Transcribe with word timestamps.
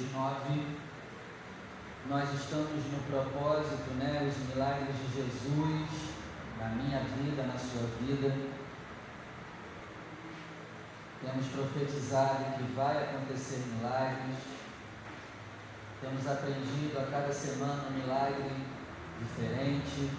9, 0.00 0.66
nós 2.08 2.32
estamos 2.34 2.84
no 2.90 3.02
propósito, 3.10 3.90
né, 3.94 4.26
os 4.28 4.48
milagres 4.48 4.96
de 4.96 5.16
Jesus 5.16 6.12
na 6.58 6.68
minha 6.70 7.00
vida, 7.00 7.42
na 7.42 7.58
sua 7.58 7.86
vida. 8.00 8.34
Temos 11.20 11.46
profetizado 11.48 12.56
que 12.56 12.72
vai 12.72 13.04
acontecer 13.04 13.64
milagres. 13.76 14.38
Temos 16.00 16.26
aprendido 16.26 16.98
a 16.98 17.10
cada 17.10 17.32
semana 17.32 17.84
um 17.88 17.92
milagre 17.92 18.50
diferente. 19.20 20.10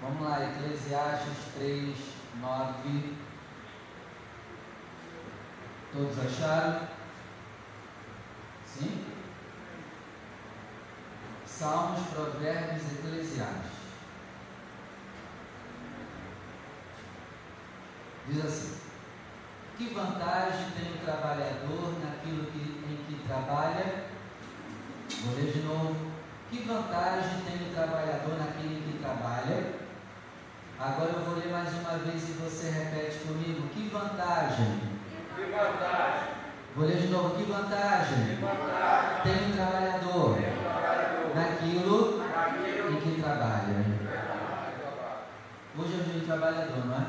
Vamos 0.00 0.22
lá, 0.22 0.42
Eclesiastes 0.42 1.52
3, 1.54 1.96
9. 2.40 3.14
Todos 5.92 6.18
acharam? 6.18 7.01
Sim? 8.78 9.04
Salmos, 11.46 12.08
Provérbios 12.08 12.82
e 12.82 12.94
Eclesiastes. 12.94 13.72
Diz 18.28 18.44
assim: 18.44 18.78
Que 19.76 19.94
vantagem 19.94 20.70
tem 20.70 20.94
o 20.94 21.04
trabalhador 21.04 21.94
naquilo 22.02 22.46
que, 22.46 22.58
em 22.60 23.04
que 23.06 23.26
trabalha? 23.26 24.06
Vou 25.24 25.36
ler 25.36 25.52
de 25.52 25.62
novo. 25.62 26.12
Que 26.50 26.62
vantagem 26.64 27.42
tem 27.44 27.68
o 27.68 27.74
trabalhador 27.74 28.38
naquilo 28.38 28.74
em 28.74 28.82
que 28.82 28.98
trabalha? 28.98 29.82
Agora 30.78 31.10
eu 31.10 31.24
vou 31.24 31.36
ler 31.36 31.52
mais 31.52 31.72
uma 31.74 31.98
vez 31.98 32.28
e 32.28 32.32
você 32.32 32.70
repete 32.70 33.18
comigo. 33.18 33.68
Que 33.68 33.88
vantagem? 33.88 34.80
Que 35.36 35.44
vantagem 35.44 36.31
Vou 36.74 36.86
ler 36.86 36.96
de 36.96 37.08
novo. 37.08 37.36
Que 37.36 37.44
vantagem, 37.44 38.38
tem 39.22 39.50
um 39.50 39.56
trabalhador, 39.56 40.38
naquilo, 41.34 42.22
em 42.90 43.00
que 43.00 43.20
trabalha? 43.20 44.02
Hoje 45.78 45.94
é 45.94 46.00
o 46.00 46.04
dia 46.04 46.20
do 46.20 46.26
trabalhador, 46.26 46.86
não 46.86 46.96
é? 46.96 47.06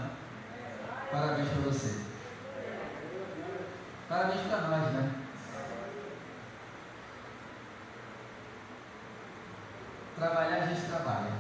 Parabéns 1.12 1.48
para 1.48 1.62
você. 1.62 2.02
Parabéns 4.10 4.42
para 4.42 4.62
nós, 4.62 4.94
né? 4.94 5.12
Trabalhar 10.18 10.58
a 10.58 10.66
gente 10.66 10.88
trabalha. 10.88 11.32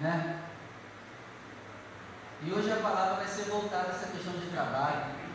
Né? 0.00 0.40
E 2.42 2.52
hoje 2.52 2.72
a 2.72 2.76
palavra 2.76 3.14
vai 3.16 3.26
ser 3.26 3.44
voltada 3.44 3.88
a 3.88 3.90
essa 3.90 4.06
questão 4.08 4.34
de 4.34 4.46
trabalho 4.50 5.25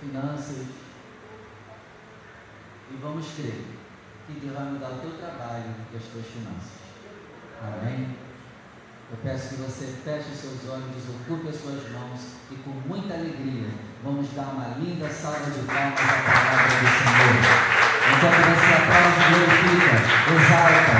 finanças. 0.00 0.66
E 2.90 2.96
vamos 3.00 3.26
crer 3.36 3.64
que 4.26 4.40
Deus 4.40 4.54
vai 4.54 4.64
mudar 4.64 4.90
o 4.90 4.98
teu 4.98 5.10
trabalho 5.18 5.74
e 5.92 5.96
as 5.96 6.02
tuas 6.04 6.26
finanças. 6.26 6.80
Amém? 7.62 8.16
Eu 9.10 9.18
peço 9.22 9.48
que 9.50 9.62
você 9.62 9.86
feche 10.04 10.34
seus 10.34 10.70
olhos, 10.70 11.08
ocupe 11.08 11.48
as 11.48 11.56
suas 11.60 11.90
mãos 11.90 12.20
e 12.50 12.54
com 12.56 12.70
muita 12.88 13.14
alegria 13.14 13.68
vamos 14.04 14.28
dar 14.34 14.52
uma 14.54 14.76
linda 14.78 15.08
salva 15.08 15.50
de 15.50 15.60
palmas 15.66 16.00
à 16.00 16.22
palavra 16.22 16.68
do 16.68 16.86
Senhor. 16.86 17.80
Então 18.16 18.30
você 18.30 18.70
aplaude, 18.74 19.20
glorifica, 19.34 19.94
exalta, 20.32 20.94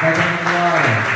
vai 0.00 0.12
dando 0.12 0.36
glória. 0.44 1.15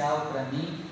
Especial 0.00 0.28
para 0.32 0.44
mim 0.44 0.86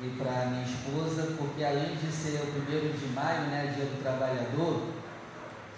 e 0.00 0.08
para 0.16 0.46
minha 0.46 0.64
esposa, 0.64 1.34
porque 1.36 1.62
além 1.62 1.94
de 1.94 2.10
ser 2.10 2.40
o 2.42 2.52
primeiro 2.52 2.96
de 2.96 3.06
maio, 3.08 3.42
né, 3.42 3.74
dia 3.76 3.84
do 3.84 4.02
trabalhador, 4.02 4.88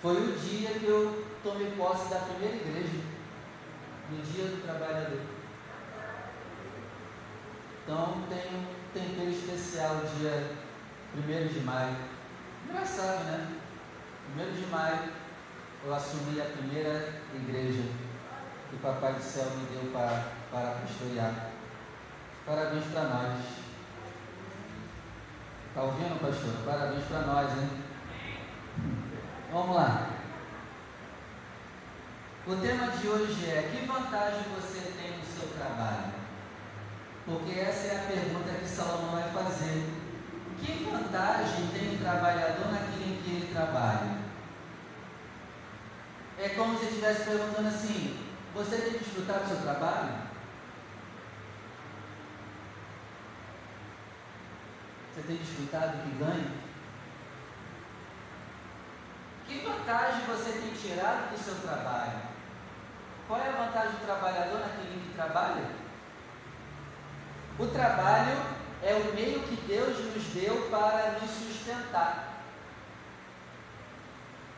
foi 0.00 0.16
o 0.16 0.38
dia 0.38 0.70
que 0.70 0.86
eu 0.86 1.24
tomei 1.42 1.72
posse 1.72 2.08
da 2.08 2.20
primeira 2.20 2.56
igreja, 2.56 3.00
no 4.10 4.22
dia 4.22 4.44
do 4.44 4.62
trabalhador. 4.62 5.20
Então 7.82 8.22
tem 8.28 8.58
um 8.58 8.64
tempero 8.94 9.30
especial 9.30 10.02
dia 10.16 10.52
1 11.16 11.48
de 11.48 11.60
maio. 11.60 11.96
Engraçado, 12.68 13.24
né? 13.24 13.48
1 14.38 14.52
de 14.54 14.66
maio 14.68 15.10
eu 15.84 15.92
assumi 15.92 16.40
a 16.40 16.44
primeira 16.44 17.12
igreja 17.34 17.82
que 18.70 18.76
o 18.76 18.78
Papai 18.78 19.14
do 19.14 19.22
Céu 19.22 19.50
me 19.50 19.66
deu 19.66 19.92
para, 19.92 20.28
para 20.48 20.76
pastorear. 20.80 21.51
Parabéns 22.44 22.84
para 22.86 23.04
nós. 23.04 23.38
Está 25.68 25.82
ouvindo, 25.82 26.20
pastor? 26.20 26.54
Parabéns 26.66 27.04
para 27.04 27.20
nós, 27.20 27.52
hein? 27.52 27.70
Vamos 29.52 29.76
lá. 29.76 30.08
O 32.44 32.56
tema 32.56 32.88
de 32.88 33.06
hoje 33.06 33.46
é: 33.46 33.70
que 33.70 33.86
vantagem 33.86 34.42
você 34.56 34.92
tem 35.00 35.18
no 35.18 35.24
seu 35.24 35.56
trabalho? 35.56 36.14
Porque 37.24 37.60
essa 37.60 37.86
é 37.86 37.98
a 38.00 38.08
pergunta 38.08 38.58
que 38.58 38.68
Salomão 38.68 39.12
vai 39.12 39.30
fazer. 39.30 39.88
Que 40.58 40.84
vantagem 40.90 41.68
tem 41.68 41.94
o 41.94 41.98
trabalhador 41.98 42.72
naquilo 42.72 43.14
em 43.14 43.22
que 43.22 43.30
ele 43.30 43.54
trabalha? 43.54 44.18
É 46.36 46.48
como 46.48 46.76
se 46.76 46.86
estivesse 46.86 47.22
perguntando 47.22 47.68
assim: 47.68 48.18
você 48.52 48.76
tem 48.78 48.98
desfrutado 48.98 49.44
do 49.44 49.48
seu 49.48 49.62
trabalho? 49.62 50.31
Você 55.12 55.22
tem 55.22 55.36
desfrutado 55.36 55.98
do 55.98 56.02
que 56.04 56.24
ganha? 56.24 56.50
Que 59.46 59.58
vantagem 59.60 60.24
você 60.24 60.52
tem 60.52 60.72
tirado 60.72 61.30
do 61.30 61.38
seu 61.38 61.54
trabalho? 61.56 62.18
Qual 63.28 63.38
é 63.38 63.48
a 63.48 63.64
vantagem 63.64 63.90
do 63.90 64.06
trabalhador 64.06 64.60
naquele 64.60 65.06
que 65.06 65.14
trabalha? 65.14 65.70
O 67.58 67.66
trabalho 67.66 68.38
é 68.82 68.94
o 68.94 69.14
meio 69.14 69.42
que 69.42 69.56
Deus 69.66 69.98
nos 69.98 70.24
deu 70.28 70.68
para 70.70 71.18
nos 71.20 71.30
sustentar. 71.30 72.32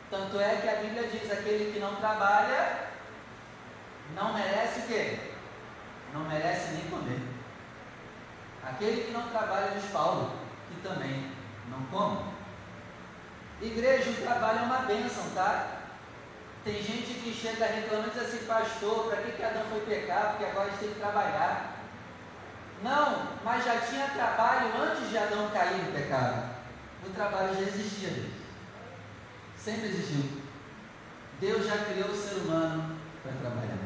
Tanto 0.09 0.39
é 0.39 0.55
que 0.55 0.69
a 0.69 0.75
Bíblia 0.75 1.09
diz: 1.09 1.29
aquele 1.29 1.73
que 1.73 1.79
não 1.79 1.95
trabalha 1.97 2.91
não 4.15 4.33
merece 4.33 4.79
o 4.79 4.87
quê? 4.87 5.19
Não 6.13 6.21
merece 6.21 6.75
nem 6.75 6.89
comer. 6.89 7.21
Aquele 8.63 9.03
que 9.03 9.11
não 9.11 9.29
trabalha, 9.29 9.71
diz 9.71 9.91
Paulo, 9.91 10.44
que 10.67 10.81
também 10.81 11.31
não 11.69 11.85
comem. 11.85 12.35
Igreja, 13.61 14.09
o 14.09 14.21
trabalho 14.21 14.59
é 14.59 14.63
uma 14.63 14.79
bênção, 14.79 15.29
tá? 15.33 15.75
Tem 16.63 16.81
gente 16.81 17.19
que 17.19 17.33
chega 17.33 17.65
reclamando 17.65 18.09
e 18.09 18.11
diz 18.11 18.23
assim, 18.23 18.45
pastor, 18.45 19.07
para 19.07 19.21
que, 19.21 19.31
que 19.33 19.43
Adão 19.43 19.63
foi 19.69 19.81
pecar? 19.81 20.31
Porque 20.31 20.45
agora 20.45 20.67
a 20.67 20.69
gente 20.71 20.79
tem 20.79 20.89
que 20.89 20.99
trabalhar. 20.99 21.75
Não, 22.83 23.27
mas 23.43 23.63
já 23.63 23.79
tinha 23.81 24.07
trabalho 24.09 24.71
antes 24.81 25.09
de 25.09 25.17
Adão 25.17 25.49
cair 25.51 25.83
no 25.83 25.91
pecado. 25.91 26.55
O 27.05 27.09
trabalho 27.11 27.53
já 27.53 27.61
existia, 27.61 28.09
Deus. 28.09 28.33
Sempre 29.57 29.87
existiu. 29.89 30.41
Deus 31.39 31.65
já 31.65 31.77
criou 31.85 32.09
o 32.09 32.15
ser 32.15 32.35
humano 32.39 32.97
para 33.21 33.31
trabalhar. 33.33 33.77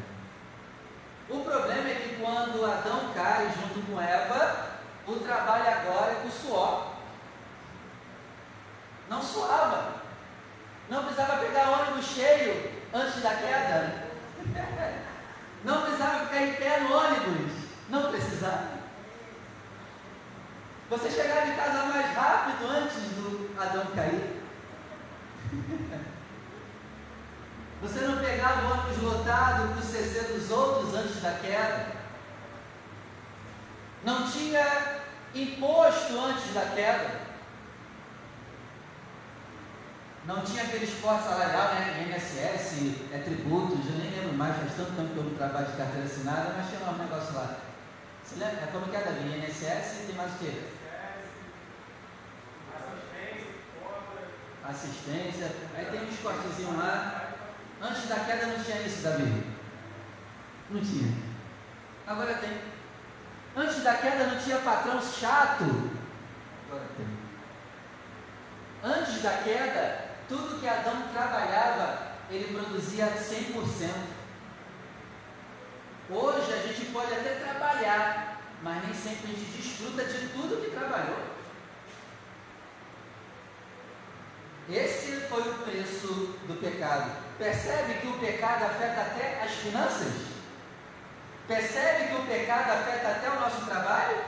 O 1.28 1.44
problema 1.44 1.88
é 1.88 1.94
que 1.94 2.16
quando 2.20 2.64
Adão 2.64 3.12
cai 3.14 3.52
junto 3.54 3.86
com 3.86 4.00
Eva, 4.00 4.69
o 5.12 5.20
trabalho 5.20 5.68
agora 5.68 6.12
é 6.12 6.20
com 6.22 6.30
suor. 6.30 6.92
Não 9.08 9.22
suava. 9.22 10.00
Não 10.88 11.04
precisava 11.04 11.44
pegar 11.44 11.70
ônibus 11.70 12.06
cheio 12.06 12.70
antes 12.92 13.22
da 13.22 13.34
queda. 13.34 14.10
Não 15.62 15.82
precisava 15.82 16.26
ficar 16.26 16.42
em 16.42 16.54
pé 16.54 16.80
no 16.80 16.96
ônibus. 16.96 17.52
Não 17.88 18.10
precisava. 18.10 18.80
Você 20.88 21.10
chegava 21.10 21.46
em 21.46 21.54
casa 21.54 21.84
mais 21.84 22.16
rápido 22.16 22.66
antes 22.66 22.96
do 22.96 23.54
Adão 23.60 23.86
cair. 23.94 24.42
Você 27.82 28.00
não 28.00 28.18
pegava 28.18 28.66
o 28.66 28.72
ônibus 28.72 29.02
lotado 29.02 29.68
para 29.68 29.78
o 29.78 29.82
CC 29.82 30.34
dos 30.34 30.50
outros 30.50 30.94
antes 30.94 31.22
da 31.22 31.32
queda. 31.32 31.99
Não 34.04 34.30
tinha 34.30 35.00
imposto 35.34 36.18
antes 36.18 36.54
da 36.54 36.66
queda. 36.74 37.30
não 40.30 40.42
tinha 40.42 40.62
aquele 40.62 40.84
esporte 40.84 41.24
salarial, 41.24 41.74
né? 41.74 42.06
INSS, 42.06 43.12
é 43.12 43.18
tributos, 43.18 43.86
eu 43.86 43.96
nem 43.98 44.10
lembro 44.10 44.34
mais, 44.34 44.56
faz 44.56 44.74
tanto 44.76 44.92
tempo 44.92 45.12
que 45.12 45.16
eu 45.16 45.24
não 45.24 45.34
trabalho 45.34 45.66
de 45.66 45.76
carteira 45.76 46.06
assinada, 46.06 46.54
mas 46.56 46.68
tinha 46.68 46.88
um 46.88 46.98
negócio 46.98 47.34
lá. 47.34 47.56
Você 48.22 48.36
lembra? 48.36 48.62
É 48.62 48.68
como 48.70 48.86
que 48.86 48.96
é, 48.96 49.00
Davi? 49.00 49.38
INSS 49.38 50.02
e 50.02 50.06
tem 50.06 50.14
mais 50.14 50.32
o 50.32 50.38
quê? 50.38 50.52
Assistência. 54.62 55.50
Aí 55.74 55.86
tem 55.86 56.00
um 56.00 56.08
esportezinho 56.08 56.76
lá. 56.76 57.32
Antes 57.82 58.08
da 58.08 58.20
queda 58.20 58.46
não 58.46 58.62
tinha 58.62 58.82
isso, 58.82 59.02
Davi? 59.02 59.46
Não 60.70 60.80
tinha. 60.80 61.12
Agora 62.06 62.34
tem. 62.34 62.69
Antes 63.56 63.82
da 63.82 63.94
queda 63.94 64.26
não 64.26 64.38
tinha 64.38 64.58
patrão 64.58 65.00
chato. 65.02 65.64
Agora 66.66 66.84
tem. 66.96 67.06
Antes 68.82 69.22
da 69.22 69.38
queda, 69.38 70.10
tudo 70.28 70.60
que 70.60 70.68
Adão 70.68 71.08
trabalhava, 71.12 72.12
ele 72.30 72.54
produzia 72.54 73.06
100%. 73.06 73.90
Hoje 76.08 76.52
a 76.52 76.66
gente 76.66 76.86
pode 76.86 77.12
até 77.12 77.34
trabalhar, 77.34 78.40
mas 78.62 78.84
nem 78.84 78.94
sempre 78.94 79.32
a 79.32 79.34
gente 79.34 79.56
desfruta 79.56 80.04
de 80.04 80.28
tudo 80.28 80.64
que 80.64 80.70
trabalhou. 80.70 81.18
Esse 84.68 85.22
foi 85.28 85.42
o 85.42 85.58
preço 85.58 86.06
do 86.46 86.60
pecado. 86.60 87.10
Percebe 87.36 87.94
que 87.94 88.06
o 88.06 88.18
pecado 88.18 88.64
afeta 88.64 89.00
até 89.00 89.42
as 89.42 89.50
finanças? 89.52 90.29
Percebe 91.50 92.10
que 92.10 92.14
o 92.14 92.26
pecado 92.26 92.70
afeta 92.70 93.08
até 93.08 93.28
o 93.28 93.40
nosso 93.40 93.66
trabalho? 93.66 94.18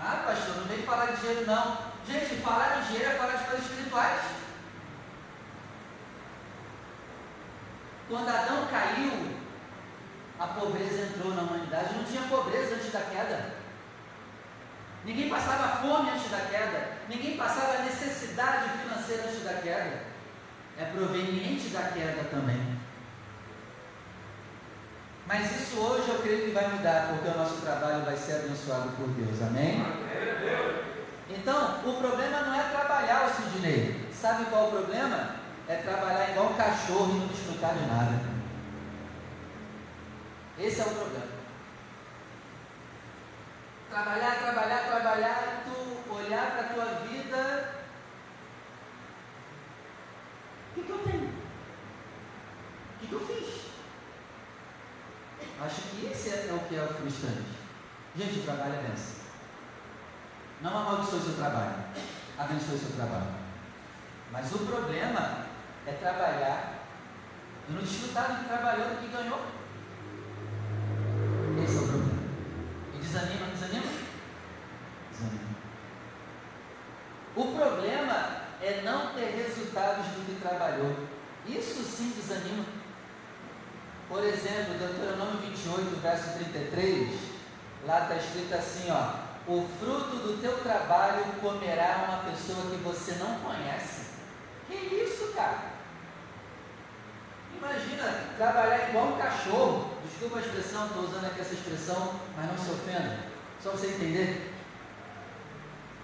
Ah, 0.00 0.22
pastor, 0.24 0.56
não 0.56 0.64
vem 0.64 0.82
falar 0.82 1.12
de 1.12 1.20
dinheiro 1.20 1.44
não. 1.44 1.76
Gente, 2.08 2.40
falar 2.40 2.80
de 2.80 2.86
dinheiro 2.86 3.10
é 3.10 3.18
falar 3.18 3.36
de 3.36 3.44
coisas 3.44 3.66
espirituais. 3.66 4.22
Quando 8.08 8.28
Adão 8.30 8.66
caiu, 8.68 9.36
a 10.40 10.46
pobreza 10.46 11.02
entrou 11.02 11.34
na 11.34 11.42
humanidade. 11.42 11.94
Não 11.96 12.04
tinha 12.04 12.22
pobreza 12.30 12.76
antes 12.76 12.90
da 12.90 13.00
queda. 13.00 13.54
Ninguém 15.04 15.28
passava 15.28 15.82
fome 15.82 16.12
antes 16.12 16.30
da 16.30 16.40
queda. 16.48 16.92
Ninguém 17.10 17.36
passava 17.36 17.82
necessidade 17.82 18.70
financeira 18.78 19.24
antes 19.24 19.44
da 19.44 19.52
queda. 19.60 20.00
É 20.78 20.84
proveniente 20.86 21.68
da 21.68 21.82
queda 21.88 22.24
também. 22.30 22.73
Mas 25.26 25.60
isso 25.60 25.78
hoje 25.78 26.08
eu 26.10 26.18
creio 26.20 26.44
que 26.44 26.50
vai 26.50 26.68
mudar, 26.68 27.08
porque 27.08 27.28
o 27.28 27.38
nosso 27.38 27.62
trabalho 27.62 28.04
vai 28.04 28.16
ser 28.16 28.34
abençoado 28.34 28.90
por 28.90 29.08
Deus. 29.08 29.40
Amém? 29.42 29.82
Então, 31.30 31.80
o 31.86 31.96
problema 31.98 32.42
não 32.42 32.54
é 32.54 32.62
trabalhar 32.64 33.26
o 33.26 33.34
Sidney. 33.34 34.08
Sabe 34.12 34.44
qual 34.46 34.64
é 34.64 34.68
o 34.68 34.70
problema? 34.70 35.36
É 35.66 35.76
trabalhar 35.76 36.30
igual 36.30 36.50
um 36.50 36.54
cachorro 36.54 37.16
e 37.16 37.20
não 37.20 37.26
desfrutar 37.26 37.74
de 37.74 37.86
nada. 37.86 38.20
Esse 40.58 40.80
é 40.80 40.84
o 40.84 40.94
problema. 40.94 41.26
Trabalhar, 43.88 44.38
trabalhar, 44.38 44.84
trabalhar, 44.86 45.64
tu 45.64 46.14
olhar 46.14 46.50
para 46.50 46.60
a 46.60 46.74
tua 46.74 46.84
vida. 47.06 47.74
O 50.70 50.74
que, 50.74 50.82
que 50.82 50.90
eu 50.90 50.98
tenho? 50.98 51.24
O 51.24 53.00
que, 53.00 53.06
que 53.06 53.12
eu 53.12 53.20
fiz? 53.20 53.73
Acho 55.60 55.82
que 55.82 56.06
esse 56.06 56.30
é 56.30 56.52
o 56.52 56.68
que 56.68 56.76
é 56.76 56.82
o 56.82 56.88
frustrante. 56.88 57.64
Gente, 58.16 58.40
o 58.40 58.42
trabalho 58.42 58.74
é 58.74 58.82
benção. 58.82 59.24
Não 60.60 60.76
amaldiçoe 60.76 61.20
seu 61.20 61.34
trabalho. 61.34 61.74
Abençoe 62.38 62.78
seu 62.78 62.96
trabalho. 62.96 63.44
Mas 64.32 64.52
o 64.52 64.58
problema 64.58 65.46
é 65.86 65.92
trabalhar 65.92 66.86
e 67.68 67.72
não 67.72 67.82
desfrutar 67.82 68.32
do 68.32 68.38
que 68.38 68.48
trabalhou, 68.48 68.88
do 68.88 69.00
que 69.00 69.08
ganhou. 69.08 69.40
Esse 71.62 71.76
é 71.76 71.80
o 71.80 71.88
problema. 71.88 72.22
E 72.94 72.98
desanima, 72.98 73.46
desanima? 73.46 73.92
Desanima. 75.12 75.54
O 77.36 77.44
problema 77.52 78.44
é 78.60 78.82
não 78.84 79.14
ter 79.14 79.30
resultados 79.30 80.06
do 80.06 80.26
que 80.26 80.40
trabalhou. 80.40 80.96
Isso 81.46 81.82
sim 81.82 82.10
desanima. 82.10 82.64
Por 84.14 84.22
exemplo, 84.22 84.74
Deuteronômio 84.78 85.38
28, 85.38 86.00
verso 86.00 86.38
33, 86.38 87.18
lá 87.84 88.02
está 88.02 88.14
escrito 88.14 88.54
assim, 88.54 88.88
ó. 88.88 89.24
O 89.50 89.66
fruto 89.80 90.18
do 90.18 90.40
teu 90.40 90.56
trabalho 90.58 91.24
comerá 91.40 92.04
uma 92.06 92.30
pessoa 92.30 92.70
que 92.70 92.76
você 92.76 93.14
não 93.14 93.40
conhece. 93.40 94.12
Que 94.68 94.76
isso, 94.76 95.32
cara? 95.34 95.64
Imagina 97.58 98.36
trabalhar 98.36 98.88
igual 98.88 99.06
um 99.08 99.18
cachorro. 99.18 99.98
Desculpa 100.08 100.38
a 100.38 100.42
expressão, 100.42 100.86
estou 100.86 101.02
usando 101.02 101.26
aqui 101.26 101.40
essa 101.40 101.54
expressão, 101.54 102.20
mas 102.36 102.46
não 102.46 102.56
se 102.56 102.70
ofenda. 102.70 103.18
Só 103.60 103.72
você 103.72 103.88
entender. 103.88 104.54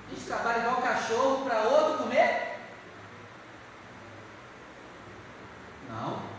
A 0.09 0.12
gente 0.12 0.27
trabalha 0.27 0.59
igual 0.59 0.79
um 0.81 0.83
cachorro 0.83 1.45
para 1.45 1.62
outro 1.62 1.99
comer? 1.99 2.59
Não. 5.89 6.30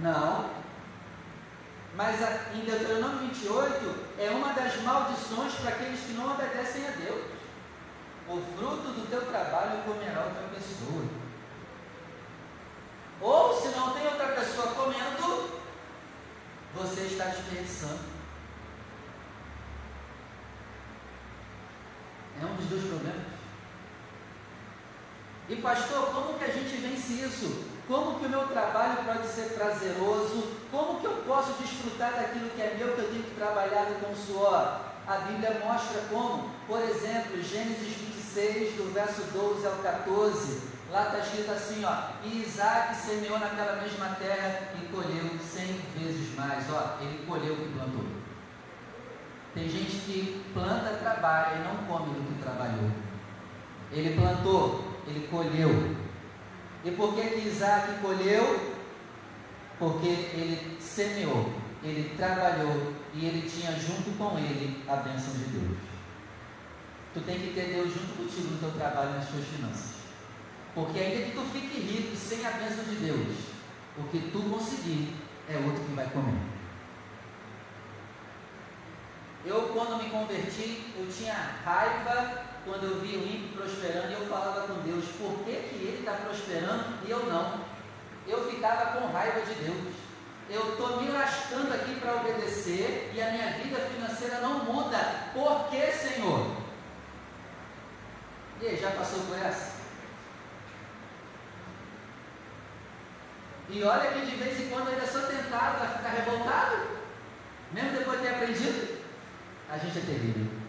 Não. 0.00 0.50
Mas 1.96 2.20
em 2.54 2.64
Deuteronômio 2.64 3.28
28 3.28 4.04
é 4.18 4.30
uma 4.30 4.52
das 4.52 4.82
maldições 4.82 5.54
para 5.54 5.70
aqueles 5.70 6.00
que 6.00 6.12
não 6.14 6.32
obedecem 6.32 6.86
a 6.88 6.90
Deus. 6.90 7.24
O 8.28 8.40
fruto 8.56 8.88
do 8.92 9.08
teu 9.08 9.26
trabalho 9.26 9.82
comerá 9.84 10.24
outra 10.24 10.48
pessoa. 10.54 11.04
Ou 13.20 13.60
se 13.60 13.68
não 13.76 13.92
tem 13.92 14.06
outra 14.06 14.28
pessoa 14.28 14.68
comendo, 14.74 15.60
você 16.74 17.02
está 17.02 17.26
desperdiçando. 17.26 18.14
É 22.42 22.44
um 22.44 22.56
dos 22.56 22.66
dois 22.66 22.84
problemas. 22.84 23.33
E 25.48 25.56
pastor, 25.56 26.06
como 26.06 26.38
que 26.38 26.44
a 26.44 26.52
gente 26.52 26.76
vence 26.76 27.12
isso? 27.12 27.64
Como 27.86 28.18
que 28.18 28.26
o 28.26 28.30
meu 28.30 28.46
trabalho 28.48 29.04
pode 29.04 29.26
ser 29.28 29.50
prazeroso? 29.54 30.54
Como 30.70 31.00
que 31.00 31.06
eu 31.06 31.22
posso 31.26 31.52
desfrutar 31.62 32.14
daquilo 32.14 32.48
que 32.50 32.62
é 32.62 32.76
meu, 32.78 32.94
que 32.94 33.00
eu 33.00 33.10
tenho 33.10 33.22
que 33.24 33.34
trabalhar 33.34 33.86
com 34.00 34.14
suor? 34.14 34.80
A 35.06 35.16
Bíblia 35.28 35.60
mostra 35.62 36.00
como. 36.10 36.48
Por 36.66 36.80
exemplo, 36.80 37.42
Gênesis 37.42 37.94
26, 37.94 38.76
do 38.76 38.94
verso 38.94 39.20
12 39.32 39.66
ao 39.66 39.74
14. 39.82 40.62
Lá 40.90 41.06
está 41.06 41.18
escrito 41.18 41.50
assim, 41.50 41.84
ó. 41.84 42.14
E 42.24 42.42
Isaac 42.42 42.96
semeou 42.96 43.38
naquela 43.38 43.82
mesma 43.82 44.16
terra 44.18 44.72
e 44.80 44.86
colheu 44.86 45.38
cem 45.40 45.78
vezes 45.98 46.34
mais. 46.34 46.64
Ó, 46.72 46.96
ele 47.02 47.26
colheu 47.26 47.52
o 47.52 47.56
que 47.56 47.68
plantou. 47.74 48.04
Tem 49.54 49.68
gente 49.68 49.96
que 50.06 50.44
planta, 50.54 50.96
trabalha 51.00 51.56
e 51.56 51.64
não 51.64 51.84
come 51.86 52.14
do 52.14 52.34
que 52.34 52.42
trabalhou. 52.42 52.90
Ele 53.92 54.18
plantou, 54.18 54.93
ele 55.06 55.28
colheu. 55.28 55.96
E 56.84 56.90
por 56.90 57.14
que, 57.14 57.22
que 57.22 57.48
Isaac 57.48 58.00
colheu? 58.00 58.74
Porque 59.78 60.06
ele 60.06 60.76
semeou, 60.80 61.52
ele 61.82 62.14
trabalhou 62.16 62.92
e 63.14 63.26
ele 63.26 63.48
tinha 63.48 63.72
junto 63.72 64.16
com 64.16 64.38
ele 64.38 64.82
a 64.88 64.96
bênção 64.96 65.34
de 65.34 65.44
Deus. 65.44 65.78
Tu 67.12 67.20
tem 67.20 67.38
que 67.38 67.54
ter 67.54 67.74
Deus 67.74 67.92
junto 67.92 68.16
contigo 68.16 68.48
no 68.50 68.58
teu 68.58 68.72
trabalho 68.72 69.10
e 69.10 69.14
nas 69.14 69.28
tuas 69.28 69.44
finanças. 69.46 69.94
Porque 70.74 70.98
ainda 70.98 71.24
que 71.24 71.32
tu 71.32 71.42
fique 71.52 71.80
rico 71.80 72.16
sem 72.16 72.44
a 72.44 72.50
bênção 72.50 72.84
de 72.84 72.96
Deus, 72.96 73.36
o 73.96 74.02
que 74.04 74.30
tu 74.32 74.42
conseguir 74.50 75.14
é 75.48 75.56
outro 75.56 75.84
que 75.84 75.94
vai 75.94 76.06
comer. 76.06 76.40
Eu, 79.44 79.68
quando 79.68 80.02
me 80.02 80.10
converti, 80.10 80.92
eu 80.98 81.06
tinha 81.06 81.34
raiva 81.64 82.53
quando 82.64 82.84
eu 82.84 83.00
vi 83.00 83.16
o 83.16 83.26
ímpio 83.26 83.56
prosperando, 83.56 84.12
eu 84.12 84.26
falava 84.26 84.66
com 84.66 84.80
Deus, 84.80 85.04
por 85.18 85.44
que, 85.44 85.52
que 85.52 85.74
ele 85.84 85.98
está 86.00 86.12
prosperando 86.12 86.98
e 87.06 87.10
eu 87.10 87.26
não? 87.26 87.60
Eu 88.26 88.50
ficava 88.50 88.98
com 88.98 89.12
raiva 89.12 89.40
de 89.42 89.54
Deus. 89.54 89.94
Eu 90.48 90.72
estou 90.72 91.00
me 91.00 91.10
lascando 91.10 91.72
aqui 91.72 92.00
para 92.00 92.16
obedecer 92.16 93.12
e 93.14 93.20
a 93.20 93.30
minha 93.30 93.52
vida 93.52 93.76
financeira 93.80 94.40
não 94.40 94.64
muda. 94.64 95.30
Por 95.32 95.68
que, 95.68 95.92
Senhor? 95.92 96.56
E 98.60 98.66
aí, 98.66 98.76
já 98.76 98.90
passou 98.92 99.20
por 99.20 99.36
essa? 99.36 99.74
E 103.68 103.82
olha 103.82 104.10
que 104.10 104.26
de 104.26 104.36
vez 104.36 104.60
em 104.60 104.68
quando 104.68 104.88
ainda 104.88 105.06
sou 105.06 105.22
tentado 105.22 105.82
a 105.82 105.98
ficar 105.98 106.10
revoltado, 106.10 106.76
mesmo 107.72 107.98
depois 107.98 108.20
de 108.20 108.26
ter 108.26 108.34
aprendido. 108.34 109.04
A 109.70 109.78
gente 109.78 109.98
é 109.98 110.02
terrível. 110.02 110.63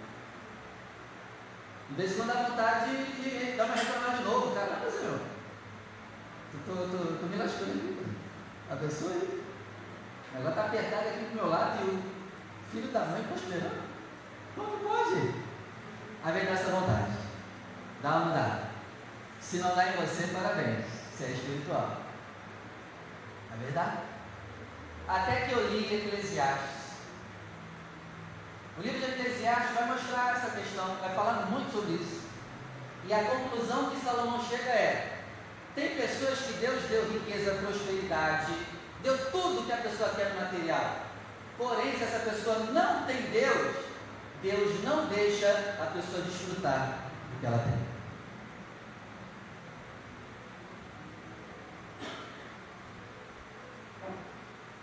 De 1.90 1.96
vez 1.96 2.12
em 2.12 2.16
quando 2.16 2.34
dá 2.34 2.50
vontade 2.50 2.96
de, 2.96 3.52
de 3.52 3.58
dar 3.58 3.66
uma 3.66 3.76
reclamada 3.76 4.18
de 4.18 4.24
novo. 4.24 4.56
Caramba, 4.56 4.90
Senhor. 4.90 5.20
Estou 6.54 7.30
me 7.30 7.38
lascando 7.38 7.72
aqui. 7.72 8.06
Abençoa 8.70 9.12
aí. 9.12 9.44
Negócio 10.34 10.50
está 10.50 10.66
apertado 10.66 11.08
aqui 11.08 11.26
do 11.26 11.36
meu 11.36 11.48
lado 11.48 11.86
e 11.86 11.90
o 11.90 12.04
filho 12.72 12.92
da 12.92 13.06
mãe 13.06 13.24
prosperando. 13.24 13.84
Como 14.56 14.78
pode? 14.80 15.34
Aí 16.24 16.34
vem 16.34 16.54
essa 16.54 16.72
vontade. 16.72 17.12
Dá 18.02 18.10
uma 18.10 18.26
mudada. 18.26 18.70
Se 19.40 19.58
não 19.58 19.76
dá 19.76 19.88
em 19.88 19.96
você, 19.98 20.28
parabéns. 20.28 20.86
Você 21.14 21.24
é 21.26 21.32
espiritual. 21.32 22.02
Não 23.50 23.58
é 23.58 23.64
verdade? 23.64 23.98
Até 25.08 25.42
que 25.42 25.54
eu 25.54 25.70
li 25.70 25.94
Eclesiastes. 25.94 26.75
O 28.78 28.82
livro 28.82 29.00
de 29.00 29.06
Eclesiastes 29.06 29.74
vai 29.74 29.88
mostrar 29.88 30.36
essa 30.36 30.52
questão, 30.52 30.96
vai 30.96 31.16
falar 31.16 31.46
muito 31.46 31.72
sobre 31.72 31.94
isso. 31.94 32.26
E 33.08 33.14
a 33.14 33.24
conclusão 33.24 33.90
que 33.90 34.04
Salomão 34.04 34.44
chega 34.44 34.70
é: 34.70 35.24
tem 35.74 35.96
pessoas 35.96 36.40
que 36.40 36.54
Deus 36.54 36.84
deu 36.84 37.10
riqueza, 37.10 37.56
prosperidade, 37.56 38.54
deu 39.02 39.32
tudo 39.32 39.66
que 39.66 39.72
a 39.72 39.78
pessoa 39.78 40.10
quer 40.10 40.34
no 40.34 40.42
material. 40.42 41.06
Porém, 41.58 41.98
se 41.98 42.04
essa 42.04 42.30
pessoa 42.30 42.60
não 42.72 43.06
tem 43.06 43.22
Deus, 43.32 43.76
Deus 44.42 44.84
não 44.84 45.08
deixa 45.08 45.78
a 45.80 45.86
pessoa 45.94 46.24
desfrutar 46.24 47.10
do 47.32 47.40
que 47.40 47.46
ela 47.46 47.60
tem. 47.60 47.86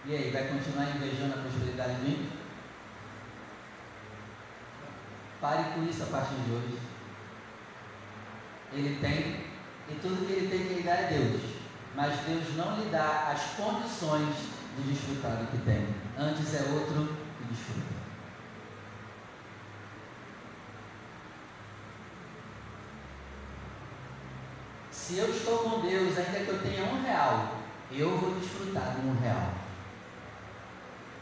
E 0.05 0.17
aí, 0.17 0.31
vai 0.31 0.49
continuar 0.49 0.97
invejando 0.97 1.35
a 1.35 1.43
prosperidade 1.43 1.95
do 1.97 2.09
ímpio? 2.09 2.32
Pare 5.43 5.73
com 5.75 5.83
isso 5.83 6.05
a 6.05 6.07
partir 6.07 6.37
de 6.37 6.53
hoje. 6.53 6.79
Ele 8.73 9.01
tem, 9.01 9.45
e 9.89 10.01
tudo 10.01 10.25
que 10.25 10.33
ele 10.33 10.49
tem 10.49 10.69
que 10.69 10.75
lhe 10.75 10.83
dar 10.85 10.93
é 10.93 11.09
Deus. 11.09 11.43
Mas 11.97 12.21
Deus 12.21 12.57
não 12.57 12.79
lhe 12.79 12.91
dá 12.91 13.33
as 13.33 13.43
condições 13.57 14.37
de 14.77 14.83
desfrutar 14.85 15.39
do 15.39 15.51
que 15.51 15.59
tem. 15.65 15.89
Antes 16.17 16.55
é 16.55 16.73
outro 16.73 17.17
que 17.39 17.45
desfruta. 17.53 17.93
Se 24.93 25.19
eu 25.19 25.29
estou 25.29 25.59
com 25.59 25.81
Deus, 25.81 26.17
ainda 26.17 26.39
que 26.39 26.49
eu 26.49 26.63
tenha 26.63 26.85
um 26.85 27.03
real, 27.03 27.57
eu 27.91 28.17
vou 28.17 28.39
desfrutar 28.39 28.95
de 28.95 29.09
um 29.09 29.19
real. 29.19 29.55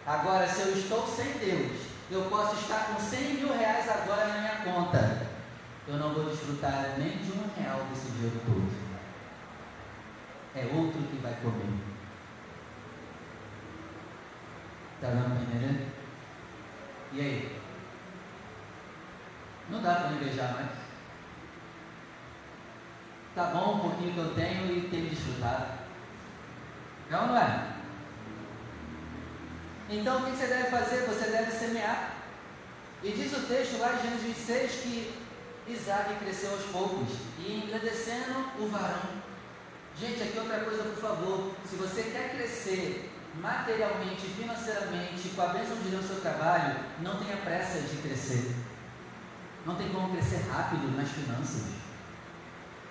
Agora, 0.07 0.47
se 0.47 0.61
eu 0.61 0.77
estou 0.77 1.07
sem 1.07 1.33
Deus, 1.39 1.90
eu 2.11 2.23
posso 2.23 2.57
estar 2.57 2.87
com 2.87 3.01
100 3.01 3.35
mil 3.35 3.57
reais 3.57 3.89
agora 3.89 4.27
na 4.27 4.39
minha 4.39 4.57
conta. 4.65 5.29
Eu 5.87 5.97
não 5.97 6.13
vou 6.13 6.25
desfrutar 6.25 6.97
nem 6.99 7.19
de 7.19 7.33
um 7.33 7.49
real 7.57 7.85
desse 7.85 8.11
dinheiro 8.11 8.41
todo. 8.45 8.91
É 10.55 10.65
outro 10.75 11.01
que 11.03 11.17
vai 11.23 11.35
comer. 11.35 11.91
Está 14.97 15.09
dando 15.09 15.35
para 15.35 15.43
entender? 15.43 15.89
E 17.13 17.21
aí? 17.21 17.61
Não 19.71 19.81
dá 19.81 19.95
para 19.95 20.13
invejar 20.13 20.55
mais. 20.55 20.71
Tá 23.35 23.45
bom 23.45 23.77
um 23.77 23.79
pouquinho 23.79 24.13
que 24.13 24.19
eu 24.19 24.35
tenho 24.35 24.77
e 24.77 24.89
tenho 24.91 25.09
desfrutado. 25.09 25.79
É 27.09 27.17
ou 27.17 27.27
não 27.29 27.39
é? 27.39 27.70
Então 29.91 30.23
o 30.23 30.25
que 30.27 30.37
você 30.37 30.47
deve 30.47 30.71
fazer? 30.71 31.05
Você 31.07 31.31
deve 31.31 31.51
semear. 31.51 32.15
E 33.03 33.11
diz 33.11 33.33
o 33.33 33.47
texto 33.47 33.79
lá 33.79 33.95
em 33.95 34.03
Gênesis 34.03 34.23
26 34.23 34.73
que 34.83 35.15
Isaac 35.67 36.15
cresceu 36.15 36.53
aos 36.53 36.65
poucos 36.67 37.09
e 37.39 37.65
engrandecendo 37.65 38.39
o 38.61 38.69
varão. 38.69 39.21
Gente, 39.99 40.23
aqui 40.23 40.39
outra 40.39 40.61
coisa, 40.61 40.85
por 40.85 40.97
favor. 40.97 41.55
Se 41.69 41.75
você 41.75 42.05
quer 42.05 42.31
crescer 42.31 43.11
materialmente, 43.35 44.29
financeiramente, 44.29 45.29
com 45.31 45.43
a 45.43 45.49
bênção 45.49 45.77
de 45.77 45.89
Deus 45.91 46.03
no 46.03 46.09
seu 46.09 46.21
trabalho, 46.21 46.77
não 47.01 47.19
tenha 47.19 47.37
pressa 47.39 47.81
de 47.81 47.97
crescer. 47.97 48.55
Não 49.67 49.75
tem 49.75 49.89
como 49.89 50.13
crescer 50.13 50.47
rápido 50.49 50.97
nas 50.97 51.09
finanças. 51.09 51.65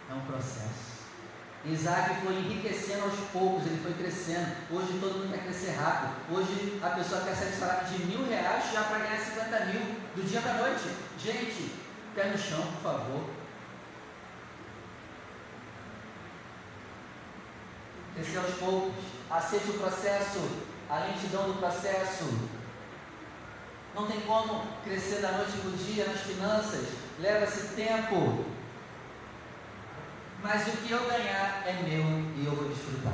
É 0.09 0.13
um 0.13 0.21
processo. 0.21 0.98
Isaac 1.65 2.21
foi 2.21 2.35
enriquecendo 2.35 3.03
aos 3.03 3.19
poucos, 3.31 3.65
ele 3.65 3.81
foi 3.83 3.93
crescendo. 3.93 4.55
Hoje 4.71 4.97
todo 4.99 5.19
mundo 5.19 5.33
quer 5.33 5.43
crescer 5.43 5.71
rápido. 5.71 6.13
Hoje 6.31 6.79
a 6.81 6.89
pessoa 6.91 7.21
quer 7.21 7.35
sair 7.35 7.51
de 7.51 7.57
salário 7.57 7.87
de 7.87 8.05
mil 8.05 8.25
reais 8.27 8.71
já 8.71 8.83
para 8.83 8.99
ganhar 8.99 9.19
50 9.19 9.65
mil 9.65 9.81
do 10.15 10.27
dia 10.27 10.39
para 10.39 10.53
noite. 10.53 10.89
Gente, 11.17 11.71
pé 12.15 12.25
no 12.25 12.37
chão, 12.37 12.61
por 12.61 12.81
favor. 12.81 13.23
Crescer 18.15 18.37
aos 18.37 18.55
poucos. 18.55 19.03
Aceite 19.29 19.69
o 19.71 19.79
processo, 19.79 20.39
a 20.89 20.99
lentidão 20.99 21.43
do 21.51 21.59
processo. 21.59 22.25
Não 23.93 24.07
tem 24.07 24.21
como 24.21 24.65
crescer 24.83 25.19
da 25.19 25.33
noite 25.33 25.57
para 25.57 25.69
o 25.69 25.73
dia 25.73 26.05
nas 26.05 26.21
finanças. 26.21 26.87
Leva-se 27.19 27.75
tempo 27.75 28.45
mas 30.41 30.67
o 30.67 30.71
que 30.77 30.91
eu 30.91 31.05
ganhar 31.05 31.63
é 31.65 31.73
meu 31.73 32.05
e 32.35 32.45
eu 32.45 32.55
vou 32.55 32.69
desfrutar. 32.69 33.13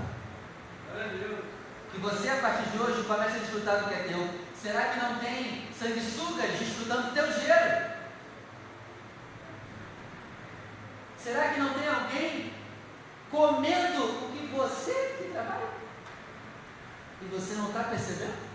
Que 1.91 1.97
você, 1.99 2.29
a 2.29 2.37
partir 2.37 2.69
de 2.69 2.77
hoje, 2.77 3.03
comece 3.03 3.37
a 3.37 3.39
desfrutar 3.39 3.79
do 3.79 3.87
que 3.87 3.93
é 3.93 4.03
teu. 4.03 4.29
Será 4.55 4.85
que 4.89 4.99
não 4.99 5.19
tem 5.19 5.67
sanguessugas 5.77 6.51
desfrutando 6.59 7.09
do 7.09 7.13
teu 7.13 7.27
dinheiro? 7.31 7.95
Será 11.17 11.49
que 11.49 11.59
não 11.59 11.73
tem 11.73 11.87
alguém 11.87 12.53
comendo 13.31 14.03
o 14.03 14.31
que 14.31 14.45
você 14.47 15.15
que 15.17 15.31
trabalha? 15.31 15.69
E 17.21 17.25
você 17.25 17.55
não 17.55 17.67
está 17.67 17.83
percebendo? 17.85 18.54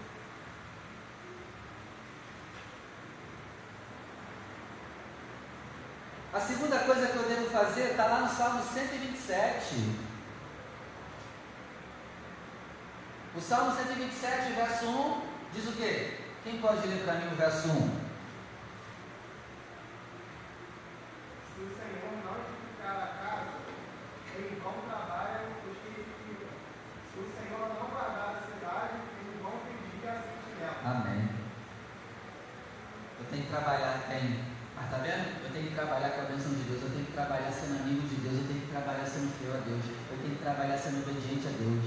A 6.32 6.38
segunda 6.38 6.78
coisa 6.78 7.08
que 7.08 7.16
eu 7.16 7.24
devo 7.24 7.50
fazer 7.50 7.90
está 7.90 8.06
lá 8.06 8.20
no 8.20 8.28
Salmo 8.28 8.62
127. 8.62 9.74
O 13.34 13.40
Salmo 13.40 13.74
127, 13.74 14.52
verso 14.52 14.86
1, 14.86 15.22
diz 15.52 15.66
o 15.66 15.72
quê? 15.72 16.18
Quem 16.44 16.60
pode 16.60 16.86
ler 16.86 17.02
para 17.02 17.14
mim 17.14 17.32
o 17.32 17.36
verso 17.36 17.68
1? 17.68 17.72
Se 21.50 21.60
o 21.62 21.68
Senhor 21.74 22.12
não 22.24 22.36
edificar 22.38 22.94
a 22.94 23.08
casa, 23.18 23.58
em 24.38 24.54
vão 24.60 24.74
trabalham 24.88 25.50
os 25.66 25.78
que 25.78 26.00
edificam. 26.00 26.54
Se 27.12 27.18
o 27.18 27.26
Senhor 27.26 27.74
não 27.74 27.90
guardar 27.90 28.36
a 28.36 28.42
cidade, 28.46 29.02
em 29.18 29.42
vão 29.42 29.58
pedir 29.66 30.08
a 30.08 30.22
sentinela. 30.22 30.78
Amém. 30.84 31.28
Eu 33.18 33.24
tenho 33.26 33.42
que 33.42 33.50
trabalhar, 33.50 34.06
tem 34.08 34.50
mas 34.80 34.90
tá 34.90 34.96
vendo? 35.04 35.44
Eu 35.44 35.52
tenho 35.52 35.68
que 35.68 35.74
trabalhar 35.74 36.08
com 36.10 36.20
a 36.22 36.24
bênção 36.24 36.54
de 36.56 36.64
Deus, 36.64 36.82
eu 36.82 36.90
tenho 36.90 37.04
que 37.04 37.12
trabalhar 37.12 37.52
sendo 37.52 37.84
amigo 37.84 38.08
de 38.08 38.16
Deus, 38.16 38.38
eu 38.40 38.46
tenho 38.48 38.60
que 38.64 38.72
trabalhar 38.72 39.04
sendo 39.04 39.28
fiel 39.36 39.52
a 39.52 39.60
Deus, 39.60 39.84
eu 39.84 40.16
tenho 40.16 40.36
que 40.36 40.42
trabalhar 40.42 40.78
sendo 40.78 41.04
obediente 41.04 41.46
a 41.46 41.52
Deus. 41.52 41.84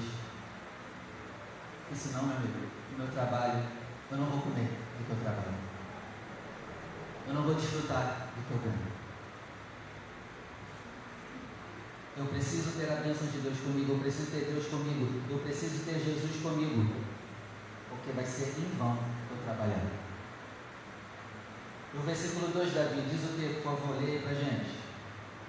Porque 1.82 1.96
senão, 1.98 2.30
meu 2.30 2.38
amigo, 2.38 2.70
no 2.94 2.98
meu 2.98 3.08
trabalho, 3.24 3.64
eu 4.12 4.18
não 4.18 4.26
vou 4.26 4.42
comer 4.42 4.70
do 4.98 5.06
que 5.06 5.12
eu 5.12 5.18
trabalho. 5.24 5.56
Eu 7.28 7.34
não 7.34 7.44
vou 7.44 7.56
desfrutar 7.56 8.28
do 8.36 8.48
que 8.48 8.52
eu 8.52 8.58
ganho. 8.60 8.94
Eu 12.16 12.26
preciso 12.26 12.78
ter 12.78 12.92
a 12.92 13.02
bênção 13.02 13.26
de 13.28 13.40
Deus 13.40 13.58
comigo, 13.60 13.94
eu 13.94 14.00
preciso 14.00 14.30
ter 14.30 14.46
Deus 14.46 14.68
comigo, 14.68 15.24
eu 15.30 15.40
preciso 15.40 15.84
ter 15.84 16.00
Jesus 16.00 16.42
comigo. 16.44 17.04
Porque 17.90 18.12
vai 18.12 18.26
ser 18.26 18.54
em 18.60 18.78
vão 18.78 19.00
eu 19.32 19.38
trabalhar. 19.44 19.82
No 21.94 22.02
versículo 22.02 22.50
2, 22.50 22.74
Davi, 22.74 23.02
diz 23.10 23.24
o 23.24 23.34
que, 23.34 23.62
por 23.62 23.78
favor, 23.78 24.02
leia 24.02 24.22
para 24.22 24.34
gente. 24.34 24.82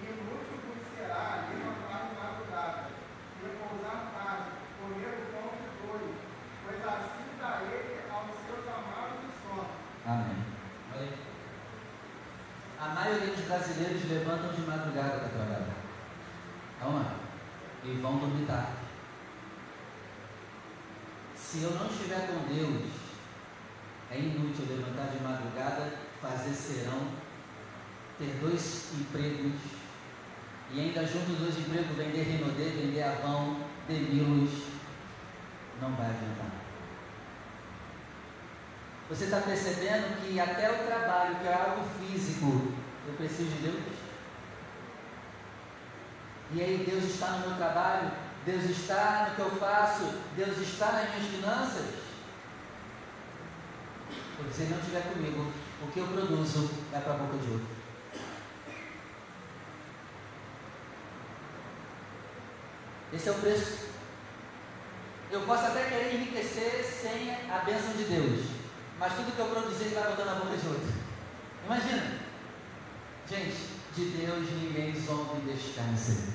Inútil 0.00 0.60
vos 0.64 0.84
será 0.96 1.48
levantar 1.48 2.08
de 2.08 2.20
madrugada, 2.20 2.88
repousar 3.40 4.12
tarde, 4.12 4.50
comer 4.80 5.08
o 5.08 5.32
pão 5.32 5.56
de 5.56 5.68
dois, 5.80 6.16
pois 6.64 6.84
assim 6.84 7.24
dá 7.40 7.60
ele 7.64 8.04
aos 8.12 8.36
seus 8.44 8.68
amados 8.68 9.24
o 9.24 9.32
sono. 9.40 9.68
Amém. 10.04 10.44
Olha 10.92 11.00
aí. 11.00 11.18
A 12.78 12.88
maioria 12.88 13.33
dos 13.33 13.33
brasileiros 13.46 14.08
levantam 14.08 14.52
de 14.52 14.62
madrugada 14.62 15.20
para 15.20 15.28
trabalhar. 15.28 15.74
Vamos 16.80 17.02
lá. 17.02 17.16
E 17.84 17.92
vão 18.00 18.18
dormir 18.18 18.46
tarde. 18.46 18.72
Se 21.36 21.62
eu 21.62 21.70
não 21.72 21.86
estiver 21.86 22.26
com 22.26 22.52
Deus, 22.52 22.90
é 24.10 24.18
inútil 24.18 24.66
levantar 24.68 25.10
de 25.12 25.22
madrugada 25.22 25.92
fazer 26.20 26.54
serão, 26.54 27.08
ter 28.18 28.38
dois 28.40 28.92
empregos 28.94 29.52
e 30.72 30.80
ainda 30.80 31.06
junto 31.06 31.26
dos 31.26 31.38
dois 31.38 31.58
empregos 31.58 31.96
vender 31.96 32.22
Renaudet, 32.22 32.70
vender 32.70 33.02
Avão, 33.02 33.56
Demilos, 33.86 34.50
não 35.80 35.92
vai 35.92 36.06
adiantar. 36.06 36.50
Você 39.08 39.24
está 39.24 39.40
percebendo 39.40 40.20
que 40.22 40.40
até 40.40 40.70
o 40.70 40.86
trabalho, 40.86 41.36
que 41.36 41.46
é 41.46 41.54
algo 41.54 41.84
físico, 42.00 42.72
eu 43.06 43.14
preciso 43.14 43.50
de 43.50 43.62
Deus? 43.62 43.82
E 46.52 46.62
aí 46.62 46.86
Deus 46.88 47.04
está 47.04 47.28
no 47.28 47.48
meu 47.48 47.56
trabalho, 47.56 48.10
Deus 48.46 48.64
está 48.64 49.28
no 49.28 49.34
que 49.34 49.40
eu 49.40 49.50
faço, 49.58 50.04
Deus 50.36 50.58
está 50.58 50.92
nas 50.92 51.10
minhas 51.10 51.26
finanças. 51.26 52.04
Se 54.52 54.62
Ele 54.62 54.70
não 54.70 54.78
estiver 54.78 55.12
comigo, 55.12 55.52
o 55.82 55.86
que 55.88 56.00
eu 56.00 56.06
produzo 56.06 56.70
vai 56.90 57.00
para 57.00 57.14
a 57.14 57.16
boca 57.16 57.38
de 57.38 57.50
outro. 57.50 57.66
Esse 63.12 63.28
é 63.28 63.32
o 63.32 63.34
preço. 63.36 63.84
Eu 65.30 65.40
posso 65.42 65.66
até 65.66 65.88
querer 65.88 66.14
enriquecer 66.14 66.84
sem 66.84 67.30
a 67.50 67.58
bênção 67.64 67.92
de 67.92 68.04
Deus, 68.04 68.46
mas 68.98 69.14
tudo 69.14 69.34
que 69.34 69.38
eu 69.38 69.46
produzir 69.46 69.94
vai 69.94 70.10
botar 70.10 70.24
na 70.24 70.34
boca 70.34 70.56
de 70.56 70.66
outro. 70.66 70.92
Imagina. 71.64 72.23
Gente, 73.28 73.74
de 73.96 74.04
Deus 74.10 74.50
ninguém 74.50 74.94
zomba 74.94 75.36
e 75.38 75.52
descansa. 75.52 76.34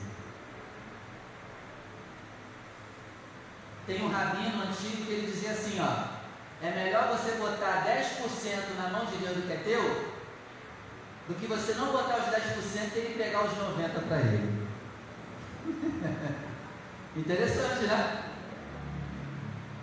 Tem 3.86 4.04
um 4.04 4.10
rabino 4.10 4.64
antigo 4.64 5.06
que 5.06 5.12
ele 5.12 5.32
dizia 5.32 5.52
assim, 5.52 5.80
ó, 5.80 6.20
é 6.62 6.72
melhor 6.72 7.08
você 7.10 7.38
botar 7.38 7.86
10% 7.86 8.76
na 8.78 8.90
mão 8.90 9.06
de 9.06 9.18
Deus 9.18 9.36
do 9.36 9.48
que 9.48 9.54
é 9.54 9.58
teu, 9.58 10.14
do 11.28 11.36
que 11.36 11.48
você 11.48 11.74
não 11.74 11.92
botar 11.92 12.18
os 12.18 12.26
10% 12.26 12.96
e 12.96 13.00
ele 13.00 13.24
pegar 13.24 13.46
os 13.46 13.52
90% 13.52 14.08
para 14.08 14.18
ele. 14.18 14.68
Interessante, 17.16 17.86
né? 17.86 18.24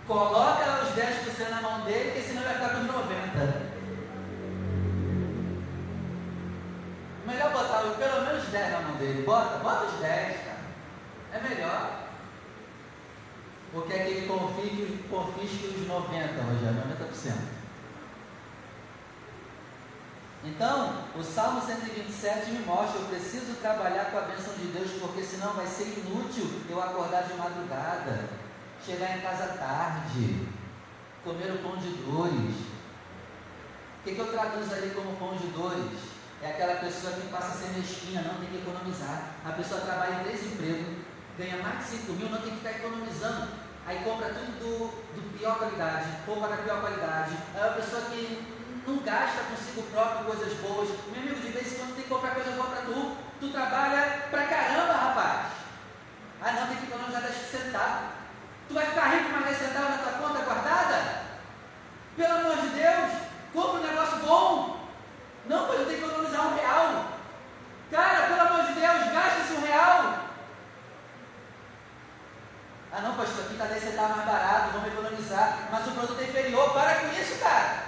Coloca 0.07 0.83
os 0.83 0.89
10% 0.89 1.49
na 1.49 1.61
mão 1.61 1.81
dele, 1.81 2.11
porque 2.11 2.27
senão 2.27 2.43
vai 2.43 2.53
ficar 2.53 2.69
com 2.69 2.81
os 2.81 2.87
90%. 2.87 3.66
Melhor 7.37 7.53
botar 7.53 7.83
pelo 7.83 8.25
menos 8.25 8.45
10 8.45 8.71
na 8.71 8.79
mão 8.79 8.95
dele. 8.97 9.21
Bota, 9.21 9.59
bota 9.59 9.85
os 9.85 9.99
10, 9.99 10.37
cara. 10.43 10.57
É 11.33 11.39
melhor. 11.39 12.07
Ou 13.75 13.83
quer 13.83 14.05
que 14.05 14.11
ele 14.11 14.27
confisque, 14.27 15.05
confisque 15.07 15.67
os 15.67 15.87
90, 15.87 16.41
Rogério? 16.41 16.83
90%. 17.13 17.33
Então, 20.45 21.03
o 21.15 21.21
Salmo 21.21 21.61
127 21.61 22.49
me 22.49 22.65
mostra: 22.65 23.01
eu 23.01 23.05
preciso 23.05 23.53
trabalhar 23.61 24.05
com 24.05 24.17
a 24.17 24.21
bênção 24.21 24.55
de 24.55 24.65
Deus, 24.69 24.93
porque 24.99 25.21
senão 25.21 25.53
vai 25.53 25.67
ser 25.67 25.83
inútil 25.83 26.63
eu 26.67 26.81
acordar 26.81 27.25
de 27.25 27.35
madrugada, 27.35 28.29
chegar 28.83 29.15
em 29.15 29.21
casa 29.21 29.59
tarde, 29.59 30.47
comer 31.23 31.51
o 31.51 31.59
pão 31.59 31.77
de 31.77 31.89
dores. 31.89 32.55
O 33.99 34.03
que, 34.03 34.15
que 34.15 34.19
eu 34.19 34.31
traduzo 34.31 34.73
ali 34.73 34.89
como 34.89 35.17
pão 35.17 35.35
de 35.35 35.45
dores? 35.47 36.16
É 36.41 36.51
aquela 36.51 36.75
pessoa 36.75 37.13
que 37.13 37.27
passa 37.27 37.47
a 37.47 37.51
ser 37.51 37.69
mesquinha, 37.77 38.21
não 38.21 38.35
tem 38.35 38.49
que 38.49 38.57
economizar. 38.57 39.33
A 39.43 39.51
pessoa 39.53 39.81
trabalha 39.81 40.21
em 40.21 40.23
três 40.23 40.45
empregos, 40.45 40.97
ganha 41.37 41.57
mais 41.57 41.79
de 41.79 41.97
5 41.97 42.13
mil, 42.13 42.29
não 42.29 42.41
tem 42.41 42.51
que 42.51 42.57
ficar 42.57 42.71
economizando. 42.71 43.47
Aí 43.87 43.99
compra 44.03 44.29
tudo 44.29 44.59
do, 44.59 44.87
do 45.15 45.37
pior 45.37 45.57
qualidade, 45.57 46.09
roupa 46.27 46.47
da 46.49 46.57
pior 46.57 46.81
qualidade. 46.81 47.37
É 47.55 47.59
uma 47.59 47.73
pessoa 47.73 48.01
que 48.03 48.53
não 48.85 48.97
gasta 48.97 49.43
consigo 49.49 49.81
próprio 49.91 50.25
coisas 50.25 50.53
boas. 50.59 50.89
Meu 51.11 51.21
amigo, 51.21 51.41
de 51.41 51.51
vez 51.51 51.73
em 51.73 51.75
quando 51.77 51.95
tem 51.95 52.03
que 52.03 52.09
comprar 52.09 52.35
coisa 52.35 52.51
boa 52.51 52.67
para 52.67 52.81
tu. 52.81 53.17
Tu 53.39 53.49
trabalha 53.49 54.27
pra 54.29 54.47
caramba, 54.47 54.93
rapaz. 54.93 55.47
Ah 56.41 56.51
não, 56.51 56.67
tem 56.67 56.77
que 56.77 56.85
economizar 56.85 57.21
10 57.21 57.35
centavos. 57.35 58.09
Tu 58.67 58.73
vai 58.73 58.85
ficar 58.85 59.07
rico 59.07 59.31
mais 59.31 59.45
10 59.45 59.57
centavos 59.57 59.89
na 59.89 59.97
tua 59.97 60.11
conta 60.13 60.43
guardada? 60.43 61.21
Pelo 62.15 62.33
amor 62.33 62.57
de 62.57 62.67
Deus, 62.69 63.11
compra 63.53 63.79
um 63.79 63.87
negócio 63.87 64.17
bom. 64.19 64.76
Não, 65.47 65.67
pois 65.67 65.79
eu 65.79 65.85
tenho 65.85 65.99
que 65.99 66.05
economizar 66.05 66.47
um 66.47 66.55
real. 66.55 67.05
Cara, 67.91 68.27
pelo 68.27 68.41
amor 68.41 68.65
de 68.65 68.73
Deus, 68.73 69.11
gasta 69.13 69.39
esse 69.41 69.53
um 69.53 69.65
real. 69.65 70.27
Ah 72.97 73.01
não, 73.01 73.15
pastor, 73.15 73.45
aqui 73.45 73.53
está 73.53 73.65
10 73.65 73.83
centavos 73.83 74.17
mais 74.17 74.27
barato, 74.27 74.71
vamos 74.71 74.87
economizar, 74.87 75.67
mas 75.71 75.87
o 75.87 75.91
produto 75.91 76.19
é 76.19 76.23
inferior, 76.23 76.73
para 76.73 76.95
com 76.95 77.07
isso, 77.11 77.39
cara. 77.39 77.83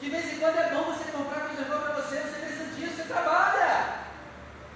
De 0.00 0.10
vez 0.10 0.32
em 0.32 0.38
quando 0.38 0.56
é 0.56 0.70
bom 0.70 0.84
você 0.84 1.10
comprar 1.10 1.40
coisa 1.40 1.64
boa 1.64 1.80
para 1.80 1.94
você, 1.94 2.20
você 2.20 2.38
precisa 2.38 2.64
disso, 2.76 2.96
você 2.96 3.04
trabalha. 3.04 4.04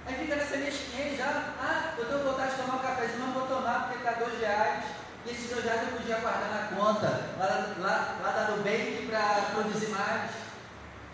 Aí 0.05 0.15
fica 0.15 0.35
nessa 0.35 0.57
mesquinha 0.57 1.15
já, 1.15 1.53
ah, 1.61 1.93
eu 1.97 2.03
estou 2.03 2.19
com 2.19 2.31
vontade 2.31 2.51
de 2.51 2.61
tomar 2.61 2.75
um 2.75 2.79
cafezinho, 2.79 3.19
não 3.19 3.31
vou 3.31 3.47
tomar 3.47 3.83
porque 3.83 3.99
está 3.99 4.19
dois 4.19 4.37
reais. 4.41 4.83
E 5.25 5.29
esses 5.29 5.49
dois 5.49 5.63
reais 5.63 5.81
eu 5.83 5.97
podia 5.97 6.17
guardar 6.17 6.49
na 6.49 6.75
conta, 6.75 7.07
lá, 7.39 7.45
lá, 7.77 8.17
lá 8.21 8.31
da 8.31 8.51
Nubank 8.51 9.07
para 9.09 9.51
produzir 9.53 9.91
mais. 9.91 10.31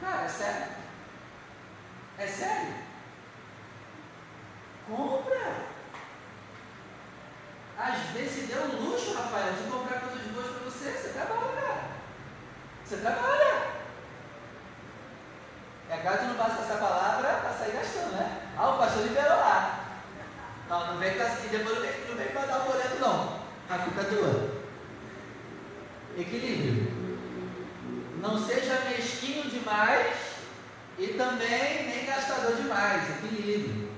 Cara, 0.01 0.23
é 0.23 0.27
sério. 0.27 0.67
É 2.17 2.25
sério. 2.25 2.73
Compra. 4.87 5.75
Às 7.77 7.97
vezes 8.13 8.31
se 8.31 8.41
deu 8.47 8.63
um 8.63 8.89
luxo, 8.89 9.13
Rafael, 9.13 9.53
de 9.53 9.69
comprar 9.69 9.99
coisas 9.99 10.25
boas 10.27 10.47
para 10.47 10.63
você, 10.63 10.91
você 10.91 11.09
trabalha. 11.09 11.81
Você 12.85 12.97
trabalha. 12.97 13.75
E 15.89 15.93
agora 15.93 16.17
tu 16.17 16.25
não 16.25 16.35
basta 16.35 16.63
essa 16.63 16.75
palavra 16.75 17.33
para 17.33 17.53
sair 17.53 17.73
gastando, 17.73 18.13
né? 18.13 18.41
Ah, 18.57 18.69
o 18.69 18.77
pastor 18.77 19.03
liberou 19.03 19.37
lá. 19.37 19.79
Não, 20.69 20.87
não 20.87 20.97
vem 20.97 21.17
com 21.17 21.23
assim, 21.23 21.49
depois 21.49 21.75
não 21.75 21.81
vem, 21.81 22.07
não 22.07 22.15
vem 22.15 22.33
mandar 22.33 22.61
o 22.61 22.71
boleto 22.71 22.99
não. 22.99 23.39
A 23.69 23.77
culpa 23.79 24.01
é 24.01 24.03
tua. 24.05 24.55
Equilíbrio. 26.17 26.95
Não 28.19 28.39
seja 28.39 28.79
mesquinho 28.89 29.49
demais 29.49 30.15
e 30.97 31.07
também 31.09 31.87
nem 31.87 32.05
gastador 32.05 32.55
demais. 32.55 33.03
Equilíbrio. 33.17 33.91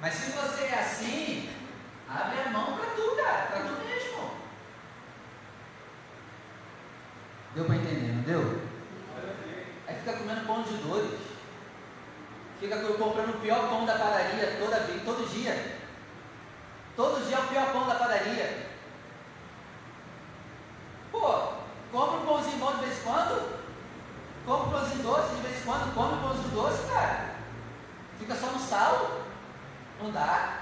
Mas 0.00 0.14
se 0.14 0.30
você 0.30 0.64
é 0.64 0.78
assim, 0.78 1.52
Abre 2.14 2.40
a 2.40 2.50
mão 2.50 2.76
para 2.76 2.90
tu, 2.90 3.16
cara, 3.16 3.46
para 3.46 3.60
tu 3.60 3.72
mesmo. 3.86 4.30
Deu 7.54 7.64
para 7.64 7.76
entender, 7.76 8.12
não 8.12 8.22
deu? 8.22 8.60
Aí 9.88 9.96
fica 9.96 10.12
comendo 10.18 10.46
pão 10.46 10.62
de 10.62 10.74
dores. 10.76 11.20
Fica 12.60 12.80
comprando 12.80 13.30
o 13.30 13.31
pior 13.42 13.68
pão 13.68 13.84
da 13.84 13.94
toda 13.94 14.80
vez, 14.80 15.02
todo 15.04 15.28
dia. 15.28 15.82
Todo 16.96 17.26
dia 17.26 17.36
é 17.36 17.40
o 17.40 17.48
pior 17.48 17.72
pão 17.72 17.86
da 17.86 17.96
padaria. 17.96 18.68
Pô, 21.10 21.52
compra 21.90 22.18
um 22.18 22.26
pãozinho 22.26 22.58
bom 22.58 22.72
de 22.74 22.84
vez 22.84 22.98
em 22.98 23.02
quando. 23.02 23.62
Compra 24.46 24.66
um 24.66 24.70
pãozinho 24.70 25.02
doce 25.02 25.34
de 25.34 25.42
vez 25.42 25.60
em 25.60 25.64
quando. 25.64 25.94
Come 25.94 26.14
um 26.14 26.22
pãozinho 26.22 26.48
doce, 26.50 26.88
cara. 26.88 27.34
Fica 28.18 28.34
só 28.34 28.46
no 28.46 28.60
sal. 28.60 29.22
Não 30.00 30.10
dá. 30.10 30.60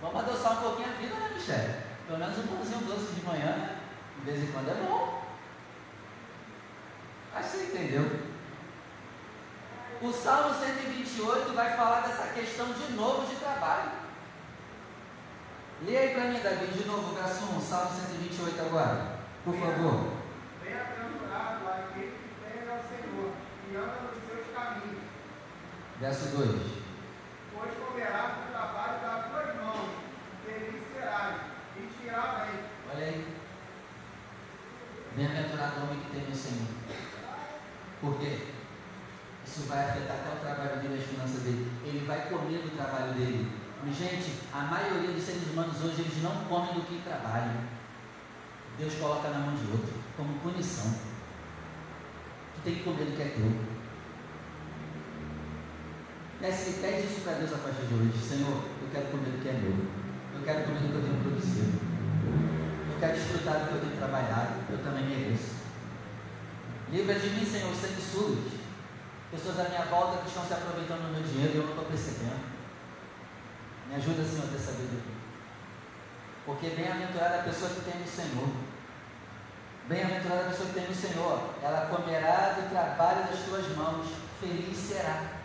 Vamos 0.00 0.20
adoçar 0.20 0.52
um 0.58 0.62
pouquinho 0.62 0.88
a 0.88 1.00
vida, 1.00 1.14
né, 1.14 1.30
Michele? 1.34 1.74
Pelo 2.06 2.18
menos 2.18 2.38
um 2.38 2.46
pãozinho 2.48 2.80
doce 2.80 3.12
de 3.12 3.24
manhã, 3.24 3.56
né? 3.56 3.78
De 4.18 4.30
vez 4.30 4.42
em 4.42 4.52
quando 4.52 4.70
é 4.70 4.74
bom. 4.74 5.22
Acho 7.34 7.50
que 7.50 7.56
você 7.56 7.64
entendeu. 7.64 8.32
O 10.02 10.12
Salmo 10.12 10.52
128 10.52 11.52
vai 11.54 11.76
falar 11.76 12.00
dessa 12.00 12.32
questão 12.32 12.72
de 12.72 12.92
novo 12.94 13.24
de 13.24 13.36
trabalho. 13.36 13.92
Leia 15.86 16.00
aí 16.00 16.14
para 16.14 16.24
mim, 16.24 16.40
Davi, 16.40 16.66
de 16.66 16.84
novo, 16.84 17.14
verso 17.14 17.44
1, 17.44 17.60
Salmo 17.60 17.90
128 17.90 18.60
agora. 18.62 19.18
Por 19.44 19.54
favor. 19.54 20.12
Bem-aventurado 20.60 21.68
aquele 21.68 22.18
que 22.18 22.34
teme 22.42 22.68
ao 22.68 22.82
Senhor 22.82 23.30
e 23.70 23.76
anda 23.76 24.10
nos 24.10 24.26
seus 24.26 24.52
caminhos. 24.52 25.02
Verso 26.02 26.36
2. 26.36 26.48
Pois 27.54 27.74
comerá 27.74 28.34
do 28.34 28.50
trabalho 28.50 29.00
das 29.02 29.30
tuas 29.30 29.54
mãos, 29.54 29.88
feliz 30.44 30.82
serás, 30.92 31.36
e 31.76 32.04
irá 32.04 32.42
bem. 32.42 32.60
Olha 32.92 33.06
aí. 33.06 33.36
Bem-aventurado 35.14 35.78
o 35.78 35.82
homem 35.84 36.00
que 36.00 36.10
teme 36.10 36.32
o 36.32 36.34
Senhor. 36.34 36.66
Por 38.00 38.18
quê? 38.18 38.48
Isso 39.46 39.68
vai 39.68 39.90
afetar 39.90 40.16
até 40.16 40.34
o 40.34 40.40
trabalho 40.40 40.80
dele 40.80 41.00
as 41.00 41.08
finanças 41.08 41.42
dele. 41.44 41.70
Ele 41.84 42.04
vai 42.04 42.28
comer 42.28 42.62
do 42.62 42.76
trabalho 42.76 43.12
dele. 43.12 43.52
Gente, 43.96 44.40
a 44.52 44.62
maioria 44.62 45.12
dos 45.12 45.22
seres 45.22 45.52
humanos 45.52 45.84
hoje, 45.84 46.00
eles 46.00 46.20
não 46.20 46.46
comem 46.46 46.74
do 46.74 46.80
que 46.80 47.00
trabalham. 47.04 47.62
Deus 48.76 48.94
coloca 48.94 49.28
na 49.28 49.38
mão 49.38 49.54
de 49.54 49.70
outro, 49.70 49.94
como 50.16 50.40
punição. 50.40 50.98
Tu 52.56 52.60
tem 52.64 52.74
que 52.74 52.82
comer 52.82 53.04
do 53.04 53.16
que 53.16 53.22
é 53.22 53.26
teu. 53.26 53.71
Pede, 56.42 57.06
isso 57.06 57.20
para 57.22 57.38
Deus 57.38 57.54
a 57.54 57.58
partir 57.58 57.86
de 57.86 57.94
hoje. 57.94 58.18
Senhor, 58.18 58.66
eu 58.82 58.88
quero 58.90 59.06
comer 59.14 59.30
do 59.30 59.38
que 59.38 59.48
é 59.48 59.52
meu. 59.52 59.78
Eu 60.34 60.42
quero 60.42 60.64
comer 60.66 60.80
do 60.80 60.88
que 60.90 60.98
eu 60.98 61.06
tenho 61.06 61.22
produzido. 61.22 61.78
Eu 62.90 62.98
quero 62.98 63.14
desfrutar 63.14 63.60
do 63.60 63.68
que 63.68 63.74
eu 63.74 63.80
tenho 63.86 63.96
trabalhado. 63.96 64.66
Eu 64.68 64.78
também 64.82 65.06
mereço. 65.06 65.54
Livra 66.90 67.14
de 67.14 67.30
mim, 67.30 67.46
Senhor, 67.46 67.70
sanguessugas. 67.70 68.58
Pessoas 69.30 69.60
à 69.60 69.68
minha 69.70 69.86
volta 69.86 70.18
que 70.18 70.26
estão 70.26 70.44
se 70.44 70.52
aproveitando 70.52 71.06
do 71.06 71.14
meu 71.14 71.22
dinheiro 71.22 71.52
e 71.54 71.56
eu 71.58 71.62
não 71.62 71.78
estou 71.78 71.86
percebendo. 71.86 72.42
Me 73.86 73.94
ajuda, 73.94 74.26
Senhor, 74.26 74.42
a 74.42 74.50
ter 74.50 74.58
sabedoria. 74.58 75.14
Porque 76.44 76.74
bem-aventurada 76.74 77.38
a 77.38 77.46
pessoa 77.46 77.70
que 77.70 77.86
tem 77.86 78.02
no 78.02 78.08
Senhor. 78.10 78.50
Bem-aventurada 79.86 80.42
a 80.42 80.50
pessoa 80.50 80.68
que 80.70 80.74
tem 80.74 80.88
no 80.90 80.94
Senhor. 80.94 81.54
Ela 81.62 81.86
comerá 81.86 82.58
do 82.58 82.68
trabalho 82.68 83.30
das 83.30 83.46
tuas 83.46 83.76
mãos. 83.76 84.10
Feliz 84.40 84.76
será 84.76 85.41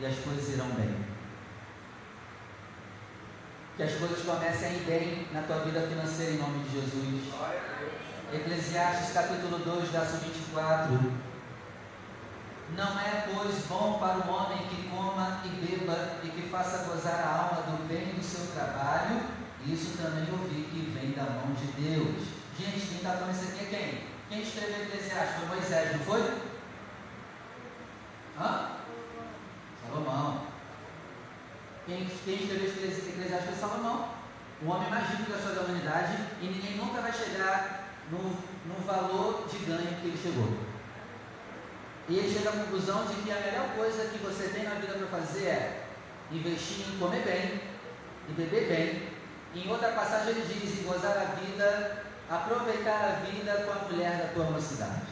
e 0.00 0.06
as 0.06 0.18
coisas 0.20 0.48
irão 0.54 0.68
bem. 0.70 0.96
Que 3.76 3.82
as 3.82 3.94
coisas 3.94 4.24
comecem 4.24 4.68
a 4.68 4.72
ir 4.72 4.84
bem 4.84 5.28
na 5.32 5.42
tua 5.42 5.58
vida 5.58 5.82
financeira 5.82 6.32
em 6.32 6.38
nome 6.38 6.64
de 6.64 6.80
Jesus. 6.80 7.34
Eclesiastes 8.32 9.12
capítulo 9.12 9.58
2, 9.58 9.90
verso 9.90 10.16
24. 10.18 11.30
Não 12.76 13.00
é, 13.00 13.28
pois, 13.34 13.66
bom 13.66 13.98
para 13.98 14.18
o 14.18 14.32
homem 14.32 14.68
que 14.68 14.88
coma 14.88 15.42
e 15.44 15.48
beba 15.48 16.20
e 16.22 16.28
que 16.28 16.48
faça 16.48 16.84
gozar 16.84 17.20
a 17.20 17.42
alma 17.42 17.62
do 17.62 17.88
bem 17.88 18.14
do 18.14 18.22
seu 18.22 18.46
trabalho. 18.54 19.20
Isso 19.66 19.98
também 19.98 20.26
ouvi 20.32 20.62
que 20.62 20.90
vem 20.94 21.12
da 21.12 21.24
mão 21.24 21.52
de 21.52 21.66
Deus. 21.72 22.26
Gente, 22.58 22.86
quem 22.86 22.96
está 22.98 23.12
falando 23.12 23.34
isso 23.34 23.52
aqui 23.52 23.64
é 23.64 23.68
quem? 23.68 24.04
Quem 24.28 24.42
escreveu 24.42 24.82
Eclesiastes? 24.84 25.36
Foi 25.36 25.48
Moisés, 25.48 25.92
não 25.92 26.04
foi? 26.04 26.20
Hã? 28.38 28.79
Salomão. 29.90 30.46
Quem, 31.84 32.06
quem 32.24 32.34
escreveu 32.34 32.68
Eclesiastes 32.68 33.50
foi 33.50 33.58
Salomão. 33.58 34.08
O 34.62 34.68
homem 34.68 34.90
mais 34.90 35.08
rico 35.10 35.30
da 35.30 35.38
história 35.38 35.56
da 35.56 35.64
humanidade 35.64 36.16
e 36.40 36.46
ninguém 36.46 36.76
nunca 36.76 37.00
vai 37.00 37.12
chegar 37.12 37.88
no, 38.10 38.18
no 38.18 38.84
valor 38.86 39.48
de 39.48 39.58
ganho 39.64 40.00
que 40.00 40.06
ele 40.06 40.20
chegou. 40.22 40.70
E 42.08 42.18
ele 42.18 42.32
chega 42.32 42.50
à 42.50 42.52
conclusão 42.52 43.06
de 43.06 43.14
que 43.22 43.30
a 43.30 43.40
melhor 43.40 43.74
coisa 43.74 44.10
que 44.10 44.18
você 44.18 44.48
tem 44.48 44.64
na 44.64 44.74
vida 44.74 44.94
para 44.94 45.20
fazer 45.20 45.46
é 45.46 45.86
investir 46.30 46.86
em 46.88 46.98
comer 46.98 47.24
bem 47.24 47.60
e 48.28 48.32
beber 48.32 48.68
bem. 48.68 49.08
Em 49.54 49.70
outra 49.70 49.92
passagem 49.92 50.30
ele 50.30 50.46
diz 50.46 50.80
em 50.80 50.84
gozar 50.84 51.16
a 51.16 51.34
vida, 51.40 52.04
aproveitar 52.28 53.04
a 53.04 53.24
vida 53.24 53.64
com 53.64 53.72
a 53.72 53.88
mulher 53.88 54.18
da 54.18 54.34
tua 54.34 54.50
mocidade. 54.50 55.02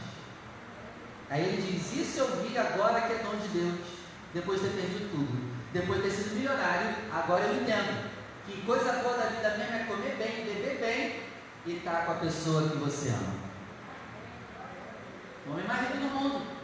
Aí 1.30 1.42
ele 1.42 1.62
diz, 1.62 1.92
isso 1.92 2.20
eu 2.20 2.42
vi 2.42 2.56
agora 2.56 3.00
que 3.02 3.12
é 3.12 3.18
dom 3.18 3.36
de 3.36 3.48
Deus, 3.48 3.97
depois 4.34 4.60
de 4.60 4.68
ter 4.68 4.76
perdido 4.76 5.10
tudo. 5.10 5.48
Depois 5.72 6.02
de 6.02 6.08
ter 6.08 6.14
sido 6.14 6.34
milionário, 6.36 6.94
agora 7.12 7.44
eu 7.44 7.60
entendo 7.60 8.10
que 8.46 8.62
coisa 8.62 8.92
boa 9.02 9.16
da 9.16 9.26
vida 9.26 9.56
mesmo 9.58 9.76
é 9.76 9.84
comer 9.84 10.16
bem, 10.16 10.44
beber 10.44 10.78
bem 10.80 11.22
e 11.66 11.76
estar 11.76 12.06
com 12.06 12.12
a 12.12 12.16
pessoa 12.16 12.68
que 12.68 12.76
você 12.76 13.10
ama. 13.10 13.34
O 15.46 15.52
homem 15.52 15.66
mais 15.66 15.80
rico 15.80 15.98
do 15.98 16.14
mundo 16.14 16.58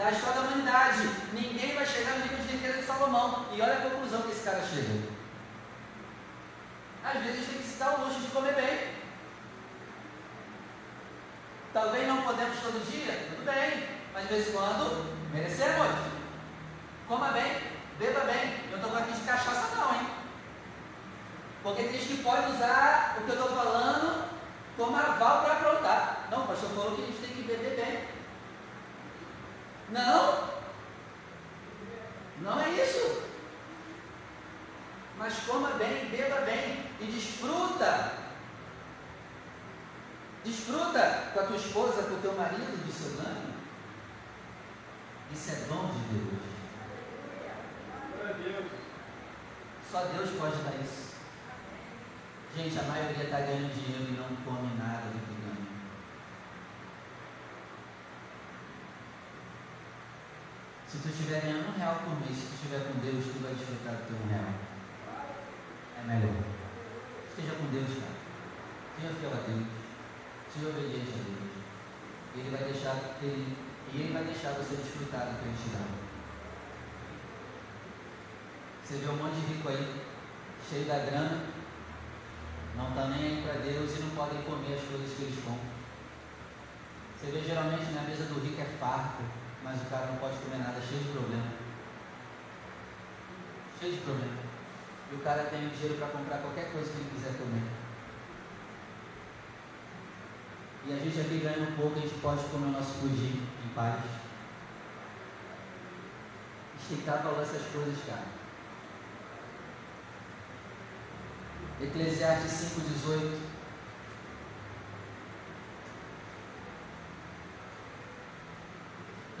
da 0.00 0.10
história 0.10 0.40
da 0.40 0.48
humanidade. 0.48 1.08
Ninguém 1.32 1.74
vai 1.74 1.84
chegar 1.84 2.12
no 2.12 2.22
nível 2.22 2.38
de 2.38 2.56
riqueza 2.56 2.78
de 2.78 2.86
Salomão. 2.86 3.46
E 3.52 3.60
olha 3.60 3.74
a 3.74 3.90
conclusão 3.90 4.22
que 4.22 4.32
esse 4.32 4.44
cara 4.44 4.62
chega. 4.62 5.20
Às 7.04 7.22
vezes 7.22 7.46
tem 7.46 7.58
que 7.58 7.68
se 7.68 7.78
dar 7.78 7.98
o 7.98 8.04
luxo 8.04 8.20
de 8.20 8.28
comer 8.28 8.54
bem. 8.54 8.94
Talvez 11.72 12.08
não 12.08 12.22
podemos 12.22 12.58
todo 12.60 12.90
dia, 12.90 13.28
tudo 13.30 13.44
bem, 13.44 13.88
mas 14.12 14.22
de 14.22 14.34
vez 14.34 14.48
em 14.48 14.52
quando 14.52 15.30
merecemos. 15.32 16.19
Coma 17.10 17.32
bem, 17.32 17.60
beba 17.98 18.20
bem. 18.20 18.70
Eu 18.70 18.78
não 18.78 18.86
estou 18.86 19.02
aqui 19.02 19.12
de 19.14 19.26
cachaça 19.26 19.74
não, 19.74 19.94
hein? 19.96 20.06
Porque 21.60 21.82
tem 21.82 21.92
gente 21.94 22.18
que 22.18 22.22
pode 22.22 22.52
usar 22.52 23.16
o 23.18 23.24
que 23.24 23.30
eu 23.30 23.34
estou 23.34 23.48
falando 23.48 24.30
como 24.76 24.96
aval 24.96 25.42
para 25.42 25.54
aprontar. 25.54 26.28
Não, 26.30 26.44
o 26.44 26.46
pastor 26.46 26.70
falou 26.70 26.94
que 26.94 27.02
a 27.02 27.06
gente 27.06 27.20
tem 27.20 27.34
que 27.34 27.42
beber 27.42 27.74
bem. 27.74 28.08
Não. 29.88 30.50
Não 32.42 32.60
é 32.60 32.70
isso. 32.80 33.22
Mas 35.18 35.40
coma 35.40 35.70
bem, 35.70 36.10
beba 36.10 36.42
bem 36.42 36.86
e 37.00 37.06
desfruta. 37.06 38.12
Desfruta 40.44 41.30
com 41.34 41.40
a 41.40 41.42
tua 41.42 41.56
esposa, 41.56 42.04
com 42.04 42.14
o 42.14 42.22
teu 42.22 42.34
marido 42.34 42.86
do 42.86 42.92
seu 42.92 43.20
ganho. 43.20 43.52
Isso 45.32 45.50
é 45.50 45.54
dom 45.66 45.88
de 45.88 45.98
Deus. 46.14 46.49
Só 49.90 50.04
Deus 50.04 50.30
pode 50.38 50.62
dar 50.62 50.80
isso. 50.82 51.14
Gente, 52.56 52.78
a 52.78 52.82
maioria 52.82 53.24
está 53.24 53.40
ganhando 53.40 53.74
dinheiro 53.74 54.06
e 54.08 54.16
não 54.16 54.36
come 54.44 54.76
nada 54.76 55.06
do 55.06 55.18
que 55.18 55.40
Se 60.90 60.98
tu 60.98 61.08
estiver 61.08 61.40
ganhando 61.40 61.70
um 61.70 61.78
real 61.78 62.02
por 62.02 62.18
mês, 62.18 62.34
se 62.36 62.50
tu 62.50 62.54
estiver 62.54 62.82
com 62.82 62.98
Deus, 62.98 63.22
tu 63.22 63.38
vai 63.38 63.54
desfrutar 63.54 63.94
do 63.94 64.10
teu 64.10 64.18
um 64.18 64.26
real. 64.26 64.58
É 65.94 66.02
melhor. 66.02 66.42
Esteja 67.30 67.54
com 67.54 67.70
Deus, 67.70 67.94
cara. 67.94 68.18
Seja 68.98 69.14
fiel 69.14 69.30
a 69.30 69.46
Deus. 69.46 69.70
Seja 70.50 70.66
obediente 70.66 71.14
a 71.14 71.22
Deus. 71.30 71.54
Ele 72.34 72.50
vai 72.50 72.64
deixar 72.66 72.98
ele, 73.22 73.56
e 73.94 74.00
ele 74.02 74.12
vai 74.12 74.24
deixar 74.24 74.50
você 74.58 74.82
desfrutar 74.82 75.30
do 75.30 75.38
que 75.38 75.46
ele 75.46 75.62
te 75.62 75.70
dá. 75.70 76.09
Você 78.90 78.96
vê 78.96 79.08
um 79.08 79.16
monte 79.22 79.34
de 79.36 79.52
rico 79.54 79.68
aí, 79.68 80.02
cheio 80.68 80.84
da 80.86 80.98
grana, 80.98 81.44
não 82.76 82.88
está 82.88 83.04
nem 83.04 83.22
aí 83.22 83.42
para 83.44 83.62
Deus 83.62 83.96
e 83.96 84.02
não 84.02 84.10
podem 84.16 84.42
comer 84.42 84.74
as 84.74 84.82
coisas 84.82 85.16
que 85.16 85.22
eles 85.22 85.44
compram. 85.44 85.70
Você 87.14 87.30
vê 87.30 87.40
geralmente 87.40 87.92
na 87.92 88.02
mesa 88.02 88.24
do 88.24 88.40
rico 88.40 88.60
é 88.60 88.64
farto 88.80 89.22
mas 89.62 89.82
o 89.82 89.84
cara 89.84 90.06
não 90.06 90.16
pode 90.16 90.38
comer 90.38 90.58
nada, 90.58 90.80
cheio 90.80 91.04
de 91.04 91.10
problema. 91.10 91.44
Cheio 93.78 93.92
de 93.92 94.00
problema. 94.00 94.38
E 95.12 95.14
o 95.14 95.18
cara 95.18 95.44
tem 95.44 95.68
dinheiro 95.68 95.94
para 95.94 96.08
comprar 96.08 96.38
qualquer 96.38 96.72
coisa 96.72 96.90
que 96.90 96.98
ele 96.98 97.10
quiser 97.14 97.38
comer. 97.38 97.62
E 100.86 100.92
a 100.92 100.96
gente 100.96 101.20
aqui 101.20 101.38
ganha 101.38 101.68
um 101.68 101.76
pouco, 101.76 101.96
a 101.96 102.02
gente 102.02 102.18
pode 102.20 102.42
comer 102.48 102.66
o 102.66 102.72
nosso 102.72 102.94
pudim 102.94 103.46
em 103.64 103.68
paz. 103.72 104.02
A 106.74 106.94
gente 106.94 107.08
essas 107.08 107.72
coisas, 107.72 108.04
cara. 108.04 108.39
Eclesiastes 111.82 112.72
5,18 112.76 113.50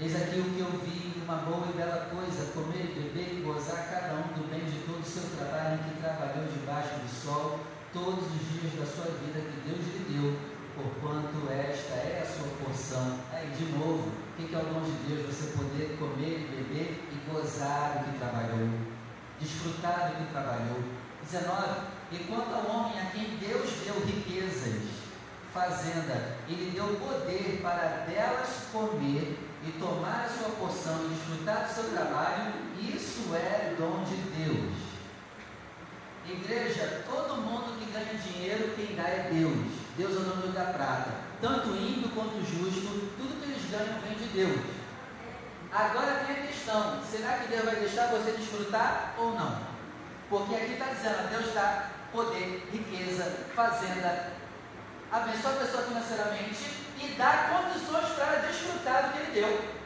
Eis 0.00 0.16
aqui 0.16 0.40
o 0.40 0.44
que 0.44 0.60
eu 0.60 0.80
vi, 0.80 1.20
uma 1.22 1.36
boa 1.36 1.68
e 1.68 1.76
bela 1.76 2.08
coisa, 2.08 2.52
comer 2.52 2.96
e 2.96 3.00
beber 3.00 3.36
e 3.36 3.42
gozar 3.42 3.86
cada 3.90 4.14
um 4.14 4.32
do 4.32 4.48
bem 4.48 4.64
de 4.64 4.80
todo 4.86 5.02
o 5.02 5.04
seu 5.04 5.36
trabalho 5.36 5.74
em 5.74 5.90
que 5.90 6.00
trabalhou 6.00 6.46
debaixo 6.50 7.00
do 7.00 7.08
sol 7.10 7.60
todos 7.92 8.24
os 8.24 8.40
dias 8.48 8.72
da 8.80 8.86
sua 8.86 9.12
vida 9.20 9.44
que 9.44 9.60
Deus 9.68 9.84
lhe 9.84 10.08
deu, 10.08 10.38
porquanto 10.74 11.52
esta 11.52 11.92
é 11.92 12.24
a 12.24 12.26
sua 12.26 12.48
porção. 12.64 13.20
Aí, 13.30 13.50
de 13.50 13.66
novo, 13.76 14.08
o 14.08 14.32
que 14.34 14.54
é 14.54 14.58
o 14.58 14.64
dom 14.64 14.80
de 14.80 14.92
Deus? 15.06 15.26
Você 15.26 15.52
poder 15.52 15.98
comer 15.98 16.48
e 16.48 16.56
beber 16.56 17.04
e 17.12 17.30
gozar 17.30 17.98
do 17.98 18.10
que 18.10 18.18
trabalhou, 18.18 18.70
desfrutar 19.38 20.12
do 20.12 20.24
que 20.24 20.32
trabalhou. 20.32 20.82
19. 21.22 21.89
E 22.12 22.18
quanto 22.24 22.52
ao 22.52 22.66
homem 22.76 23.00
a 23.00 23.06
quem 23.06 23.36
Deus 23.36 23.70
deu 23.84 23.94
riquezas, 24.04 24.82
fazenda, 25.54 26.36
ele 26.48 26.72
deu 26.72 26.86
poder 26.96 27.60
para 27.62 28.04
delas 28.08 28.66
comer 28.72 29.38
e 29.64 29.72
tomar 29.78 30.24
a 30.24 30.28
sua 30.28 30.50
porção 30.56 31.04
e 31.04 31.14
desfrutar 31.14 31.66
do 31.66 31.74
seu 31.74 31.84
trabalho, 31.90 32.52
isso 32.80 33.34
é 33.34 33.74
dom 33.78 34.02
de 34.04 34.16
Deus. 34.16 34.90
Igreja, 36.26 37.04
todo 37.08 37.42
mundo 37.42 37.78
que 37.78 37.92
ganha 37.92 38.14
dinheiro, 38.14 38.74
quem 38.76 38.96
dá 38.96 39.02
é 39.02 39.30
Deus. 39.32 39.80
Deus 39.96 40.16
é 40.16 40.20
o 40.20 40.22
dono 40.22 40.52
da 40.52 40.64
prata. 40.64 41.10
Tanto 41.40 41.70
ímpio 41.70 42.10
quanto 42.10 42.40
justo, 42.40 43.12
tudo 43.16 43.40
que 43.40 43.50
eles 43.50 43.70
ganham 43.70 44.00
vem 44.00 44.14
de 44.14 44.32
Deus. 44.32 44.60
Agora 45.72 46.24
tem 46.24 46.36
a 46.36 46.46
questão: 46.46 47.00
será 47.08 47.38
que 47.38 47.48
Deus 47.48 47.64
vai 47.64 47.76
deixar 47.76 48.06
você 48.08 48.32
desfrutar 48.32 49.14
ou 49.18 49.34
não? 49.34 49.58
Porque 50.28 50.54
aqui 50.54 50.72
está 50.72 50.86
dizendo: 50.86 51.30
Deus 51.30 51.52
dá 51.52 51.90
poder, 52.12 52.68
riqueza, 52.72 53.46
fazenda, 53.54 54.32
abençoa 55.10 55.52
a 55.52 55.56
pessoa 55.56 55.82
financeiramente 55.84 56.64
e 56.98 57.14
dá 57.16 57.50
condições 57.50 58.08
para 58.14 58.40
desfrutar 58.46 59.04
do 59.04 59.12
que 59.12 59.18
Ele 59.18 59.40
deu. 59.40 59.80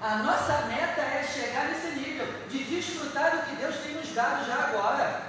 A 0.00 0.16
nossa 0.16 0.66
meta 0.66 1.00
é 1.00 1.24
chegar 1.24 1.68
nesse 1.68 1.98
nível 1.98 2.26
de 2.48 2.64
desfrutar 2.64 3.36
do 3.36 3.42
que 3.46 3.56
Deus 3.56 3.76
tem 3.76 3.94
nos 3.94 4.12
dado 4.14 4.46
já 4.46 4.54
agora. 4.54 5.28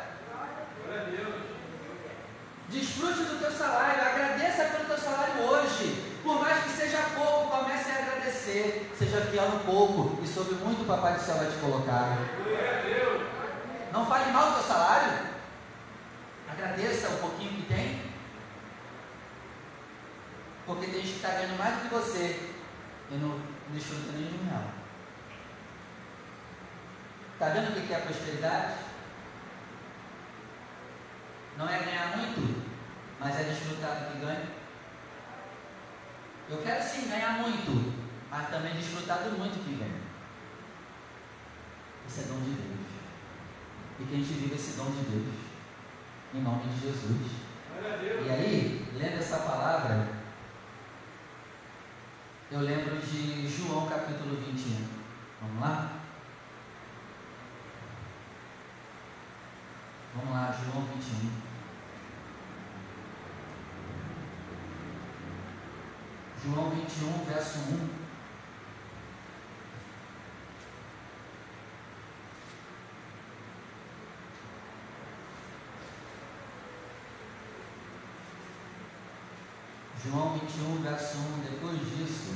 Desfrute 2.69 3.23
do 3.23 3.39
teu 3.39 3.51
salário, 3.51 3.99
agradeça 3.99 4.65
pelo 4.65 4.85
teu 4.85 4.97
salário 4.97 5.41
hoje. 5.41 6.19
Por 6.21 6.39
mais 6.39 6.63
que 6.63 6.69
seja 6.69 6.99
pouco, 7.15 7.49
comece 7.49 7.89
a 7.89 7.95
agradecer. 7.95 8.91
Seja 8.95 9.21
fiel 9.21 9.49
no 9.49 9.59
pouco 9.62 10.21
e 10.23 10.27
sobre 10.27 10.53
muito 10.55 10.83
o 10.83 10.85
Papai 10.85 11.13
do 11.15 11.21
Céu 11.21 11.35
vai 11.38 11.47
te 11.47 11.57
colocar. 11.57 12.17
Não 13.91 14.06
fale 14.06 14.32
mal 14.32 14.49
do 14.49 14.54
teu 14.56 14.63
salário. 14.63 15.30
Agradeça 16.47 17.10
o 17.10 17.19
pouquinho 17.19 17.62
que 17.62 17.73
tem. 17.73 18.10
Porque 20.65 20.86
tem 20.88 21.02
gente 21.02 21.12
que 21.12 21.15
está 21.15 21.30
ganhando 21.30 21.58
mais 21.58 21.75
do 21.75 21.82
que 21.82 21.95
você 21.95 22.52
e 23.10 23.15
não 23.15 23.39
desfruta 23.73 24.12
nem 24.12 24.28
de 24.28 24.38
um 24.38 24.49
real. 24.49 24.65
Está 27.34 27.49
vendo 27.49 27.69
o 27.69 27.88
que 27.88 27.93
é 27.93 27.95
a 27.95 28.02
prosperidade? 28.02 28.73
Não 31.58 31.67
é 31.67 31.80
ganhar 31.80 32.17
muito, 32.17 32.65
mas 33.19 33.39
é 33.39 33.43
desfrutar 33.43 33.95
do 33.95 34.12
que 34.12 34.25
ganha. 34.25 34.47
Eu 36.49 36.62
quero 36.62 36.84
sim 36.84 37.10
ganhar 37.10 37.39
muito, 37.39 37.93
mas 38.30 38.49
também 38.49 38.73
desfrutar 38.73 39.19
do 39.19 39.38
muito 39.38 39.63
que 39.63 39.75
ganha. 39.75 40.02
Isso 42.08 42.21
é 42.21 42.23
dom 42.23 42.39
de 42.41 42.52
Deus 42.52 42.88
e 43.99 44.05
que 44.05 44.13
a 44.13 44.17
gente 44.17 44.33
viva 44.33 44.55
esse 44.55 44.77
dom 44.77 44.91
de 44.91 45.03
Deus. 45.09 45.35
Em 46.33 46.41
nome 46.41 46.63
de 46.67 46.81
Jesus. 46.81 47.31
E 48.25 48.29
aí, 48.29 48.88
lendo 48.93 49.19
essa 49.19 49.38
palavra, 49.39 50.07
eu 52.51 52.59
lembro 52.62 52.97
de 52.97 53.47
João 53.47 53.88
capítulo 53.88 54.35
21. 54.38 54.88
Vamos 55.41 55.62
lá? 55.62 55.99
Vamos 60.15 60.33
lá, 60.33 60.51
João 60.51 60.85
21. 60.85 61.49
João 66.43 66.69
21, 66.71 67.25
verso 67.25 67.59
1. 67.59 67.98
João 80.01 80.39
21, 80.39 80.81
verso 80.81 81.17
1. 81.17 81.41
Depois 81.41 81.77
disso, 81.77 82.33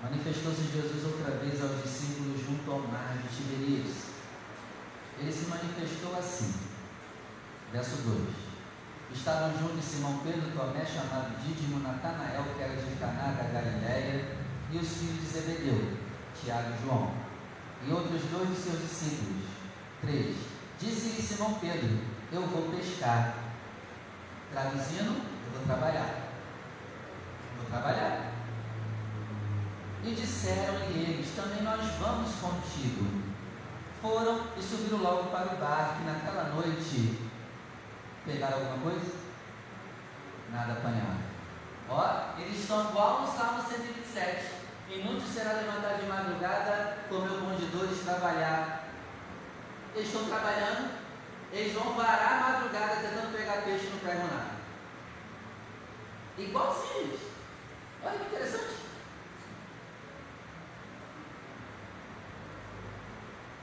manifestou-se 0.00 0.70
Jesus 0.70 1.04
outra 1.04 1.32
vez 1.38 1.60
aos 1.60 1.82
discípulos 1.82 2.40
junto 2.46 2.70
ao 2.70 2.80
mar 2.86 3.18
de 3.18 3.36
Tiberíades. 3.36 4.14
Ele 5.18 5.32
se 5.32 5.46
manifestou 5.46 6.16
assim. 6.16 6.54
Verso 7.72 7.96
2. 8.02 8.44
Estavam 9.12 9.58
juntos 9.58 9.84
Simão 9.84 10.20
Pedro, 10.22 10.52
Tomé, 10.56 10.84
chamado 10.86 11.36
Dídimo, 11.42 11.80
Natanael, 11.80 12.44
que 12.56 12.62
era 12.62 12.76
de 12.76 12.96
Caná 12.96 13.32
da 13.32 13.44
Galiléia, 13.44 14.36
e 14.70 14.78
os 14.78 14.88
filhos 14.88 15.20
de 15.20 15.26
Zebedeu, 15.26 15.98
Tiago 16.40 16.74
e 16.74 16.84
João, 16.84 17.12
e 17.86 17.92
outros 17.92 18.22
dois 18.30 18.48
de 18.50 18.56
seus 18.56 18.80
discípulos. 18.80 19.44
3. 20.00 20.36
Disse-lhe 20.78 21.22
Simão 21.22 21.54
Pedro: 21.54 21.98
Eu 22.32 22.46
vou 22.46 22.70
pescar. 22.70 23.34
Traduzindo, 24.52 25.16
eu 25.16 25.58
vou 25.58 25.66
trabalhar. 25.66 26.23
Trabalhar. 27.70 28.32
E 30.02 30.14
disseram-lhe 30.14 31.02
eles: 31.02 31.34
Também 31.34 31.62
nós 31.62 31.80
vamos 31.98 32.32
contigo. 32.36 33.24
Foram 34.00 34.48
e 34.56 34.62
subiram 34.62 34.98
logo 34.98 35.30
para 35.30 35.54
o 35.54 35.56
barco, 35.56 36.02
e 36.02 36.04
naquela 36.04 36.54
noite 36.54 37.24
Pegaram 38.24 38.56
alguma 38.56 38.78
coisa? 38.78 39.16
Nada 40.50 40.72
apanharam. 40.72 41.18
Ó, 41.90 42.40
eles 42.40 42.60
estão 42.60 42.88
igual 42.88 43.20
no 43.20 43.26
Salmo 43.26 43.62
127. 43.62 44.64
Inútil 44.88 45.28
será 45.28 45.52
levantar 45.52 45.98
de 45.98 46.06
madrugada 46.06 46.98
com 47.08 47.18
meu 47.20 47.38
pão 47.40 47.54
de 47.54 47.66
dores 47.66 48.02
trabalhar. 48.02 48.88
Eles 49.94 50.08
estão 50.08 50.24
trabalhando, 50.24 50.90
eles 51.52 51.74
vão 51.74 51.92
varar 51.94 52.32
a 52.32 52.52
madrugada 52.52 52.96
tentando 52.96 53.36
pegar 53.36 53.62
peixe 53.62 53.86
no 53.88 54.00
pego 54.00 54.26
nada. 54.26 54.54
Igualzinho 56.38 57.18
Olha 58.04 58.18
que 58.18 58.24
interessante. 58.26 58.74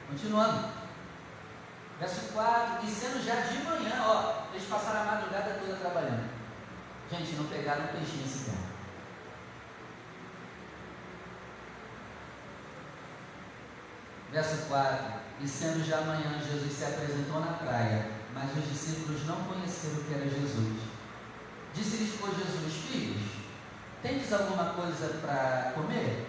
Continuando. 0.10 0.82
Verso 2.00 2.34
4, 2.34 2.86
e 2.86 2.90
sendo 2.90 3.24
já 3.24 3.36
de 3.42 3.60
manhã, 3.60 4.04
ó, 4.04 4.48
eles 4.52 4.68
passaram 4.68 5.02
a 5.02 5.16
madrugada 5.16 5.60
toda 5.60 5.76
trabalhando. 5.76 6.32
Gente, 7.12 7.34
não 7.34 7.46
pegaram 7.46 7.88
peixinho 7.88 8.28
sequer. 8.28 8.56
Verso 14.32 14.66
4, 14.68 15.14
e 15.42 15.48
sendo 15.48 15.86
já 15.86 16.00
amanhã, 16.00 16.40
Jesus 16.40 16.74
se 16.74 16.86
apresentou 16.86 17.40
na 17.40 17.54
praia, 17.54 18.12
mas 18.34 18.58
os 18.58 18.68
discípulos 18.68 19.28
não 19.28 19.44
conheceram 19.44 20.04
que 20.04 20.14
era 20.14 20.24
Jesus. 20.24 20.82
Disse-lhes, 21.74 22.18
pois, 22.20 22.36
Jesus, 22.36 22.74
filhos, 22.90 23.41
tendes 24.02 24.34
alguma 24.34 24.74
coisa 24.74 25.20
para 25.22 25.72
comer? 25.74 26.28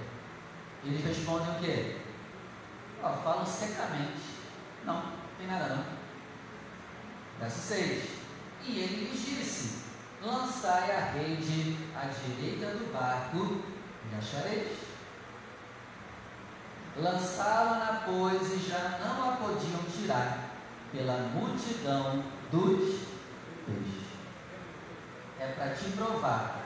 Eles 0.84 1.04
respondem 1.04 1.56
o 1.56 1.60
quê? 1.60 1.96
Ó, 3.02 3.12
falam 3.12 3.46
secamente. 3.46 4.20
Não 4.84 5.02
tem 5.38 5.46
nada 5.46 5.76
não. 5.76 5.84
Verso 7.40 7.58
6. 7.60 8.10
E 8.64 8.78
ele 8.78 9.10
lhes 9.10 9.24
disse: 9.24 9.82
Lançai 10.22 10.96
a 10.96 11.12
rede 11.12 11.76
à 11.96 12.06
direita 12.06 12.66
do 12.76 12.92
barco 12.92 13.62
e 14.10 14.16
achareis. 14.16 14.78
Lançaram-na, 16.96 18.02
pois, 18.04 18.52
e 18.52 18.68
já 18.68 18.98
não 18.98 19.30
a 19.30 19.36
podiam 19.36 19.82
tirar 19.84 20.50
pela 20.92 21.16
multidão 21.28 22.22
dos 22.50 23.06
peixes. 23.64 24.12
É 25.40 25.46
para 25.52 25.74
te 25.74 25.90
provar 25.92 26.61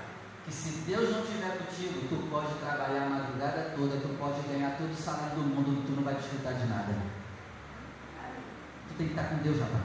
que 0.46 0.52
se 0.52 0.70
Deus 0.86 1.10
não 1.10 1.22
estiver 1.22 1.58
contigo, 1.58 2.08
tu 2.08 2.30
pode 2.30 2.54
trabalhar 2.54 3.02
a 3.02 3.10
madrugada 3.10 3.74
toda, 3.76 4.00
tu 4.00 4.16
pode 4.18 4.48
ganhar 4.48 4.78
todo 4.78 4.92
o 4.92 4.96
salário 4.96 5.34
do 5.34 5.42
mundo, 5.42 5.84
tu 5.84 5.92
não 5.92 6.04
vai 6.04 6.14
desfrutar 6.14 6.54
de 6.54 6.66
nada 6.66 6.94
tem 8.96 9.08
que 9.08 9.12
estar 9.12 9.28
com 9.28 9.42
Deus, 9.42 9.60
rapaz. 9.60 9.82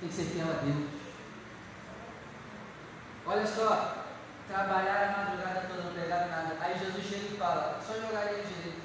Tem 0.00 0.08
que 0.08 0.14
ser 0.14 0.24
fiel 0.24 0.50
a 0.50 0.64
Deus. 0.64 0.90
Olha 3.26 3.46
só, 3.46 4.06
trabalhar 4.48 5.08
a 5.08 5.24
madrugada 5.24 5.68
toda, 5.68 5.82
não 5.82 5.92
pegar 5.92 6.28
nada. 6.28 6.56
Aí 6.60 6.78
Jesus 6.78 7.04
chega 7.04 7.34
e 7.34 7.38
fala, 7.38 7.80
só 7.80 7.94
jogar 7.94 8.32
ele 8.32 8.42
direito. 8.42 8.82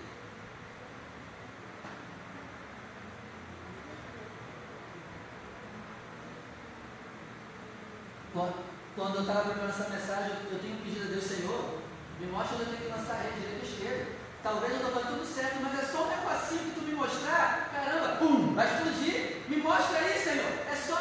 Quando 8.97 9.13
eu 9.13 9.21
estava 9.21 9.41
preparando 9.41 9.69
essa 9.69 9.89
mensagem, 9.89 10.31
eu 10.49 10.57
tenho 10.57 10.77
pedido 10.77 11.05
a 11.05 11.11
Deus, 11.13 11.23
Senhor, 11.23 11.77
me 12.19 12.25
mostra 12.25 12.55
onde 12.55 12.63
eu 12.65 12.77
tenho 12.77 12.81
que 12.81 12.97
lançar 12.97 13.13
a 13.13 13.21
rede, 13.21 13.41
direita 13.41 13.61
ou 13.61 13.69
esquerda. 13.69 14.05
Talvez 14.41 14.71
eu 14.73 14.77
estou 14.79 14.91
fazendo 14.91 15.19
tudo 15.19 15.35
certo, 15.35 15.59
mas 15.61 15.77
é 15.77 15.85
só 15.85 16.03
um 16.03 16.09
negocinho 16.09 16.63
que 16.65 16.79
tu 16.79 16.81
me 16.81 16.93
mostrar, 16.93 17.69
caramba, 17.71 18.15
pum, 18.17 18.55
vai 18.55 18.65
explodir. 18.65 19.43
Me 19.47 19.57
mostra 19.57 19.99
aí, 19.99 20.17
Senhor. 20.17 20.49
É 20.65 20.75
só, 20.75 20.97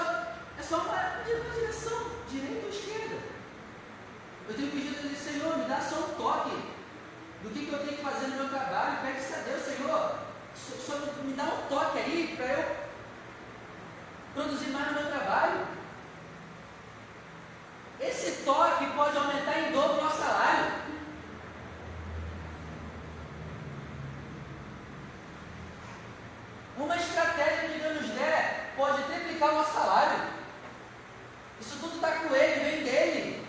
é 0.61 0.63
só 0.63 0.77
uma, 0.77 0.93
uma 0.93 1.55
direção, 1.55 2.21
direita 2.29 2.67
ou 2.67 2.69
esquerda. 2.69 3.17
Eu 4.47 4.55
tenho 4.55 4.71
pedido 4.73 4.99
a 4.99 5.01
Deus, 5.01 5.19
Senhor, 5.19 5.57
me 5.57 5.65
dá 5.65 5.81
só 5.81 5.97
um 5.97 6.15
toque 6.21 6.57
do 7.43 7.49
que, 7.49 7.65
que 7.65 7.73
eu 7.73 7.79
tenho 7.79 7.97
que 7.97 8.05
fazer 8.05 8.27
no 8.27 8.37
meu 8.37 8.49
trabalho. 8.51 9.01
Pede 9.01 9.21
isso 9.21 9.35
a 9.35 9.39
Deus, 9.39 9.63
Senhor. 9.63 10.19
Só, 10.55 10.93
só 10.93 11.23
me 11.25 11.33
dá 11.33 11.45
um 11.45 11.67
toque 11.71 11.99
aí 11.99 12.35
para 12.37 12.47
eu 12.47 12.77
produzir 14.35 14.69
mais 14.69 14.89
no 14.89 15.01
meu 15.01 15.11
trabalho. 15.11 15.76
Esse 18.01 18.45
toque 18.45 18.87
pode 18.95 19.17
aumentar 19.17 19.59
em 19.59 19.73
dobro 19.73 19.99
o 19.99 20.05
nosso 20.05 20.19
salário. 20.19 20.87
Uma 26.79 26.97
estratégia 26.97 27.71
que 27.71 27.79
Deus 27.79 28.03
nos 28.03 28.11
der 28.11 28.75
pode 28.77 29.03
triplicar 29.05 29.51
o 29.51 29.55
nosso 29.55 29.73
salário. 29.73 30.29
Isso 31.59 31.79
tudo 31.81 31.95
está 31.97 32.13
com 32.13 32.35
Ele, 32.35 32.71
vem 32.71 32.85
dele. 32.85 33.47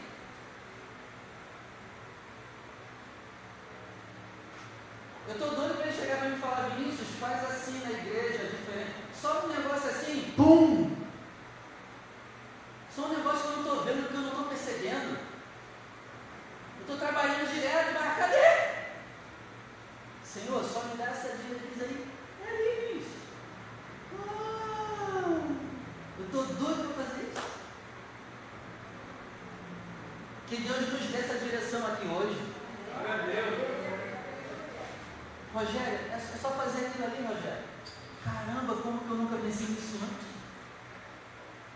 Eu 5.27 5.33
estou 5.33 5.55
doido 5.55 5.75
para 5.75 5.87
ele 5.87 5.97
chegar 5.99 6.19
para 6.19 6.29
me 6.29 6.37
falar, 6.37 6.69
Vinícius, 6.69 7.09
faz 7.19 7.43
assim 7.43 7.81
na 7.83 7.91
igreja, 7.91 8.45
diferente. 8.45 8.93
Só 9.13 9.45
um 9.45 9.49
negócio 9.49 9.89
assim, 9.89 10.33
pum! 10.37 10.95
Só 12.95 13.07
um 13.07 13.17
negócio 13.17 13.41
que 13.41 13.47
eu 13.47 13.51
não 13.51 13.61
estou 13.61 13.83
vendo, 13.83 14.07
que 14.07 14.13
eu 14.13 14.21
não 14.21 14.29
estou 14.29 14.45
percebendo. 14.45 15.19
Eu 16.77 16.81
estou 16.81 16.97
trabalhando 16.97 17.53
direto, 17.53 17.93
mas 17.93 18.17
cadê? 18.17 18.67
Senhor, 20.23 20.63
só 20.63 20.83
me 20.83 20.95
dá 20.95 21.07
essa 21.07 21.35
diretriz 21.35 21.81
aí. 21.81 22.07
É 22.41 22.49
ali, 22.49 22.99
isso. 22.99 23.17
Eu 26.19 26.25
estou 26.25 26.45
doido 26.45 26.95
para 26.95 27.03
fazer 27.03 27.29
isso. 27.29 27.47
Que 30.47 30.57
Deus 30.57 30.93
nos 30.93 31.11
dê 31.11 31.17
essa 31.17 31.37
direção 31.37 31.85
aqui 31.85 32.07
hoje. 32.07 32.57
Rogério, 35.53 35.99
é 36.11 36.37
só 36.39 36.49
fazer 36.51 36.87
aquilo 36.87 37.05
ali, 37.05 37.23
Rogério. 37.23 37.63
Caramba, 38.23 38.75
como 38.75 38.99
que 38.99 39.09
eu 39.09 39.15
nunca 39.15 39.37
pensei 39.37 39.67
nisso 39.67 39.99
antes? 40.03 40.27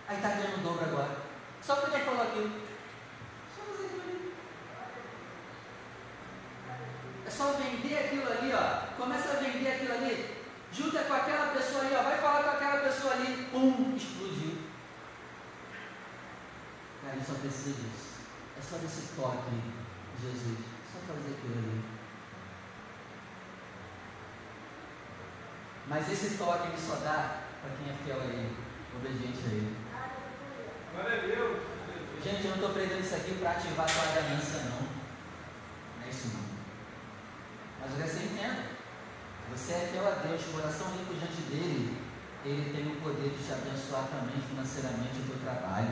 Aí 0.07 0.17
está 0.17 0.29
ganhando 0.29 0.63
dobro 0.63 0.85
agora. 0.85 1.17
Só 1.61 1.75
porque 1.75 1.95
ele 1.95 2.05
falou 2.05 2.21
aquilo. 2.23 2.61
Só 3.55 3.61
fazer 3.71 3.85
aquilo 3.85 4.01
ali. 4.01 4.33
É 7.25 7.29
só 7.29 7.53
vender 7.53 7.97
aquilo 7.97 8.31
ali, 8.31 8.51
ó. 8.53 8.95
Começa 8.97 9.31
a 9.31 9.39
vender 9.39 9.71
aquilo 9.71 9.93
ali 9.93 10.41
junta 10.71 11.03
com 11.03 11.13
aquela 11.13 11.47
pessoa 11.47 11.81
ali, 11.81 11.95
ó, 11.95 12.03
vai 12.03 12.17
falar 12.17 12.43
com 12.43 12.49
aquela 12.51 12.81
pessoa 12.81 13.13
ali, 13.13 13.49
pum, 13.51 13.93
explodiu. 13.95 14.57
Cara, 17.01 17.13
a 17.13 17.15
gente 17.17 17.27
só 17.27 17.33
precisa 17.33 17.73
disso. 17.73 18.11
É 18.57 18.60
só 18.71 18.77
desse 18.77 19.15
toque, 19.17 19.51
Jesus. 20.23 20.59
Só 20.87 20.99
fazer 21.05 21.35
aquilo 21.35 21.57
ali. 21.59 21.83
Mas 25.87 26.09
esse 26.09 26.37
toque 26.37 26.67
ele 26.69 26.77
só 26.79 26.95
dá 27.03 27.41
para 27.59 27.75
quem 27.75 27.91
é 27.91 27.97
fiel 28.05 28.21
a 28.21 28.23
Ele, 28.23 28.55
obediente 28.95 29.39
a 29.43 29.51
Ele. 29.51 29.75
Glória 30.95 31.17
a 31.17 31.27
Deus. 31.27 31.63
Gente, 32.23 32.45
eu 32.45 32.49
não 32.51 32.55
estou 32.55 32.69
pregando 32.71 33.01
isso 33.01 33.15
aqui 33.15 33.35
para 33.39 33.51
ativar 33.51 33.85
a 33.85 33.89
sua 33.89 34.05
ganância, 34.05 34.59
não. 34.69 34.87
Não 35.99 36.05
é 36.05 36.09
isso 36.09 36.29
não. 36.31 36.45
Mas 37.81 37.91
você 37.91 38.23
entenda. 38.23 38.71
Você 39.51 39.73
é 39.73 39.89
fiel 39.91 40.07
a 40.07 40.11
Deus, 40.11 40.45
coração 40.45 40.95
limpo 40.95 41.13
diante 41.13 41.41
dele, 41.51 41.97
ele 42.45 42.71
tem 42.71 42.87
o 42.87 43.01
poder 43.01 43.31
de 43.31 43.43
te 43.43 43.51
abençoar 43.51 44.07
também 44.07 44.41
financeiramente 44.47 45.19
o 45.19 45.27
teu 45.27 45.39
trabalho. 45.43 45.91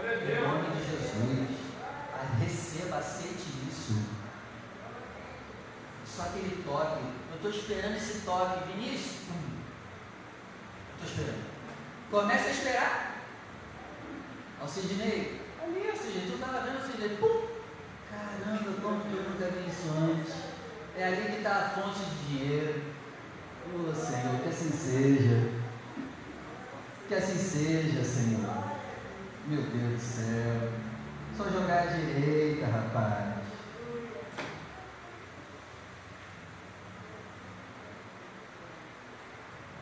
Em 0.00 0.40
nome 0.40 0.70
de 0.70 0.82
Jesus. 0.82 1.66
Receba, 2.38 2.98
aceite 2.98 3.56
esperando 7.66 7.96
esse 7.96 8.20
toque. 8.20 8.72
Vinícius, 8.72 9.16
estou 10.94 11.08
esperando. 11.08 11.44
Começa 12.10 12.48
a 12.48 12.50
esperar. 12.50 13.16
Ao 14.60 14.68
Sidney, 14.68 15.40
ali, 15.62 15.96
Sidney, 15.96 16.26
tu 16.26 16.34
estava 16.34 16.60
vendo 16.60 16.78
o 16.78 16.86
Sidney, 16.86 17.16
pum! 17.16 17.46
Caramba, 18.10 18.80
como 18.80 19.00
que 19.00 19.16
eu 19.16 19.22
nunca 19.24 19.50
vi 19.50 19.68
isso 19.68 19.90
antes? 19.98 20.34
É 20.96 21.04
ali 21.08 21.30
que 21.30 21.38
está 21.38 21.56
a 21.56 21.70
fonte 21.70 21.98
de 21.98 22.26
dinheiro. 22.26 22.82
Ô 23.74 23.90
oh, 23.90 23.94
Senhor, 23.94 24.40
que 24.42 24.48
assim 24.48 24.70
seja. 24.70 25.50
Que 27.08 27.14
assim 27.14 27.36
seja, 27.36 28.04
Senhor. 28.04 28.76
Meu 29.46 29.62
Deus 29.62 29.92
do 29.92 29.98
céu. 29.98 30.72
Só 31.36 31.44
jogar 31.50 31.82
à 31.82 31.86
direita, 31.86 32.66
rapaz. 32.66 33.35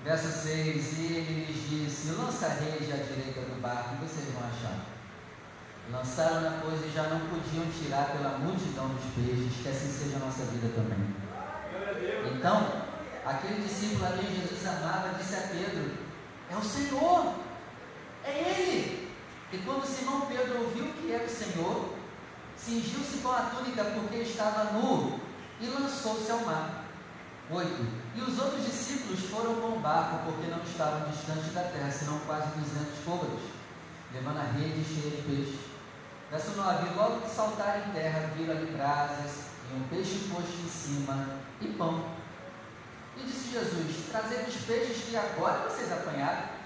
Verso 0.05 0.29
6: 0.29 0.99
E 0.99 1.13
ele 1.15 1.47
lhes 1.47 1.71
disse: 1.71 2.13
Lança 2.13 2.45
a 2.45 2.51
rede 2.51 2.93
à 2.93 2.97
direita 2.97 3.41
do 3.41 3.61
barco, 3.63 3.95
e 3.95 4.07
vocês 4.07 4.29
vão 4.35 4.47
achar. 4.47 4.85
Lançaram 5.91 6.43
na 6.43 6.61
coisa 6.61 6.87
e 6.87 6.93
já 6.93 7.05
não 7.05 7.21
podiam 7.21 7.65
tirar 7.73 8.11
pela 8.11 8.39
multidão 8.39 8.89
dos 8.89 9.05
peixes, 9.15 9.63
que 9.63 9.69
assim 9.69 9.91
seja 9.91 10.17
a 10.17 10.27
nossa 10.27 10.45
vida 10.45 10.69
também. 10.75 11.15
Então, 12.35 12.85
aquele 13.25 13.63
discípulo 13.67 14.05
a 14.05 14.11
quem 14.11 14.41
Jesus 14.41 14.67
amava 14.67 15.15
disse 15.19 15.37
a 15.37 15.49
Pedro: 15.49 15.93
É 16.51 16.57
o 16.57 16.63
Senhor, 16.63 17.35
é 18.25 18.31
Ele. 18.31 19.09
E 19.53 19.59
quando 19.59 19.87
Simão 19.87 20.27
Pedro 20.27 20.65
ouviu 20.65 20.93
que 20.93 21.13
era 21.13 21.25
o 21.25 21.29
Senhor, 21.29 21.95
cingiu-se 22.59 23.19
com 23.19 23.31
a 23.31 23.51
túnica 23.55 23.85
porque 23.85 24.17
estava 24.17 24.73
nu 24.73 25.19
e 25.61 25.67
lançou-se 25.67 26.31
ao 26.31 26.41
mar. 26.41 26.85
8. 27.51 28.04
E 28.17 28.21
os 28.21 28.39
outros 28.39 28.65
discípulos 28.65 29.29
foram 29.29 29.57
com 29.57 29.77
o 29.77 29.81
barco 29.81 30.25
porque 30.25 30.49
não 30.49 30.63
estavam 30.63 31.11
distantes 31.11 31.53
da 31.53 31.63
terra, 31.63 31.91
senão 31.91 32.21
quase 32.21 32.57
200 32.59 33.05
côvados, 33.05 33.41
levando 34.13 34.39
a 34.39 34.45
rede 34.45 34.85
cheia 34.85 35.17
de 35.17 35.23
peixe. 35.23 35.59
Verso 36.31 36.53
9: 36.53 36.95
Logo 36.95 37.23
que 37.23 37.31
saltaram 37.31 37.89
em 37.89 37.93
terra, 37.93 38.31
viram 38.37 38.57
ali 38.57 38.71
brasas 38.71 39.47
e 39.71 39.75
um 39.77 39.83
peixe 39.89 40.29
posto 40.33 40.61
em 40.65 40.69
cima 40.69 41.41
e 41.61 41.67
pão. 41.69 42.05
E 43.17 43.25
disse 43.25 43.51
Jesus: 43.51 44.07
Trazei 44.11 44.45
os 44.45 44.57
peixes 44.65 45.09
que 45.09 45.17
agora 45.17 45.69
vocês 45.69 45.91
apanharam. 45.91 46.63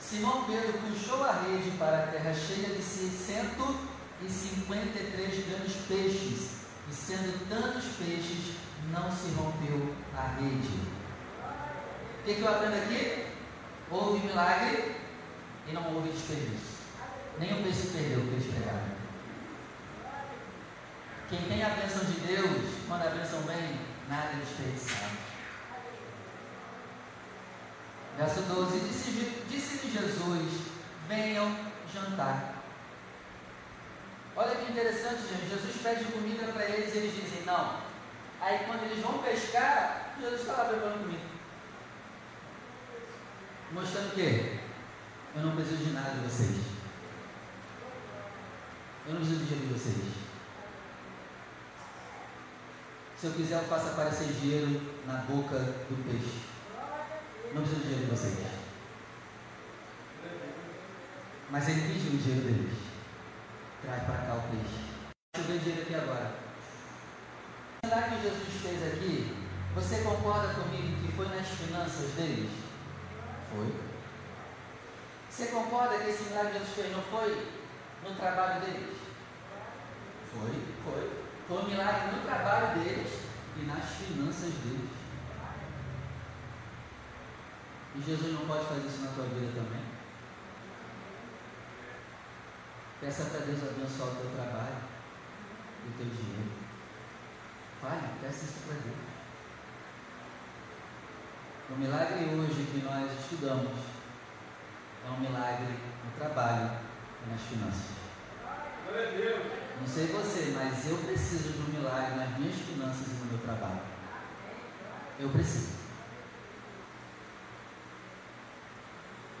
Simão 0.00 0.44
Pedro 0.44 0.78
puxou 0.78 1.22
a 1.24 1.42
rede 1.42 1.72
para 1.78 2.04
a 2.04 2.06
terra 2.06 2.32
cheia 2.32 2.74
de 2.74 2.82
653 2.82 5.46
grandes 5.46 5.76
peixes, 5.86 6.52
e 6.90 6.94
sendo 6.94 7.46
tantos 7.48 7.84
peixes, 7.96 8.54
não 8.90 9.10
se 9.10 9.34
rompeu 9.34 9.94
a 10.16 10.40
rede. 10.40 10.94
O 12.20 12.24
que, 12.24 12.34
que 12.34 12.40
eu 12.40 12.48
aprendo 12.48 12.76
aqui? 12.76 13.26
Houve 13.90 14.26
milagre 14.26 14.96
e 15.68 15.72
não 15.72 15.94
houve 15.94 16.10
desperdício. 16.10 16.74
O 17.36 17.62
peixe 17.62 17.88
perdeu 17.88 18.20
o 18.20 18.30
peixe 18.30 18.48
pegado. 18.48 18.94
Quem 21.28 21.42
tem 21.48 21.64
a 21.64 21.70
bênção 21.70 22.04
de 22.04 22.20
Deus, 22.20 22.74
quando 22.86 23.06
a 23.06 23.10
bênção 23.10 23.40
vem, 23.42 23.80
nada 24.08 24.30
é 24.32 24.36
desperdiçado. 24.36 25.16
Verso 28.16 28.42
12: 28.42 28.80
Disse-lhe 28.80 29.44
disse 29.48 29.90
Jesus: 29.90 30.62
Venham 31.08 31.56
jantar. 31.92 32.62
Olha 34.36 34.56
que 34.56 34.72
interessante, 34.72 35.22
gente. 35.22 35.48
Jesus 35.48 35.82
pede 35.82 36.04
comida 36.06 36.52
para 36.52 36.64
eles 36.64 36.94
e 36.94 36.98
eles 36.98 37.14
dizem 37.14 37.44
não. 37.44 37.93
Aí 38.44 38.66
quando 38.66 38.82
eles 38.82 39.02
vão 39.02 39.22
pescar, 39.22 40.16
Jesus 40.20 40.42
está 40.42 40.52
lá 40.52 40.64
preparando 40.66 41.04
comida. 41.04 41.24
Mostrando 43.72 44.08
o 44.08 44.14
quê? 44.14 44.58
Eu 45.34 45.42
não 45.42 45.56
preciso 45.56 45.82
de 45.82 45.92
nada 45.92 46.10
de 46.10 46.28
vocês. 46.28 46.66
Eu 49.06 49.14
não 49.14 49.20
preciso 49.20 49.40
do 49.40 49.46
dinheiro 49.46 49.66
de 49.66 49.72
vocês. 49.72 49.96
Se 53.18 53.26
eu 53.26 53.32
quiser, 53.32 53.62
eu 53.62 53.64
faço 53.68 53.88
aparecer 53.88 54.28
dinheiro 54.34 54.78
na 55.06 55.22
boca 55.22 55.58
do 55.58 56.04
peixe. 56.04 56.44
Não 57.54 57.62
preciso 57.62 57.80
do 57.80 57.88
dinheiro 57.88 58.04
de 58.04 58.10
vocês. 58.10 58.46
Mas 61.48 61.68
ele 61.70 61.80
pediu 61.80 62.12
o 62.12 62.22
dinheiro 62.22 62.42
deles. 62.42 62.78
Traz 63.80 64.02
para 64.02 64.18
cá 64.18 64.34
o 64.34 64.50
peixe. 64.50 64.84
Deixa 65.34 65.38
eu 65.38 65.44
ver 65.44 65.54
o 65.54 65.58
dinheiro 65.60 65.82
aqui 65.82 65.94
agora. 65.94 66.43
Será 67.84 68.08
que 68.08 68.22
Jesus 68.22 68.62
fez 68.62 68.82
aqui? 68.82 69.36
Você 69.74 70.02
concorda 70.02 70.54
comigo 70.54 71.02
que 71.04 71.12
foi 71.12 71.28
nas 71.28 71.46
finanças 71.46 72.12
deles? 72.12 72.50
Foi. 73.50 73.74
Você 75.28 75.46
concorda 75.48 75.98
que 75.98 76.08
esse 76.08 76.24
milagre 76.24 76.52
que 76.52 76.58
Jesus 76.60 76.74
fez 76.74 76.96
não 76.96 77.02
foi 77.02 77.46
no 78.02 78.14
trabalho 78.16 78.62
deles? 78.62 78.96
Foi, 80.32 80.50
foi. 80.82 81.10
Foi 81.46 81.58
um 81.58 81.68
milagre 81.68 82.16
no 82.16 82.22
trabalho 82.22 82.80
deles 82.80 83.20
e 83.58 83.66
nas 83.66 83.84
finanças 83.84 84.54
deles. 84.54 84.90
E 87.96 88.00
Jesus 88.02 88.32
não 88.32 88.46
pode 88.46 88.64
fazer 88.64 88.86
isso 88.86 89.02
na 89.02 89.12
tua 89.12 89.24
vida 89.24 89.52
também? 89.54 89.84
Peça 92.98 93.24
para 93.26 93.40
Deus 93.40 93.62
abençoar 93.62 94.08
o 94.08 94.16
teu 94.16 94.30
trabalho 94.30 94.76
e 95.84 95.88
o 95.90 95.92
teu 95.92 96.06
dinheiro. 96.06 96.63
Pai, 97.84 98.00
peça 98.18 98.46
isso 98.46 98.60
para 98.66 98.80
Deus. 98.80 98.96
O 101.68 101.76
milagre 101.76 102.24
hoje 102.34 102.66
que 102.72 102.82
nós 102.82 103.12
estudamos 103.20 103.78
é 105.06 105.10
um 105.10 105.20
milagre 105.20 105.80
no 106.02 106.18
trabalho 106.18 106.78
nas 107.30 107.42
finanças. 107.42 107.92
Não 109.78 109.86
sei 109.86 110.06
você, 110.06 110.54
mas 110.56 110.88
eu 110.88 110.96
preciso 110.96 111.52
de 111.52 111.58
um 111.58 111.78
milagre 111.78 112.16
nas 112.16 112.38
minhas 112.38 112.54
finanças 112.54 113.06
e 113.06 113.14
no 113.16 113.26
meu 113.26 113.38
trabalho. 113.40 113.82
Eu 115.20 115.28
preciso. 115.28 115.74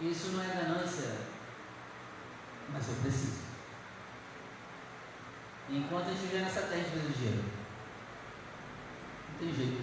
Isso 0.02 0.32
não 0.32 0.44
é 0.44 0.48
ganância, 0.48 1.16
mas 2.70 2.88
eu 2.88 2.94
preciso. 2.96 3.38
Enquanto 5.70 6.08
a 6.08 6.12
gente 6.12 6.36
nessa 6.36 6.60
terra, 6.60 6.82
a 6.82 7.00
faz 7.00 7.16
dinheiro. 7.16 7.53
Não 9.34 9.46
tem 9.46 9.54
jeito. 9.54 9.82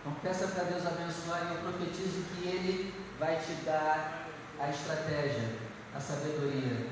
Então 0.00 0.14
peça 0.22 0.48
para 0.48 0.64
Deus 0.64 0.86
abençoar 0.86 1.46
e 1.46 1.54
eu 1.54 1.60
profetizo 1.62 2.24
que 2.34 2.48
Ele 2.48 2.94
vai 3.18 3.36
te 3.36 3.52
dar 3.64 4.26
a 4.58 4.68
estratégia 4.68 5.72
a 5.94 6.00
sabedoria 6.00 6.86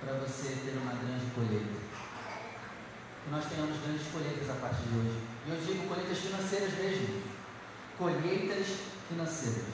para 0.00 0.14
você 0.18 0.48
ter 0.64 0.78
uma 0.78 0.92
grande 0.92 1.26
colheita. 1.34 1.80
Que 3.24 3.30
nós 3.30 3.44
tenhamos 3.46 3.80
grandes 3.80 4.06
colheitas 4.08 4.50
a 4.50 4.54
partir 4.54 4.82
de 4.82 4.98
hoje. 4.98 5.20
E 5.46 5.50
eu 5.50 5.56
digo 5.56 5.88
colheitas 5.88 6.18
financeiras 6.18 6.74
mesmo. 6.74 7.22
Colheitas 7.98 8.66
financeiras. 9.08 9.64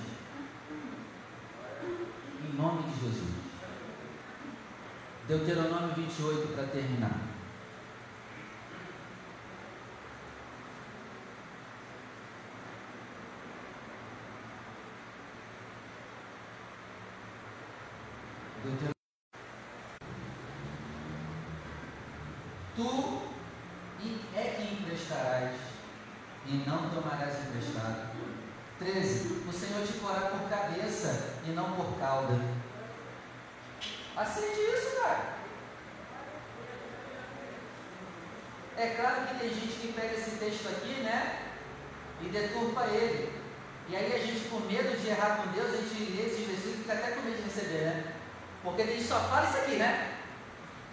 Em 2.45 2.57
nome 2.57 2.83
de 2.93 3.01
Jesus. 3.01 3.35
Deuteronômio 5.27 5.95
28 5.95 6.55
para 6.55 6.67
terminar. 6.67 7.31
Tu 22.77 23.23
é 24.35 24.43
que 24.43 24.75
emprestarás 24.75 25.55
e 26.51 26.65
não 26.69 26.91
tomarás 26.91 27.39
emprestado. 27.47 28.11
13. 28.81 29.45
O 29.49 29.53
Senhor 29.53 29.87
te 29.87 29.93
porá 29.95 30.21
por 30.23 30.49
cabeça 30.49 31.35
e 31.47 31.51
não 31.51 31.73
por 31.73 31.97
cauda. 31.99 32.41
Aceite 34.17 34.59
isso, 34.59 35.01
cara. 35.01 35.35
É 38.77 38.87
claro 38.97 39.27
que 39.27 39.39
tem 39.39 39.49
gente 39.51 39.79
que 39.81 39.93
pega 39.93 40.15
esse 40.15 40.33
texto 40.39 40.69
aqui, 40.69 41.03
né? 41.03 41.51
E 42.21 42.29
deturpa 42.29 42.87
ele. 42.87 43.33
E 43.89 43.95
aí 43.95 44.13
a 44.13 44.19
gente, 44.19 44.49
com 44.49 44.61
medo 44.61 45.01
de 45.01 45.09
errar 45.09 45.37
com 45.37 45.53
Deus, 45.53 45.75
a 45.75 45.77
gente 45.77 46.13
lê 46.13 46.27
esses 46.27 46.47
versículos 46.47 46.75
e 46.75 46.79
fica 46.79 46.95
até 46.95 47.11
com 47.13 47.23
medo 47.23 47.37
de 47.37 47.43
receber, 47.43 47.85
né? 47.85 48.15
Porque 48.63 48.83
ele 48.83 49.05
só 49.05 49.21
fala 49.21 49.49
isso 49.49 49.59
aqui, 49.59 49.77
né? 49.77 50.19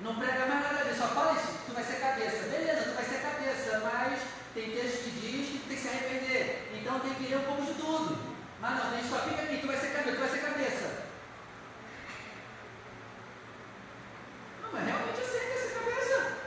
Não 0.01 0.15
prega 0.15 0.45
mais 0.45 0.63
nada 0.63 0.83
disso, 0.85 1.01
só 1.01 1.07
fala 1.07 1.33
isso, 1.33 1.59
tu 1.65 1.73
vai 1.73 1.83
ser 1.83 1.99
cabeça. 1.99 2.49
Beleza, 2.49 2.89
tu 2.89 2.95
vai 2.95 3.05
ser 3.05 3.21
cabeça, 3.21 3.79
mas 3.79 4.36
tem 4.57 4.71
texto 4.71 5.03
que 5.03 5.11
diz 5.21 5.49
que 5.49 5.67
tem 5.67 5.77
que 5.77 5.83
se 5.83 5.87
arrepender. 5.87 6.71
Então 6.73 6.99
tem 6.99 7.13
que 7.13 7.27
ler 7.27 7.37
um 7.37 7.43
pouco 7.43 7.61
de 7.61 7.73
tudo. 7.75 8.17
Mas 8.59 8.71
não, 8.75 8.91
a 8.91 8.95
gente 8.95 9.07
só 9.07 9.19
fica 9.19 9.43
aqui, 9.43 9.59
tu 9.59 9.67
vai 9.67 9.77
ser 9.77 9.93
cabeça, 9.93 10.15
tu 10.15 10.19
vai 10.19 10.29
ser 10.29 10.39
cabeça. 10.39 11.03
Não, 14.63 14.69
mas 14.73 14.83
realmente 14.83 15.19
eu 15.19 15.27
sei 15.27 15.39
que 15.41 15.59
ser 15.59 15.79
cabeça. 15.79 16.37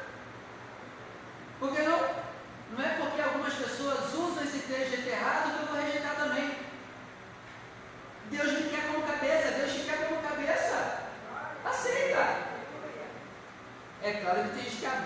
Por 1.61 1.73
que 1.73 1.83
não? 1.83 2.01
Não 2.73 2.85
é 2.85 2.89
porque 2.99 3.21
algumas 3.21 3.55
pessoas 3.55 4.13
usam 4.13 4.43
esse 4.43 4.61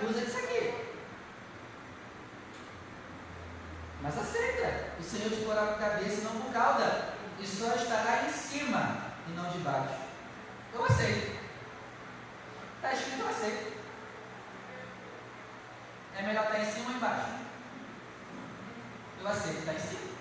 acusa 0.04 0.20
disso 0.20 0.38
aqui. 0.38 0.74
Mas 4.02 4.18
aceita. 4.18 4.94
O 5.00 5.02
Senhor 5.02 5.30
te 5.30 5.44
porá 5.44 5.66
com 5.66 5.74
a 5.74 5.88
cabeça 5.88 6.20
e 6.20 6.24
não 6.24 6.40
com 6.40 6.52
só 7.54 7.74
estará 7.74 8.24
em 8.24 8.32
cima 8.32 8.96
e 9.28 9.32
não 9.32 9.50
de 9.50 9.58
baixo. 9.58 9.94
Eu 10.72 10.84
aceito. 10.84 11.38
Está 12.76 12.92
escrito, 12.92 13.20
eu 13.20 13.28
aceito. 13.28 13.74
É 16.16 16.22
melhor 16.22 16.44
estar 16.44 16.58
em 16.58 16.72
cima 16.72 16.90
ou 16.90 16.96
embaixo? 16.96 17.28
Eu 19.20 19.28
aceito 19.28 19.58
estar 19.60 19.74
em 19.74 19.78
cima. 19.78 20.14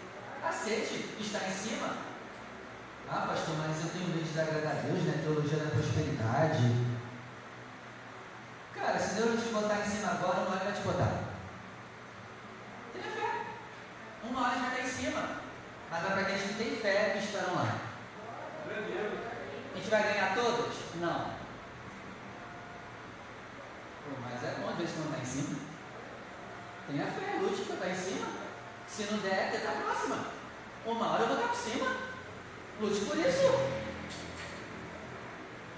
Aceite 0.44 1.16
estar 1.20 1.48
em 1.48 1.52
cima. 1.52 1.96
Ah, 3.10 3.28
pastor, 3.28 3.56
mas 3.58 3.84
eu 3.84 3.92
tenho 3.92 4.08
medo 4.08 4.24
de 4.24 4.30
desagradar 4.30 4.72
a 4.72 4.82
Deus, 4.82 5.04
né? 5.04 5.22
Teologia 5.24 5.58
da 5.58 5.72
prosperidade. 5.72 6.94
Cara, 8.74 9.00
se 9.00 9.16
Deus 9.16 9.36
não 9.36 9.38
te 9.38 9.54
botar 9.54 9.80
em 9.80 9.90
cima 9.90 10.12
agora, 10.12 10.40
uma 10.42 10.56
hora 10.56 10.64
vai 10.66 10.74
te 10.74 10.82
botar. 10.82 11.24
Tenha 12.94 13.12
fé. 13.12 13.46
Uma 14.24 14.42
hora 14.42 14.60
vai 14.60 14.70
estar 14.70 14.82
em 14.82 14.90
cima. 14.90 15.44
Mas 15.92 16.06
é 16.06 16.08
para 16.08 16.22
aqueles 16.22 16.42
que 16.42 16.54
têm 16.56 16.76
fé 16.78 17.12
que 17.12 17.24
estarão 17.24 17.56
lá. 17.56 17.78
A 18.68 19.78
gente 19.78 19.90
vai 19.90 20.04
ganhar 20.04 20.34
todas? 20.34 20.74
Não. 20.96 21.34
Pô, 24.04 24.10
mas 24.22 24.44
é 24.44 24.56
bom 24.60 24.70
às 24.70 24.76
vezes 24.78 24.96
quando 24.96 25.12
está 25.12 25.22
em 25.22 25.26
cima. 25.26 25.60
Tenha 26.88 27.06
fé, 27.06 27.38
lute 27.40 27.62
para 27.62 27.76
estar 27.76 27.90
em 27.90 27.96
cima. 27.96 28.28
Se 28.88 29.04
não 29.04 29.20
der, 29.20 29.52
tenta 29.52 29.70
a 29.70 29.82
próxima. 29.84 30.26
Uma 30.86 31.12
hora 31.12 31.24
eu 31.24 31.28
vou 31.28 31.38
estar 31.38 31.50
por 31.50 31.58
cima. 31.58 31.96
Lute 32.82 33.06
por 33.06 33.18
isso. 33.18 33.84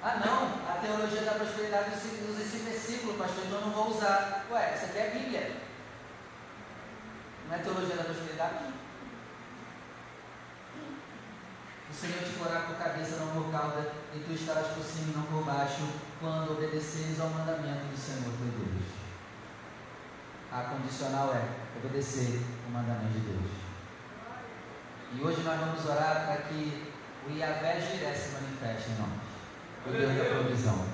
Ah 0.01 0.22
não, 0.26 0.45
a 0.70 0.80
teologia 0.80 1.22
da 1.24 1.34
prosperidade 1.34 1.91
usa 2.30 2.41
esse 2.41 2.58
versículo, 2.60 3.18
pastor, 3.18 3.43
então 3.45 3.60
eu 3.60 3.66
não 3.66 3.74
vou 3.74 3.89
usar. 3.89 4.45
Ué, 4.49 4.74
essa 4.74 4.86
aqui 4.86 4.97
é 4.97 5.08
a 5.08 5.10
Bíblia. 5.10 5.58
Não 7.47 7.56
é 7.56 7.60
teologia 7.60 7.95
da 7.95 8.03
prosperidade? 8.03 8.74
O 11.89 11.93
Senhor 11.93 12.24
te 12.24 12.32
porá 12.38 12.62
por 12.62 12.76
cabeça, 12.76 13.18
não 13.18 13.43
por 13.43 13.51
cauda, 13.51 13.93
e 14.16 14.20
tu 14.20 14.32
estarás 14.32 14.68
por 14.68 14.84
cima 14.84 15.11
e 15.11 15.18
não 15.18 15.24
por 15.24 15.43
baixo, 15.43 15.84
quando 16.22 16.53
obedeceres 16.53 17.20
ao 17.20 17.30
mandamento 17.30 17.86
do 17.91 17.97
Senhor 17.97 18.24
teu 18.24 18.47
Deus. 18.47 18.95
A 20.51 20.61
condicional 20.70 21.36
é 21.36 21.43
obedecer 21.78 22.41
o 22.66 22.72
mandamento 22.72 23.11
de 23.11 23.20
Deus. 23.20 23.51
E 25.13 25.22
hoje 25.22 25.41
nós 25.41 25.59
vamos 25.59 25.86
orar 25.86 26.26
para 26.26 26.38
que 26.43 26.93
o 27.28 27.32
Iavé 27.32 27.82
Jiré 27.82 28.13
se 28.13 28.34
manifeste 28.34 28.91
em 28.91 28.95
nós 28.99 29.26
o 29.86 29.91
Deus 29.91 30.18
da 30.18 30.26
provisão. 30.26 30.86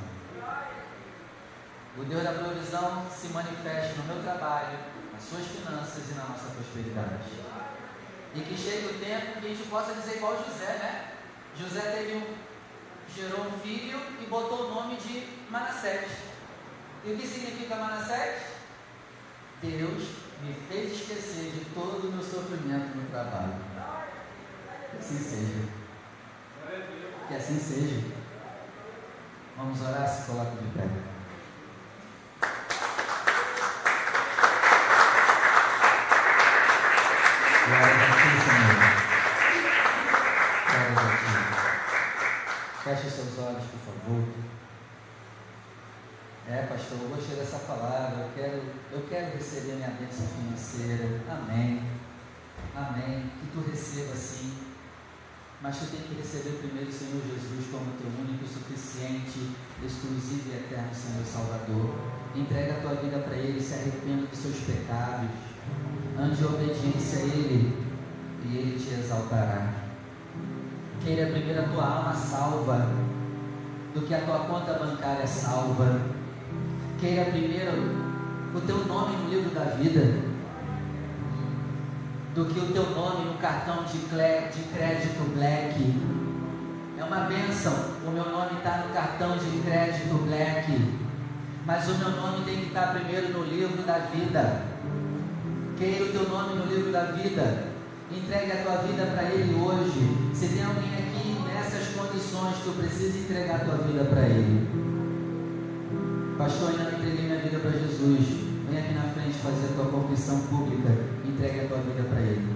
O 1.97 2.03
Deus 2.03 2.24
da 2.24 2.34
provisão 2.34 3.05
se 3.09 3.28
manifesta 3.28 4.01
no 4.01 4.13
meu 4.13 4.24
trabalho, 4.24 4.80
nas 5.13 5.24
suas 5.24 5.45
finanças 5.45 6.09
e 6.09 6.13
na 6.15 6.26
nossa 6.26 6.47
prosperidade. 6.55 7.24
E 8.34 8.41
que 8.41 8.57
chegue 8.57 8.88
o 8.88 8.99
tempo 8.99 9.39
que 9.39 9.45
a 9.45 9.49
gente 9.49 9.69
possa 9.69 9.93
dizer 9.93 10.17
igual 10.17 10.38
José, 10.38 10.74
né? 10.74 11.11
José 11.55 11.82
teve 11.82 12.15
um, 12.15 12.51
gerou 13.16 13.45
um 13.47 13.59
filho 13.59 13.99
e 14.22 14.26
botou 14.26 14.68
o 14.68 14.74
nome 14.74 14.95
de 14.97 15.28
Manassés. 15.49 16.09
E 17.03 17.12
o 17.12 17.18
que 17.18 17.28
significa 17.28 17.76
Manassés? 17.76 18.43
Deus 19.62 20.03
me 20.43 20.53
fez 20.68 20.93
esquecer 20.93 21.51
de 21.51 21.66
todo 21.74 22.07
o 22.07 22.12
meu 22.12 22.24
sofrimento 22.24 22.95
no 22.95 23.09
trabalho. 23.09 23.55
Que 24.91 24.97
assim 24.97 25.18
seja. 25.18 25.68
Que 27.28 27.36
assim 27.36 27.59
seja. 27.59 28.22
Vamos 29.62 29.80
orar, 29.82 30.07
se 30.07 30.26
coloca 30.26 30.51
de 30.51 30.68
pé. 30.70 30.88
Glória 37.68 37.93
a 37.93 38.12
ti, 38.18 38.30
Senhor. 38.41 38.76
Glória 40.66 40.97
a 40.97 41.18
ti. 41.18 41.32
Feche 42.84 43.09
seus 43.09 43.38
olhos, 43.38 43.66
por 43.66 43.80
favor. 43.80 44.24
É, 46.49 46.64
pastor, 46.64 46.97
eu 47.03 47.09
gostei 47.09 47.36
dessa 47.36 47.59
palavra. 47.59 48.24
Eu 48.24 48.32
quero, 48.34 48.64
eu 48.91 49.07
quero 49.07 49.38
receber 49.38 49.74
minha 49.74 49.91
bênção 49.91 50.28
financeira. 50.28 51.22
Amém. 51.30 51.84
Amém. 52.76 53.32
Que 53.39 53.47
tu 53.53 53.70
receba 53.70 54.16
sim 54.16 54.72
mas 55.62 55.78
tu 55.78 55.86
tem 55.91 56.01
que 56.01 56.16
receber 56.16 56.57
primeiro 56.57 56.89
o 56.89 56.93
Senhor 56.93 57.22
Jesus 57.22 57.70
como 57.70 57.93
teu 57.93 58.09
único, 58.09 58.47
suficiente, 58.47 59.51
exclusivo 59.86 60.49
e 60.49 60.57
eterno 60.72 60.93
Senhor 60.93 61.26
Salvador. 61.26 61.93
Entrega 62.34 62.74
a 62.74 62.80
tua 62.82 62.95
vida 62.95 63.19
para 63.19 63.36
Ele, 63.36 63.59
se 63.59 63.74
arrependa 63.74 64.26
dos 64.28 64.39
seus 64.39 64.57
pecados, 64.59 65.30
ande 66.17 66.45
obediência 66.45 67.19
a 67.19 67.24
Ele 67.24 67.78
e 68.45 68.57
Ele 68.57 68.80
te 68.80 68.93
exaltará. 68.93 69.74
Queira 71.03 71.30
primeiro 71.32 71.61
a 71.61 71.67
tua 71.67 71.86
alma 71.86 72.13
salva, 72.13 72.88
do 73.93 74.01
que 74.01 74.13
a 74.13 74.22
tua 74.22 74.39
conta 74.39 74.74
bancária 74.74 75.28
salva. 75.28 76.01
Queira 76.99 77.26
primeiro 77.32 77.72
o 78.55 78.61
teu 78.61 78.86
nome 78.86 79.17
no 79.17 79.30
livro 79.30 79.53
da 79.53 79.65
vida 79.76 80.32
do 82.34 82.45
que 82.45 82.59
o 82.61 82.72
teu 82.72 82.91
nome 82.91 83.26
no 83.26 83.34
cartão 83.39 83.84
de, 83.84 83.97
de 83.97 84.63
crédito 84.74 85.36
Black. 85.36 85.76
É 87.02 87.04
uma 87.04 87.22
bênção. 87.22 87.74
O 88.06 88.12
meu 88.12 88.26
nome 88.26 88.58
está 88.58 88.86
no 88.86 88.93
cartão 88.93 89.36
de 89.36 89.62
crédito 89.64 90.24
Black. 90.24 90.72
Mas 91.66 91.89
o 91.89 91.95
meu 91.95 92.12
nome 92.12 92.45
tem 92.45 92.58
que 92.58 92.68
estar 92.68 92.93
primeiro 92.93 93.34
no 93.34 93.43
livro 93.43 93.82
da 93.82 93.97
vida. 93.97 94.62
Queira 95.80 96.06
o 96.06 96.10
teu 96.10 96.30
nome 96.30 96.60
no 96.60 96.66
livro 96.72 96.91
da 96.91 97.06
vida. 97.06 97.72
Entregue 98.12 98.52
a 98.52 98.64
tua 98.64 98.76
vida 98.84 99.04
para 99.08 99.24
Ele 99.24 99.60
hoje. 99.60 100.32
Se 100.36 100.49
tem 100.49 100.64
alguém 100.64 100.93
aqui 100.93 101.41
nessas 101.52 101.88
condições, 101.95 102.58
tu 102.64 102.78
precisa 102.78 103.18
entregar 103.18 103.56
a 103.56 103.66
tua 103.66 103.78
vida 103.78 104.04
para 104.04 104.22
Ele. 104.22 104.70
Pastor, 106.38 106.70
ainda 106.70 106.84
não 106.84 106.99
entreguei 106.99 107.26
minha 107.26 107.39
vida 107.39 107.58
para 107.58 107.72
Jesus. 107.72 108.28
Vem 108.70 108.78
aqui 108.78 108.93
na 108.93 109.10
frente 109.14 109.39
fazer 109.39 109.74
a 109.74 109.76
tua 109.76 109.86
confissão 109.86 110.39
pública. 110.41 110.89
Entregue 111.26 111.62
a 111.62 111.68
tua 111.68 111.78
vida 111.78 112.04
para 112.08 112.20
Ele. 112.20 112.56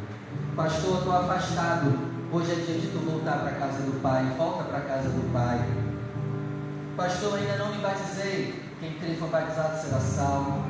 Pastor, 0.56 1.00
estou 1.00 1.14
afastado. 1.14 2.15
Hoje 2.32 2.52
é 2.52 2.56
dia 2.56 2.80
de 2.80 2.88
tu 2.88 3.00
voltar 3.00 3.40
para 3.40 3.50
a 3.50 3.56
casa 3.56 3.84
do 3.84 4.02
Pai. 4.02 4.24
Volta 4.38 4.64
para 4.64 4.78
a 4.80 4.82
casa 4.82 5.10
do 5.10 5.32
Pai. 5.32 5.66
Pastor, 6.98 7.38
ainda 7.38 7.58
não 7.58 7.76
me 7.76 7.82
batizei. 7.82 8.64
Quem 8.80 8.94
crê 8.94 9.16
for 9.16 9.30
batizado 9.30 9.82
será 9.82 10.00
salvo. 10.00 10.66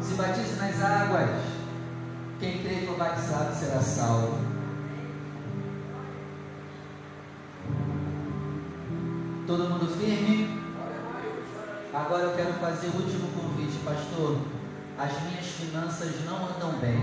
Se 0.00 0.14
batize 0.14 0.56
nas 0.56 0.82
águas. 0.82 1.30
Quem 2.38 2.62
crê 2.62 2.86
for 2.86 2.96
batizado 2.96 3.54
será 3.54 3.80
salvo. 3.80 4.38
Todo 9.46 9.70
mundo 9.70 9.86
firme? 9.98 10.62
Agora 11.92 12.24
eu 12.24 12.36
quero 12.36 12.52
fazer 12.54 12.88
o 12.88 12.96
último 12.96 13.28
convite, 13.28 13.78
pastor 13.84 14.38
as 14.96 15.22
minhas 15.22 15.46
finanças 15.46 16.24
não 16.24 16.46
andam 16.46 16.78
bem. 16.78 17.02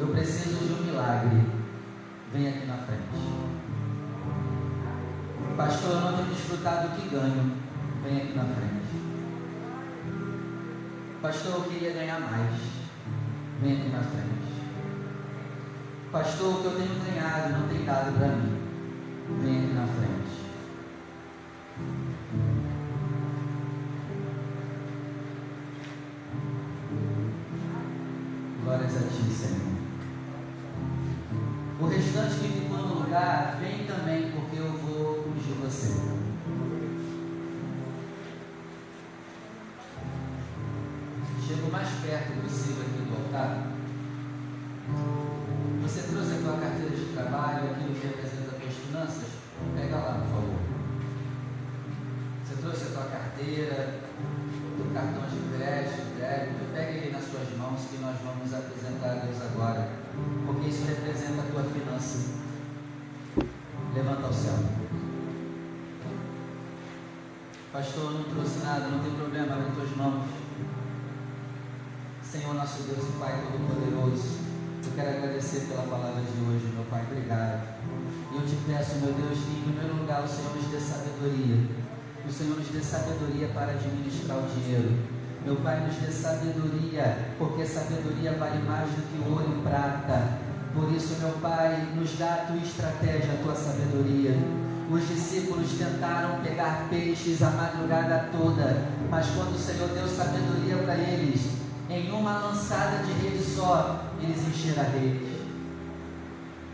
Eu 0.00 0.08
preciso 0.08 0.64
de 0.64 0.72
um 0.72 0.84
milagre. 0.84 1.57
Vem 2.32 2.48
aqui 2.48 2.66
na 2.66 2.76
frente. 2.76 3.48
Pastor, 5.56 5.90
eu 5.90 6.00
não 6.00 6.16
tenho 6.16 6.28
desfrutado 6.28 6.88
do 6.88 6.96
que 6.96 7.08
ganho. 7.08 7.56
Vem 8.04 8.16
aqui 8.18 8.34
na 8.34 8.44
frente. 8.44 8.78
Pastor, 11.22 11.54
eu 11.54 11.62
queria 11.62 11.92
ganhar 11.92 12.20
mais. 12.20 12.60
Vem 13.62 13.80
aqui 13.80 13.88
na 13.88 14.02
frente. 14.02 14.38
Pastor, 16.12 16.54
o 16.54 16.60
que 16.60 16.66
eu 16.66 16.72
tenho 16.72 17.04
ganhado 17.04 17.52
não 17.54 17.68
tem 17.68 17.84
dado 17.84 18.18
para 18.18 18.28
mim. 18.28 18.58
Vem 19.42 19.64
aqui 19.64 19.74
na 19.74 19.86
frente. 19.86 20.17
belas 33.18 33.57
nosso 72.78 72.82
Deus 72.82 73.08
e 73.08 73.18
Pai 73.18 73.42
Todo-Poderoso, 73.42 74.38
eu 74.86 74.92
quero 74.94 75.18
agradecer 75.18 75.66
pela 75.66 75.82
palavra 75.82 76.22
de 76.22 76.38
hoje, 76.46 76.72
meu 76.74 76.84
Pai, 76.84 77.02
obrigado. 77.10 77.66
E 78.30 78.36
eu 78.36 78.42
te 78.46 78.54
peço, 78.66 78.96
meu 79.02 79.12
Deus, 79.14 79.38
que 79.38 79.50
em 79.50 79.62
primeiro 79.62 79.96
lugar 79.98 80.22
o 80.22 80.28
Senhor 80.28 80.54
nos 80.54 80.66
dê 80.66 80.78
sabedoria. 80.78 81.58
O 82.26 82.32
Senhor 82.32 82.56
nos 82.56 82.68
dê 82.68 82.80
sabedoria 82.80 83.48
para 83.48 83.72
administrar 83.72 84.38
o 84.38 84.46
dinheiro. 84.54 84.94
Meu 85.44 85.56
Pai, 85.56 85.80
nos 85.86 85.96
dê 85.96 86.12
sabedoria, 86.12 87.34
porque 87.38 87.66
sabedoria 87.66 88.32
vale 88.34 88.62
mais 88.62 88.90
do 88.90 89.02
que 89.10 89.28
ouro 89.28 89.58
e 89.58 89.62
prata. 89.62 90.38
Por 90.74 90.92
isso, 90.92 91.16
meu 91.18 91.32
Pai, 91.42 91.88
nos 91.96 92.16
dá 92.16 92.34
a 92.34 92.46
tua 92.46 92.58
estratégia, 92.58 93.32
a 93.32 93.42
tua 93.42 93.54
sabedoria. 93.54 94.36
Os 94.90 95.08
discípulos 95.08 95.72
tentaram 95.72 96.40
pegar 96.42 96.86
peixes 96.88 97.42
a 97.42 97.50
madrugada 97.50 98.28
toda, 98.30 98.86
mas 99.10 99.26
quando 99.30 99.56
o 99.56 99.58
Senhor 99.58 99.88
deu 99.88 100.06
sabedoria 100.06 100.76
para 100.78 100.94
eles, 100.94 101.58
em 101.88 102.10
uma 102.10 102.38
lançada 102.38 102.98
de 102.98 103.12
rede 103.12 103.42
só, 103.42 104.04
eles 104.20 104.46
encheram 104.46 104.82
a 104.82 104.86
rede. 104.86 105.38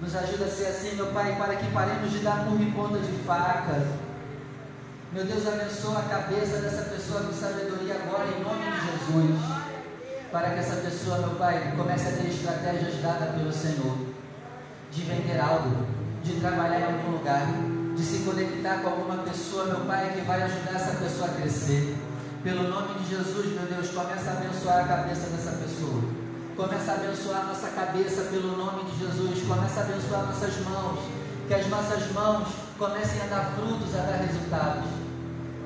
Nos 0.00 0.14
ajuda 0.14 0.46
a 0.46 0.50
ser 0.50 0.66
assim, 0.66 0.96
meu 0.96 1.06
Pai, 1.06 1.36
para 1.36 1.54
que 1.56 1.70
paremos 1.70 2.10
de 2.10 2.18
dar 2.18 2.46
em 2.60 2.70
ponta 2.72 2.98
de 2.98 3.12
faca. 3.24 3.86
Meu 5.12 5.24
Deus, 5.24 5.46
abençoa 5.46 6.00
a 6.00 6.02
cabeça 6.02 6.58
dessa 6.58 6.90
pessoa 6.90 7.20
com 7.22 7.32
sabedoria 7.32 7.94
agora, 7.94 8.26
em 8.26 8.42
nome 8.42 8.64
de 8.64 8.86
Jesus. 8.90 9.40
Para 10.32 10.50
que 10.50 10.58
essa 10.58 10.76
pessoa, 10.76 11.18
meu 11.18 11.36
Pai, 11.36 11.72
comece 11.76 12.08
a 12.08 12.12
ter 12.12 12.28
estratégias 12.28 13.00
dadas 13.00 13.36
pelo 13.36 13.52
Senhor. 13.52 13.96
De 14.90 15.02
vender 15.02 15.38
algo, 15.38 15.86
de 16.24 16.40
trabalhar 16.40 16.80
em 16.80 16.84
algum 16.84 17.12
lugar, 17.12 17.46
de 17.94 18.02
se 18.02 18.24
conectar 18.24 18.78
com 18.78 18.88
alguma 18.88 19.18
pessoa, 19.18 19.66
meu 19.66 19.80
Pai, 19.86 20.12
que 20.12 20.22
vai 20.22 20.42
ajudar 20.42 20.74
essa 20.74 20.96
pessoa 20.96 21.28
a 21.28 21.34
crescer. 21.34 21.96
Pelo 22.44 22.68
nome 22.68 22.92
de 22.98 23.08
Jesus, 23.08 23.54
meu 23.54 23.64
Deus, 23.64 23.90
começa 23.90 24.30
a 24.30 24.32
abençoar 24.34 24.84
a 24.84 24.86
cabeça 24.86 25.30
dessa 25.30 25.52
pessoa. 25.52 26.02
Começa 26.54 26.92
a 26.92 26.94
abençoar 26.96 27.40
a 27.40 27.44
nossa 27.44 27.68
cabeça 27.70 28.24
pelo 28.24 28.54
nome 28.58 28.84
de 28.84 28.98
Jesus. 28.98 29.48
Começa 29.48 29.80
a 29.80 29.82
abençoar 29.84 30.26
nossas 30.26 30.58
mãos. 30.58 30.98
Que 31.48 31.54
as 31.54 31.66
nossas 31.68 32.12
mãos 32.12 32.48
comecem 32.78 33.22
a 33.22 33.26
dar 33.28 33.54
frutos, 33.54 33.94
a 33.94 34.02
dar 34.02 34.16
resultados. 34.16 34.90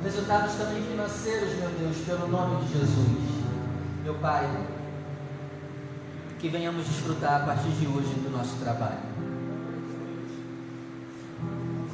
Resultados 0.05 0.55
também 0.55 0.85
financeiros, 0.85 1.53
meu 1.57 1.71
Deus, 1.71 1.97
pelo 2.07 2.29
nome 2.29 2.65
de 2.65 2.73
Jesus. 2.79 3.29
Meu 4.05 4.15
Pai, 4.15 4.49
que 6.39 6.49
venhamos 6.49 6.87
desfrutar 6.87 7.43
a 7.43 7.45
partir 7.45 7.71
de 7.71 7.89
hoje 7.89 8.15
do 8.21 8.31
nosso 8.31 8.55
trabalho. 8.59 9.03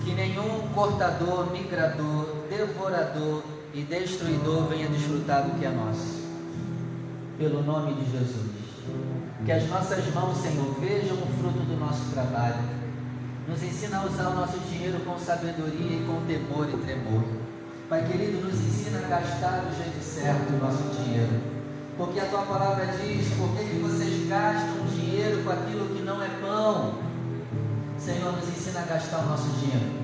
Que 0.05 0.13
nenhum 0.13 0.69
cortador, 0.75 1.51
migrador, 1.53 2.45
devorador 2.51 3.54
e 3.75 3.83
destruidor 3.83 4.69
venha 4.69 4.89
desfrutar 4.89 5.43
do 5.43 5.59
que 5.59 5.67
é 5.67 5.71
nosso. 5.71 6.23
Pelo 7.37 7.63
nome 7.65 7.95
de 7.95 8.11
Jesus. 8.13 8.55
Que 9.45 9.51
as 9.51 9.69
nossas 9.69 10.15
mãos, 10.15 10.39
Senhor, 10.39 10.79
vejam 10.79 11.17
o 11.17 11.27
fruto 11.39 11.59
do 11.59 11.77
nosso 11.79 12.11
trabalho. 12.13 12.63
Nos 13.49 13.63
ensina 13.63 13.99
a 13.99 14.07
usar 14.07 14.29
o 14.29 14.35
nosso 14.35 14.59
dinheiro 14.71 15.01
com 15.01 15.19
sabedoria 15.19 15.99
e 15.99 16.07
com 16.07 16.25
temor 16.25 16.69
e 16.73 16.77
tremor. 16.85 17.25
Pai 17.89 18.07
querido, 18.07 18.47
nos 18.47 18.55
ensina 18.55 18.99
a 19.01 19.09
gastar 19.09 19.63
do 19.63 19.77
jeito 19.77 20.03
certo 20.03 20.55
o 20.55 20.59
nosso 20.59 21.03
dinheiro. 21.03 21.43
Porque 21.97 22.21
a 22.21 22.27
tua 22.27 22.43
palavra 22.43 22.87
diz: 22.87 23.29
por 23.37 23.57
que, 23.57 23.65
que 23.65 23.79
vocês 23.81 24.29
gastam 24.29 24.87
dinheiro 24.87 25.43
com 25.43 25.51
aquilo 25.51 25.95
que 25.95 26.03
não 26.03 26.23
é 26.23 26.29
pão? 26.41 26.95
Senhor, 27.99 28.33
nos 28.33 28.49
ensina 28.49 28.81
a 28.81 28.85
gastar 28.85 29.19
o 29.19 29.27
nosso 29.27 29.49
dinheiro. 29.59 30.04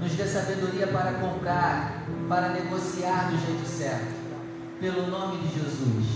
Nos 0.00 0.12
dê 0.12 0.26
sabedoria 0.26 0.86
para 0.86 1.12
comprar, 1.12 2.06
para 2.26 2.48
negociar 2.48 3.30
do 3.30 3.36
jeito 3.36 3.68
certo. 3.68 4.18
Pelo 4.80 5.08
nome 5.08 5.46
de 5.46 5.60
Jesus. 5.60 6.06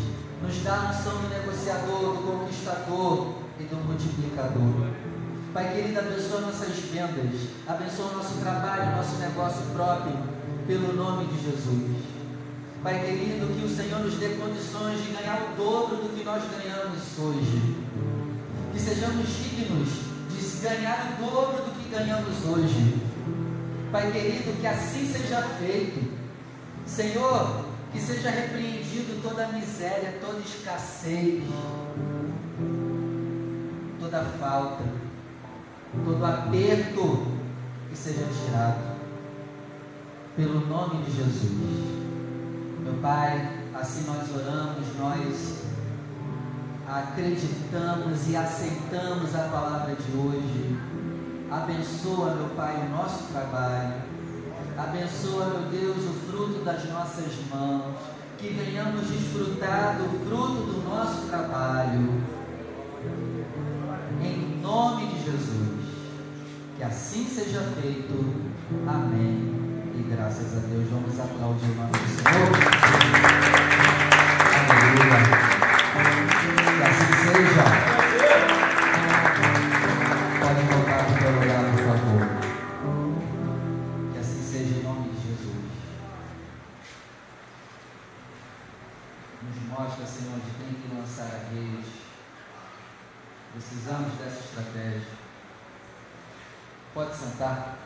Nos 0.43 0.63
dá 0.63 0.75
a 0.75 0.91
unção 0.91 1.21
do 1.21 1.29
negociador, 1.29 2.15
do 2.15 2.23
conquistador 2.23 3.35
e 3.61 3.65
do 3.65 3.77
multiplicador. 3.77 4.89
Pai 5.53 5.75
querido, 5.75 5.99
abençoa 5.99 6.41
nossas 6.41 6.79
vendas, 6.79 7.49
abençoa 7.67 8.13
nosso 8.13 8.39
trabalho, 8.41 8.97
nosso 8.97 9.17
negócio 9.19 9.63
próprio, 9.75 10.17
pelo 10.67 10.95
nome 10.95 11.27
de 11.27 11.45
Jesus. 11.45 12.03
Pai 12.83 13.01
querido, 13.01 13.55
que 13.55 13.67
o 13.67 13.69
Senhor 13.69 14.01
nos 14.01 14.15
dê 14.15 14.31
condições 14.31 15.05
de 15.05 15.13
ganhar 15.13 15.53
o 15.53 15.57
dobro 15.57 15.97
do 15.97 16.17
que 16.17 16.25
nós 16.25 16.43
ganhamos 16.43 17.19
hoje. 17.19 17.77
Que 18.73 18.81
sejamos 18.81 19.27
dignos 19.29 19.89
de 20.31 20.61
ganhar 20.61 21.19
o 21.19 21.23
dobro 21.23 21.65
do 21.65 21.71
que 21.79 21.89
ganhamos 21.91 22.45
hoje. 22.47 23.14
Pai 23.95 24.11
querido, 24.11 24.61
que 24.61 24.67
assim 24.67 25.07
seja 25.07 25.41
feito. 25.41 26.19
Senhor, 26.85 27.65
que 27.93 28.01
seja 28.01 28.29
repreendido 28.29 29.23
toda 29.23 29.47
miséria, 29.53 30.19
toda 30.21 30.41
escassez, 30.41 31.45
toda 34.01 34.25
falta, 34.41 34.83
todo 36.05 36.27
aperto 36.27 37.25
que 37.89 37.97
seja 37.97 38.27
tirado. 38.45 38.97
Pelo 40.37 40.67
nome 40.67 41.05
de 41.05 41.13
Jesus. 41.13 42.03
Meu 42.81 42.95
Pai, 42.95 43.61
assim 43.75 44.07
nós 44.09 44.29
oramos, 44.35 44.89
nós 44.99 45.63
acreditamos 46.89 48.29
e 48.29 48.37
aceitamos 48.37 49.37
a 49.37 49.49
palavra 49.51 49.95
de 49.95 50.17
hoje. 50.17 50.94
Abençoa, 51.51 52.35
meu 52.35 52.49
Pai, 52.57 52.87
o 52.87 52.97
nosso 52.97 53.25
trabalho. 53.33 54.03
Abençoa, 54.77 55.47
meu 55.47 55.63
Deus, 55.71 55.97
o 55.99 56.13
fruto 56.31 56.65
das 56.65 56.85
nossas 56.89 57.33
mãos. 57.51 57.97
Que 58.39 58.49
venhamos 58.49 59.09
desfrutar 59.09 59.97
do 59.97 60.27
fruto 60.29 60.63
do 60.63 60.89
nosso 60.89 61.29
trabalho. 61.29 62.21
Em 64.23 64.61
nome 64.61 65.07
de 65.07 65.25
Jesus. 65.25 65.85
Que 66.77 66.83
assim 66.83 67.27
seja 67.27 67.61
feito. 67.81 68.35
Amém. 68.87 69.55
E 69.95 70.03
graças 70.11 70.57
a 70.57 70.61
Deus, 70.67 70.89
vamos 70.91 71.21
aplaudir 71.21 71.71
o 71.71 71.75
nome 71.77 71.93
do 71.93 72.09
Senhor. 72.09 72.51
Aleluia. 74.71 75.64
Precisamos 93.55 94.15
dessa 94.15 94.41
estratégia. 94.41 95.07
Pode 96.93 97.17
sentar. 97.17 97.79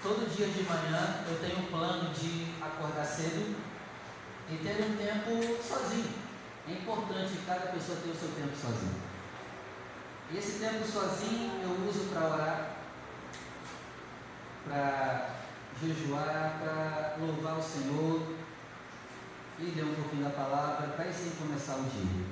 Todo 0.00 0.32
dia 0.32 0.46
de 0.46 0.62
manhã 0.62 1.24
eu 1.28 1.36
tenho 1.40 1.58
um 1.58 1.66
plano 1.66 2.14
de 2.14 2.46
acordar 2.62 3.04
cedo 3.04 3.56
e 4.48 4.56
ter 4.58 4.84
um 4.84 4.96
tempo 4.96 5.60
sozinho. 5.64 6.14
É 6.68 6.72
importante 6.74 7.40
cada 7.44 7.72
pessoa 7.72 7.98
tenha 8.00 8.14
o 8.14 8.16
seu 8.16 8.28
tempo 8.28 8.56
sozinho. 8.56 9.02
E 10.30 10.38
esse 10.38 10.60
tempo 10.60 10.86
sozinho 10.86 11.60
eu 11.60 11.88
uso 11.88 12.08
para 12.10 12.26
orar, 12.28 12.76
para 14.64 15.30
jejuar, 15.82 16.60
para 16.62 17.16
louvar 17.18 17.58
o 17.58 17.62
Senhor 17.62 18.39
e 19.60 19.72
ler 19.76 19.84
um 19.84 19.94
pouquinho 19.94 20.24
da 20.24 20.30
palavra, 20.30 20.88
para 20.88 21.04
aí 21.04 21.12
sim 21.12 21.36
começar 21.38 21.76
o 21.76 21.84
dia. 21.84 22.24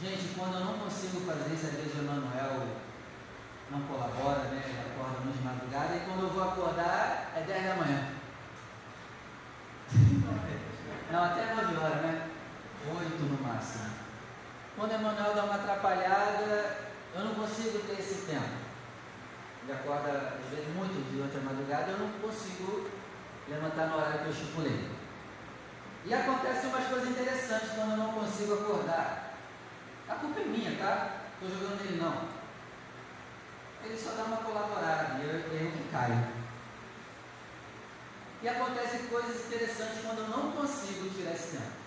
Gente, 0.00 0.34
quando 0.36 0.54
eu 0.54 0.64
não 0.64 0.78
consigo 0.78 1.20
fazer 1.20 1.54
isso, 1.54 1.66
a 1.66 1.68
igreja 1.68 2.00
Emanuel 2.00 2.66
não 3.70 3.82
colabora, 3.82 4.50
né? 4.50 4.84
Acorda 4.90 5.20
muito 5.20 5.38
de 5.38 5.44
madrugada, 5.44 5.94
e 5.94 6.00
quando 6.00 6.24
eu 6.24 6.30
vou 6.30 6.42
acordar 6.42 7.32
é 7.36 7.40
10 7.46 7.64
da 7.64 7.76
manhã. 7.76 8.08
Não, 11.12 11.24
até 11.24 11.54
9 11.54 11.76
horas, 11.76 12.02
né? 12.02 12.30
8 12.88 13.22
no 13.22 13.46
máximo. 13.46 13.90
Quando 14.74 14.92
o 14.92 14.94
Emanuel 14.94 15.34
dá 15.34 15.44
uma 15.44 15.56
atrapalhada, 15.56 16.78
eu 17.14 17.24
não 17.24 17.34
consigo 17.34 17.80
ter 17.80 18.00
esse 18.00 18.26
tempo. 18.26 18.62
Ele 19.62 19.72
acorda, 19.72 20.38
às 20.42 20.50
vezes, 20.50 20.74
muito 20.74 21.12
durante 21.12 21.36
a 21.36 21.40
madrugada, 21.40 21.90
eu 21.92 21.98
não 21.98 22.08
consigo 22.12 22.90
levantar 23.46 23.88
no 23.88 23.96
horário 23.96 24.20
que 24.20 24.24
eu 24.24 24.32
estipulei. 24.32 25.01
E 26.04 26.14
acontecem 26.14 26.70
umas 26.70 26.86
coisas 26.88 27.08
interessantes 27.08 27.70
quando 27.74 27.92
eu 27.92 27.96
não 27.96 28.12
consigo 28.12 28.54
acordar. 28.54 29.34
A 30.08 30.14
culpa 30.14 30.40
é 30.40 30.44
minha, 30.44 30.76
tá? 30.78 31.22
Estou 31.40 31.48
jogando 31.48 31.84
nele 31.84 32.00
não 32.00 32.42
ele 33.84 33.98
só 33.98 34.12
dá 34.12 34.24
uma 34.24 34.36
colaborada 34.38 35.18
e 35.18 35.24
eu, 35.24 35.34
eu 35.34 35.72
que 35.72 35.88
caio. 35.90 36.26
E 38.42 38.48
acontecem 38.48 39.06
coisas 39.06 39.46
interessantes 39.46 40.02
quando 40.02 40.18
eu 40.18 40.28
não 40.28 40.52
consigo 40.52 41.10
tirar 41.10 41.32
esse 41.32 41.56
tempo. 41.56 41.82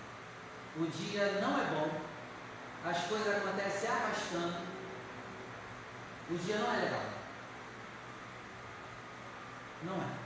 O 0.78 0.86
dia 0.86 1.40
não 1.40 1.58
é 1.58 1.64
bom, 1.64 2.00
as 2.84 2.98
coisas 3.04 3.36
acontecem 3.36 3.88
arrastando, 3.88 4.66
o 6.30 6.36
dia 6.36 6.58
não 6.58 6.74
é 6.74 6.76
legal. 6.76 7.02
Não 9.84 9.94
é. 9.94 10.25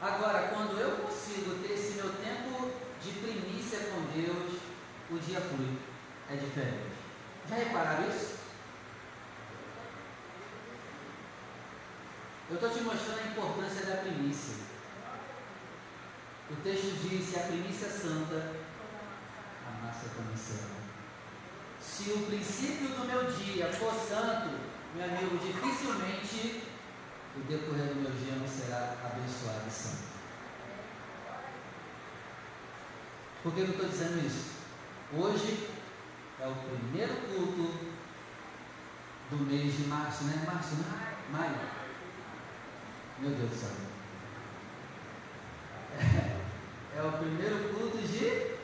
Agora, 0.00 0.48
quando 0.48 0.80
eu 0.80 0.96
consigo 0.96 1.62
ter 1.62 1.74
esse 1.74 1.92
meu 1.92 2.10
tempo 2.14 2.72
de 3.02 3.12
primícia 3.20 3.80
com 3.80 4.00
Deus, 4.18 4.58
o 5.10 5.18
dia 5.18 5.40
flui. 5.40 5.78
É 6.30 6.36
diferente. 6.36 6.94
Já 7.48 7.56
repararam 7.56 8.08
isso? 8.08 8.38
Eu 12.48 12.54
estou 12.54 12.70
te 12.70 12.80
mostrando 12.80 13.20
a 13.20 13.30
importância 13.30 13.84
da 13.84 13.96
primícia. 13.98 14.54
O 16.50 16.56
texto 16.56 17.08
diz: 17.08 17.36
a 17.36 17.40
primícia 17.40 17.88
santa, 17.88 18.56
a 19.66 19.84
massa 19.84 20.08
será. 20.36 20.80
Se 21.78 22.10
o 22.10 22.26
princípio 22.26 22.88
do 22.88 23.06
meu 23.06 23.30
dia 23.30 23.70
for 23.72 23.92
santo, 23.94 24.58
meu 24.94 25.04
amigo, 25.04 25.38
dificilmente 25.38 26.69
o 27.36 27.40
decorrer 27.40 27.86
do 27.86 28.00
meu 28.00 28.10
dia 28.10 28.34
não 28.34 28.48
será 28.48 28.96
abençoado 29.04 29.68
e 29.68 29.70
santo. 29.70 30.10
Por 33.42 33.54
que 33.54 33.60
eu 33.60 33.70
estou 33.70 33.88
dizendo 33.88 34.26
isso? 34.26 34.50
Hoje 35.12 35.68
é 36.40 36.46
o 36.46 36.54
primeiro 36.54 37.14
culto 37.14 37.90
do 39.30 39.36
mês 39.46 39.76
de 39.76 39.84
março, 39.84 40.24
né? 40.24 40.44
Março, 40.46 40.74
né? 40.76 41.14
Maio. 41.30 41.56
Meu 43.20 43.30
Deus 43.30 43.50
do 43.50 43.56
céu. 43.56 43.70
É, 45.98 46.98
é 46.98 47.02
o 47.02 47.12
primeiro 47.12 47.74
culto 47.74 47.98
de. 47.98 48.58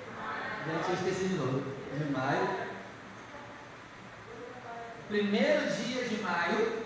Já 0.66 0.82
tinha 0.84 0.96
esquecido 0.96 1.28
de 1.28 1.34
novo. 1.36 1.76
De 1.96 2.12
maio. 2.12 2.66
Primeiro 5.08 5.60
dia 5.72 6.08
de 6.08 6.22
maio. 6.22 6.85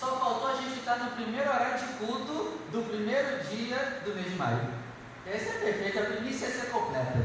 Só 0.00 0.16
faltou 0.16 0.48
a 0.48 0.54
gente 0.54 0.78
estar 0.78 0.96
no 0.96 1.10
primeiro 1.10 1.50
horário 1.50 1.78
de 1.78 1.92
culto 1.98 2.58
do 2.72 2.88
primeiro 2.88 3.44
dia 3.44 4.00
do 4.02 4.14
mês 4.14 4.30
de 4.30 4.36
maio. 4.36 4.72
Esse 5.26 5.50
é 5.50 5.52
perfeito, 5.58 5.98
a 5.98 6.16
primícia 6.16 6.46
ia 6.46 6.54
ser 6.54 6.70
completa. 6.70 7.18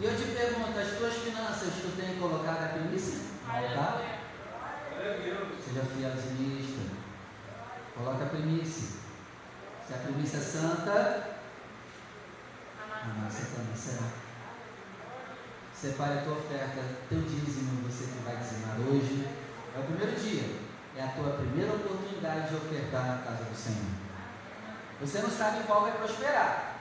E 0.00 0.04
eu 0.04 0.16
te 0.16 0.24
pergunto, 0.32 0.76
as 0.76 0.98
tuas 0.98 1.14
finanças, 1.14 1.74
tu 1.74 1.96
tem 1.96 2.18
colocado 2.18 2.64
a 2.64 2.68
primícia 2.70 3.20
altar? 3.48 4.02
Seja 5.64 5.84
fiel 5.84 6.10
dizimista. 6.10 6.80
Coloca 7.96 8.24
a 8.24 8.28
primícia. 8.28 8.98
Se 9.86 9.94
a 9.94 9.98
primícia 9.98 10.38
é 10.38 10.40
santa, 10.40 11.36
a 12.80 13.06
massa 13.20 13.46
também 13.54 13.76
será. 13.76 14.08
Separe 15.72 16.18
a 16.18 16.22
tua 16.22 16.38
oferta, 16.38 16.82
teu 17.08 17.20
dízimo, 17.20 17.88
você 17.88 18.06
que 18.06 18.24
vai 18.24 18.36
dizimar 18.38 18.76
hoje. 18.80 19.28
É 19.76 19.78
o 19.78 19.84
primeiro 19.84 20.20
dia. 20.20 20.63
É 20.96 21.02
a 21.02 21.08
tua 21.08 21.38
primeira 21.38 21.72
oportunidade 21.72 22.48
de 22.48 22.54
ofertar 22.54 23.06
na 23.06 23.22
casa 23.22 23.44
do 23.44 23.56
Senhor. 23.56 23.90
Você 25.00 25.18
não 25.18 25.30
sabe 25.30 25.64
qual 25.66 25.82
vai 25.82 25.92
prosperar. 25.92 26.74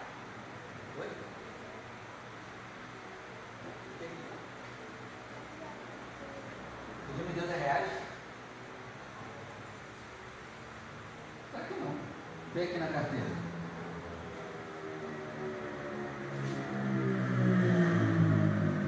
Você 7.16 7.24
me 7.24 7.34
deu 7.34 7.48
10 7.48 7.62
reais? 7.62 7.92
Claro 11.52 11.66
que 11.68 11.74
não. 11.80 11.96
Vem 12.56 12.64
aqui 12.64 12.78
na 12.80 12.88
carteira. 12.88 13.28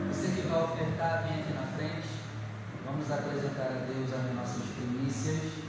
Você 0.09 0.27
que 0.29 0.47
vai 0.47 0.63
ofertar, 0.63 1.23
vem 1.23 1.41
aqui 1.41 1.53
na 1.53 1.67
frente. 1.77 2.07
Vamos 2.83 3.11
apresentar 3.11 3.67
a 3.67 3.85
Deus 3.85 4.11
as 4.11 4.35
nossas 4.35 4.63
primícias. 4.75 5.65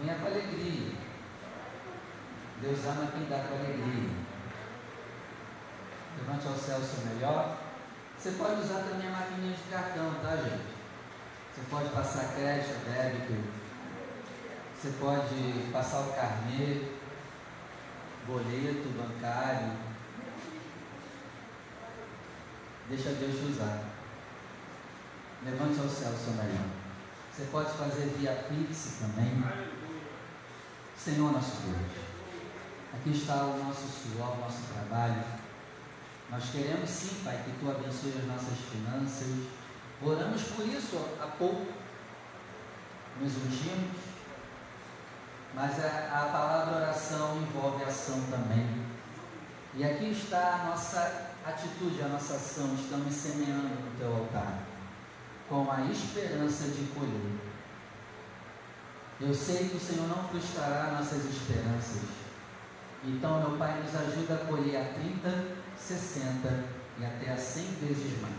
Venha 0.00 0.15
com 0.26 0.32
alegria. 0.32 0.92
Deus 2.60 2.84
ama 2.86 3.10
quem 3.12 3.28
dá 3.28 3.38
com 3.44 3.54
alegria. 3.54 4.10
Levante 6.18 6.48
ao 6.48 6.54
céu 6.54 6.78
o 6.78 6.84
seu 6.84 7.04
melhor. 7.06 7.58
Você 8.18 8.30
pode 8.32 8.60
usar 8.60 8.80
também 8.80 9.08
a 9.08 9.10
maquininha 9.10 9.56
de 9.56 9.62
cartão, 9.70 10.14
tá, 10.22 10.36
gente? 10.36 10.74
Você 11.54 11.62
pode 11.70 11.88
passar 11.90 12.34
crédito, 12.34 12.84
débito. 12.84 13.66
Você 14.74 14.90
pode 14.98 15.70
passar 15.72 16.00
o 16.00 16.12
carnê, 16.12 16.92
boleto 18.26 18.88
bancário. 18.96 19.72
Deixa 22.88 23.10
Deus 23.10 23.38
te 23.38 23.52
usar. 23.52 23.84
Levante 25.44 25.80
ao 25.80 25.88
céu 25.88 26.12
o 26.12 26.16
seu 26.16 26.32
melhor. 26.32 26.66
Você 27.32 27.44
pode 27.50 27.70
fazer 27.76 28.14
via 28.18 28.32
Pix 28.48 28.98
também. 29.00 29.42
Senhor 30.98 31.32
nosso 31.32 31.58
Deus, 31.62 31.76
aqui 32.94 33.10
está 33.10 33.44
o 33.44 33.62
nosso 33.62 33.86
suor, 33.86 34.36
o 34.36 34.40
nosso 34.40 34.62
trabalho. 34.72 35.22
Nós 36.30 36.50
queremos 36.50 36.90
sim, 36.90 37.22
Pai, 37.22 37.40
que 37.44 37.52
Tu 37.52 37.70
abençoe 37.70 38.14
as 38.18 38.26
nossas 38.26 38.58
finanças. 38.70 39.46
Oramos 40.02 40.42
por 40.42 40.66
isso 40.66 40.96
há 41.20 41.26
pouco. 41.26 41.66
Nos 43.20 43.36
ungimos. 43.36 43.96
Mas 45.54 45.84
a, 45.84 46.22
a 46.22 46.28
palavra 46.32 46.76
oração 46.76 47.36
envolve 47.36 47.84
ação 47.84 48.20
também. 48.30 48.84
E 49.74 49.84
aqui 49.84 50.10
está 50.10 50.62
a 50.62 50.70
nossa 50.70 51.30
atitude, 51.46 52.02
a 52.02 52.08
nossa 52.08 52.34
ação. 52.34 52.74
Estamos 52.74 53.14
semeando 53.14 53.68
no 53.68 53.98
Teu 53.98 54.12
altar. 54.12 54.58
Com 55.48 55.70
a 55.70 55.82
esperança 55.82 56.64
de 56.64 56.86
colher. 56.92 57.45
Eu 59.18 59.32
sei 59.32 59.68
que 59.68 59.76
o 59.76 59.80
Senhor 59.80 60.08
não 60.08 60.28
frustrará 60.28 60.98
nossas 60.98 61.24
esperanças. 61.24 62.02
Então, 63.02 63.40
meu 63.40 63.56
Pai, 63.56 63.80
nos 63.80 63.94
ajuda 63.94 64.34
a 64.34 64.46
colher 64.46 64.76
a 64.76 64.84
30, 64.94 65.56
60 65.78 66.64
e 66.98 67.04
até 67.04 67.32
a 67.32 67.36
100 67.36 67.64
vezes 67.80 68.20
mais. 68.20 68.34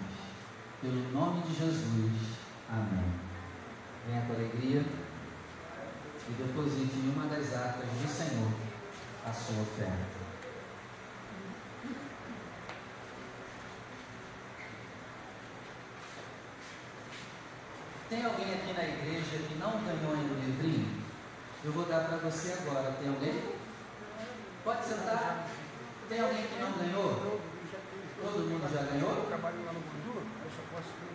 Pelo 0.81 1.11
nome 1.11 1.41
de 1.41 1.55
Jesus. 1.55 2.37
Amém. 2.69 3.11
Venha 4.07 4.21
com 4.27 4.33
alegria 4.33 4.85
e 6.29 6.31
deposite 6.33 6.95
em 6.95 7.13
uma 7.15 7.25
das 7.27 7.53
arcas 7.55 7.89
do 7.89 8.07
Senhor 8.07 8.51
a 9.25 9.33
sua 9.33 9.61
oferta. 9.61 10.16
Tem 18.09 18.23
alguém 18.23 18.53
aqui 18.53 18.71
na 18.71 18.83
igreja 18.83 19.37
que 19.49 19.55
não 19.55 19.83
ganhou 19.83 20.13
ainda 20.13 20.33
o 20.33 20.39
livrinho? 20.39 21.03
Eu 21.63 21.73
vou 21.73 21.85
dar 21.85 22.07
para 22.07 22.17
você 22.17 22.53
agora. 22.53 22.93
Tem 22.93 23.09
alguém? 23.09 23.55
Pode 24.63 24.85
sentar. 24.85 25.45
Tem 26.07 26.21
alguém 26.21 26.47
que 26.47 26.59
não 26.59 26.71
ganhou? 26.71 27.41
Todo 28.21 28.47
mundo 28.47 28.73
já 28.73 28.83
ganhou? 28.83 29.11
Eu 29.11 29.25
trabalho 29.27 29.65
lá 29.65 29.73
no 29.73 29.81
Gordura, 29.81 30.25
eu 30.43 30.49
só 30.49 30.63
posso 30.71 31.07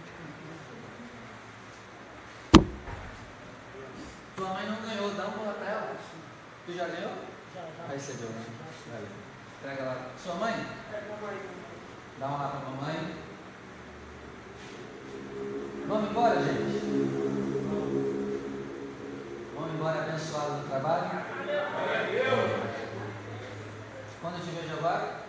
Tua 4.37 4.49
mãe 4.55 4.67
não 4.67 4.83
ganhou, 4.83 5.15
dá 5.15 5.25
uma 5.29 5.53
para 5.55 5.71
ela. 5.71 5.97
Tu 6.67 6.75
já 6.75 6.89
ganhou? 6.89 7.13
Já, 7.55 7.63
já. 7.63 7.93
Recebeu, 7.93 8.29
né? 8.29 8.45
Vai. 8.91 9.03
Entrega 9.61 9.85
lá. 9.85 10.11
Sua 10.23 10.35
mãe? 10.35 10.67
Dá 12.19 12.27
uma 12.27 12.37
lá 12.37 12.63
a 12.65 12.71
mamãe. 12.71 13.22
Vamos 15.93 16.11
embora, 16.11 16.43
gente? 16.43 16.81
Vamos 19.55 19.75
embora 19.75 20.01
abençoado 20.01 20.53
no 20.53 20.69
trabalho? 20.69 21.11
Quando 24.23 24.35
eu 24.35 24.41
te 24.41 24.51
vejo 24.53 24.79
agora? 24.79 25.21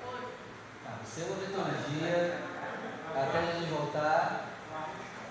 Você 1.04 1.22
eu 1.22 1.26
vou 1.26 1.36
ver 1.36 1.52
todo 1.52 1.90
dia, 1.90 2.40
até 3.14 3.60
gente 3.60 3.72
voltar, 3.72 4.46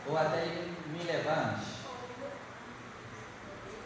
ou 0.06 0.18
até 0.18 0.42
ele 0.42 0.76
me 0.88 1.02
levar 1.02 1.54
antes. 1.54 1.76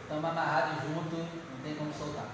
Estamos 0.03 0.25
amarrados 0.25 0.83
junto, 0.83 1.17
não 1.17 1.61
tem 1.63 1.77
como 1.77 1.95
soltar. 1.95 2.27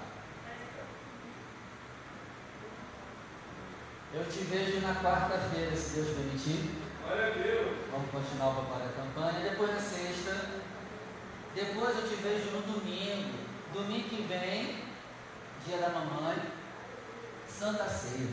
Eu 4.11 4.25
te 4.25 4.39
vejo 4.39 4.81
na 4.81 4.95
quarta-feira, 4.95 5.75
se 5.75 5.97
Deus 5.97 6.17
permitir. 6.17 6.82
Vamos 7.91 8.09
continuar 8.11 8.49
o 8.49 8.55
papai 8.55 8.87
da 8.87 8.93
campanha. 8.93 9.49
Depois 9.49 9.71
na 9.71 9.79
sexta. 9.79 10.63
Depois 11.53 11.97
eu 11.97 12.09
te 12.09 12.15
vejo 12.15 12.51
no 12.51 12.61
domingo. 12.61 13.43
Domingo 13.73 14.09
que 14.09 14.21
vem, 14.23 14.83
dia 15.65 15.77
da 15.77 15.89
mamãe. 15.89 16.37
Santa 17.47 17.89
Ceia. 17.89 18.29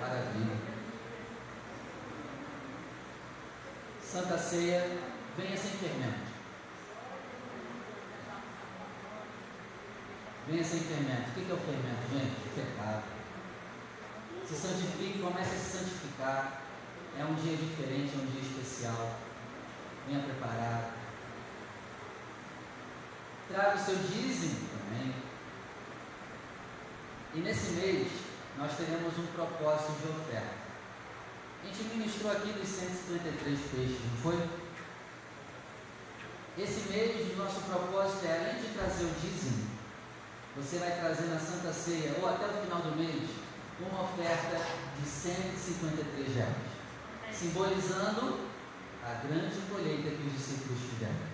Maravilha. 0.00 0.56
Santa 4.02 4.38
Ceia, 4.38 4.98
venha 5.36 5.56
sem 5.56 5.70
fermento. 5.72 6.26
Venha 10.48 10.64
sem 10.64 10.80
fermento. 10.80 11.30
O 11.30 11.32
que 11.32 11.50
é 11.50 11.54
o 11.54 11.58
fermento, 11.58 12.08
gente? 12.12 12.36
O 12.46 12.54
pecado. 12.54 13.02
Se 14.46 14.54
santifique, 14.54 15.18
comece 15.18 15.56
a 15.56 15.58
se 15.58 15.78
santificar. 15.78 16.65
É 17.18 17.24
um 17.24 17.34
dia 17.34 17.56
diferente, 17.56 18.12
é 18.14 18.18
um 18.18 18.26
dia 18.26 18.42
especial. 18.42 19.18
venha 20.06 20.22
preparado. 20.22 20.92
Traga 23.48 23.76
o 23.76 23.84
seu 23.84 23.96
dízimo 23.96 24.68
também. 24.68 25.14
E 27.34 27.40
nesse 27.40 27.72
mês, 27.72 28.08
nós 28.58 28.76
teremos 28.76 29.18
um 29.18 29.26
propósito 29.26 29.92
de 30.00 30.08
oferta. 30.08 30.66
A 31.62 31.66
gente 31.66 31.96
ministrou 31.96 32.32
aqui 32.32 32.52
dos 32.52 32.68
153 32.68 33.60
peixes, 33.70 33.98
não 34.00 34.16
foi? 34.22 34.48
Esse 36.58 36.88
mês, 36.88 37.36
nosso 37.36 37.60
propósito 37.62 38.24
é, 38.24 38.38
além 38.38 38.62
de 38.62 38.68
trazer 38.74 39.04
o 39.04 39.14
dízimo, 39.20 39.66
você 40.56 40.78
vai 40.78 40.98
trazer 40.98 41.26
na 41.26 41.38
Santa 41.38 41.72
Ceia, 41.72 42.16
ou 42.20 42.28
até 42.28 42.46
o 42.46 42.62
final 42.62 42.80
do 42.80 42.96
mês, 42.96 43.28
uma 43.78 44.04
oferta 44.04 44.56
de 44.98 45.06
153 45.06 46.34
reais, 46.34 46.75
simbolizando 47.38 48.46
a 49.04 49.26
grande 49.26 49.60
colheita 49.70 50.10
que 50.10 50.26
os 50.26 50.32
discípulos 50.32 50.80
tiveram. 50.90 51.26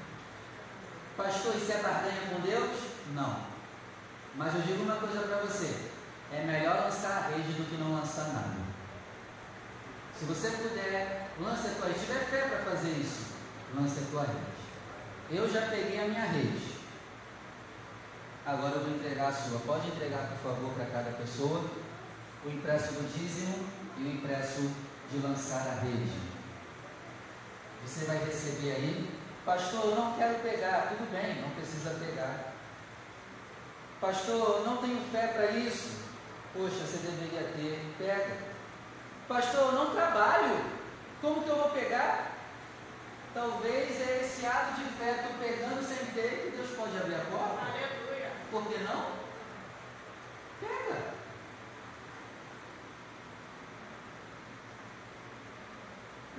Pastor, 1.16 1.57
isso 1.57 1.72
é 1.72 1.82
barganha 1.82 2.28
com 2.30 2.40
Deus? 2.40 2.70
Não. 3.14 3.53
Mas 4.34 4.55
eu 4.55 4.62
digo 4.62 4.82
uma 4.82 4.96
coisa 4.96 5.20
para 5.20 5.38
você: 5.42 5.90
é 6.32 6.44
melhor 6.44 6.84
lançar 6.84 7.18
a 7.18 7.28
rede 7.28 7.53
do 7.53 7.68
que 7.68 7.76
não 7.76 7.94
lançar 7.94 8.28
nada. 8.28 8.62
Se 10.18 10.24
você 10.24 10.50
puder, 10.50 11.30
lance 11.40 11.68
a 11.68 11.74
tua 11.74 11.86
rede. 11.86 12.00
Se 12.00 12.07
tiver 12.07 12.24
fé 12.26 12.48
para 12.48 12.70
fazer 12.70 12.90
isso, 12.90 13.34
lance 13.74 14.00
a 14.00 14.11
tua 14.11 14.22
rede. 14.22 14.62
Eu 15.30 15.50
já 15.50 15.62
peguei 15.62 16.00
a 16.00 16.09
minha 16.09 16.24
rede. 16.24 16.72
Agora 18.44 18.74
eu 18.74 18.84
vou 18.84 18.94
entregar 18.94 19.28
a 19.28 19.32
sua. 19.32 19.61
Pode 19.61 19.88
entregar, 19.88 20.28
por 20.28 20.50
favor, 20.50 20.74
para 20.74 20.86
cada 20.86 21.11
pessoa 21.12 21.64
o 22.44 22.50
impresso 22.50 22.94
do 22.94 23.12
dízimo 23.16 23.66
e 23.98 24.03
o 24.03 24.12
impresso 24.14 24.68
de 25.12 25.18
lançar 25.18 25.66
a 25.68 25.84
rede. 25.84 26.10
Você 27.84 28.06
vai 28.06 28.18
receber 28.24 28.72
aí, 28.72 29.10
pastor, 29.44 29.90
eu 29.90 29.96
não 29.96 30.14
quero 30.14 30.38
pegar, 30.40 30.88
tudo 30.88 31.10
bem, 31.10 31.42
não 31.42 31.50
precisa 31.50 31.90
pegar. 31.90 32.54
Pastor, 34.00 34.60
eu 34.60 34.64
não 34.64 34.78
tenho 34.78 35.04
fé 35.12 35.28
para 35.28 35.50
isso. 35.50 36.00
Poxa, 36.54 36.86
você 36.86 36.98
deveria 36.98 37.48
ter, 37.54 37.94
pega. 37.98 38.36
Pastor, 39.28 39.60
eu 39.60 39.72
não 39.72 39.94
trabalho, 39.94 40.64
como 41.20 41.42
que 41.42 41.48
eu 41.48 41.56
vou 41.56 41.70
pegar? 41.70 42.32
Talvez 43.34 44.00
é 44.00 44.22
esse 44.22 44.44
ato 44.46 44.80
de 44.80 44.84
fé, 44.96 45.24
tu 45.26 45.38
pegando 45.38 45.82
sem 45.82 46.06
ter, 46.12 46.50
que 46.50 46.56
Deus 46.56 46.70
pode 46.76 46.96
abrir 46.96 47.14
a 47.14 47.24
porta. 47.30 47.62
Aleluia. 47.62 48.30
Por 48.50 48.66
que 48.66 48.78
não? 48.78 49.12
Pega. 50.60 51.11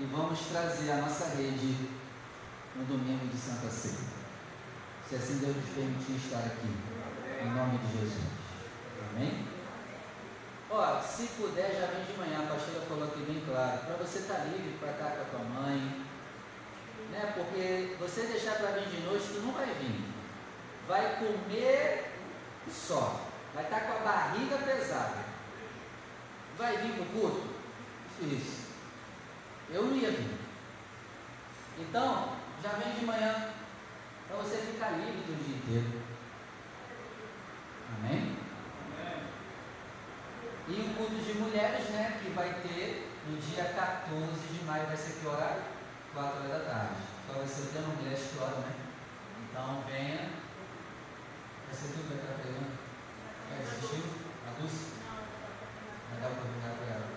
E 0.04 0.06
vamos 0.08 0.38
trazer 0.51 0.91
a 0.91 0.97
nossa 0.97 1.30
rede 1.30 1.78
no 2.76 2.84
domingo 2.84 3.26
de 3.26 3.38
Santa 3.38 3.70
Ceia. 3.70 4.04
Se 5.08 5.16
assim 5.16 5.38
Deus 5.38 5.56
nos 5.56 5.70
permitir 5.70 6.18
estar 6.18 6.39
aqui. 6.39 6.68
Em 7.41 7.49
nome 7.49 7.78
de 7.78 7.99
Jesus. 7.99 8.26
Amém? 9.16 9.47
Ó, 10.70 11.01
se 11.01 11.28
puder, 11.38 11.72
já 11.80 11.88
vem 11.88 12.04
de 12.04 12.18
manhã. 12.18 12.43
A 12.43 12.54
pastora 12.54 12.82
falou 12.82 13.06
aqui 13.06 13.22
bem 13.22 13.41
claro. 13.47 13.80
Para 13.86 13.95
você 13.95 14.20
estar 14.20 14.34
tá 14.34 14.43
livre 14.43 14.78
para 14.78 14.91
estar 14.91 15.12
com 15.12 15.22
a 15.22 15.39
tua 15.39 15.62
mãe. 15.62 16.06
Né? 17.10 17.34
Porque 17.36 17.95
você 17.97 18.24
deixar 18.24 18.58
para 18.58 18.72
vir 18.72 18.89
de 18.89 19.06
noite, 19.06 19.28
tu 19.28 19.39
não 19.39 19.54
vai 19.54 19.68
vir. 19.68 20.04
Vai 20.86 21.18
comer 21.18 22.12
só. 22.70 23.22
Vai 23.54 23.64
estar 23.64 23.80
tá 23.80 23.86
com 23.88 23.93
a 23.93 24.12
barriga 24.12 24.58
pesada. 24.58 25.24
Vai 26.58 26.76
vir 26.80 26.91
para 26.91 27.04
o 27.04 27.06
culto? 27.06 27.47
Difícil. 28.20 28.62
Eu 29.74 29.86
não 29.86 29.95
ia 29.95 30.11
vir. 30.11 30.38
Então, 31.80 32.38
já 32.61 32.69
vem 32.69 32.93
de 32.93 33.05
manhã. 33.05 33.49
Para 34.28 34.38
você 34.38 34.57
ficar 34.57 34.91
livre 34.91 35.34
o 35.34 35.36
dia 35.36 35.55
inteiro. 35.55 36.01
Amém? 37.97 38.38
E 40.67 40.71
o 40.74 40.93
culto 40.95 41.15
de 41.15 41.34
mulheres, 41.34 41.89
né? 41.89 42.19
Que 42.24 42.30
vai 42.32 42.53
ter 42.61 43.11
no 43.28 43.38
dia 43.38 43.65
14 43.65 44.47
de 44.53 44.63
maio. 44.63 44.86
Vai 44.86 44.95
ser 44.95 45.19
que 45.19 45.28
horário? 45.28 45.63
4 46.13 46.38
horas 46.38 46.51
da 46.51 46.71
tarde. 46.71 46.95
Só 47.28 47.34
vai 47.34 47.47
ser 47.47 47.61
o 47.61 47.74
tema 47.74 47.95
mulheres 47.95 48.30
que 48.32 48.39
oram, 48.39 48.59
né? 48.59 48.74
Então 49.49 49.84
venha. 49.88 50.30
Vai 51.65 51.76
ser 51.76 51.88
tudo 51.88 52.07
que 52.07 52.13
vai 52.13 52.24
estar 52.24 52.43
pegando. 52.43 52.78
Vai 53.49 53.59
assistir? 53.59 54.03
A 54.47 54.61
Dulce? 54.61 54.93
Vai 56.11 56.21
dar 56.21 56.30
o 56.30 56.36
convidado 56.36 56.76
para 56.78 56.95
ela. 56.95 57.12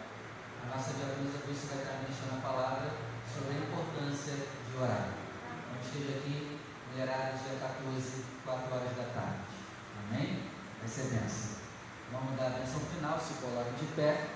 A 0.66 0.76
nossa 0.76 0.94
diaconisa 0.94 1.46
Dulce 1.46 1.66
vai 1.68 1.78
estar 1.78 2.02
ministrando 2.02 2.38
a 2.38 2.48
palavra 2.48 2.90
sobre 3.32 3.54
a 3.54 3.60
importância 3.60 4.34
de 4.34 4.76
orar. 4.76 5.10
Então 5.70 5.80
esteja 5.80 6.18
aqui, 6.18 6.58
mulherada, 6.90 7.38
dia 7.38 7.60
14, 7.60 8.24
4 8.44 8.74
horas 8.74 8.96
da 8.96 9.04
tarde. 9.14 9.38
Amém? 10.10 10.42
Vai 10.80 10.88
ser 10.88 11.04
benção. 11.04 11.60
Vamos 12.10 12.36
dar 12.36 12.46
a 12.46 12.50
benção 12.50 12.80
final, 12.80 13.20
se 13.20 13.34
coloque 13.34 13.76
de 13.78 13.92
pé. 13.94 14.26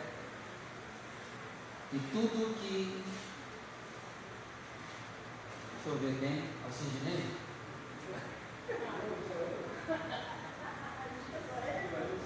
E 1.92 1.98
tudo 1.98 2.54
que. 2.60 3.04
Deixa 5.74 5.88
eu 5.88 5.98
ver 5.98 6.20
quem? 6.20 6.44
Alcidinei? 6.64 7.36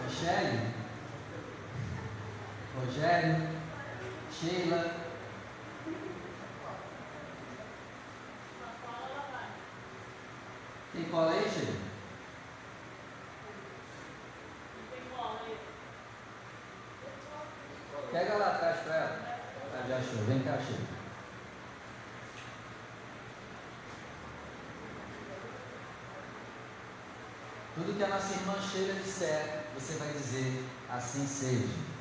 Michele? 0.04 0.74
Rogério? 2.76 3.63
Sheila? 4.40 4.94
Tem 10.92 11.04
cola 11.04 11.32
aí, 11.32 11.48
Sheila? 11.48 11.84
Pega 18.10 18.34
lá 18.36 18.46
atrás 18.46 18.80
para 18.80 18.94
ela. 18.94 19.34
Já 19.88 19.96
achou. 19.96 20.24
Vem 20.24 20.42
cá, 20.42 20.58
Sheila. 20.58 20.94
Tudo 27.74 27.96
que 27.96 28.04
a 28.04 28.08
nossa 28.08 28.34
irmã 28.34 28.54
Sheila 28.60 28.94
disser, 28.94 29.64
você 29.74 29.94
vai 29.94 30.12
dizer, 30.12 30.64
assim 30.88 31.26
seja. 31.26 31.93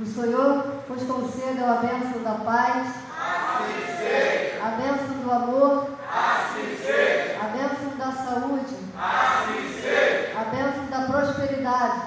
O 0.00 0.06
Senhor 0.06 0.64
vos 0.88 1.02
conceda 1.02 1.72
a 1.72 1.74
bênção 1.76 2.22
da 2.22 2.34
paz, 2.44 2.86
Assim 3.18 3.96
seja. 3.98 4.64
a 4.64 4.68
bênção 4.70 5.18
do 5.24 5.30
amor, 5.30 5.88
Assim 6.08 6.76
seja. 6.80 7.36
a 7.42 7.48
bênção 7.48 7.98
da 7.98 8.12
saúde, 8.12 8.76
Assim 8.96 9.80
seja. 9.82 10.38
a 10.38 10.44
bênção 10.44 10.86
da 10.86 11.06
prosperidade, 11.12 12.00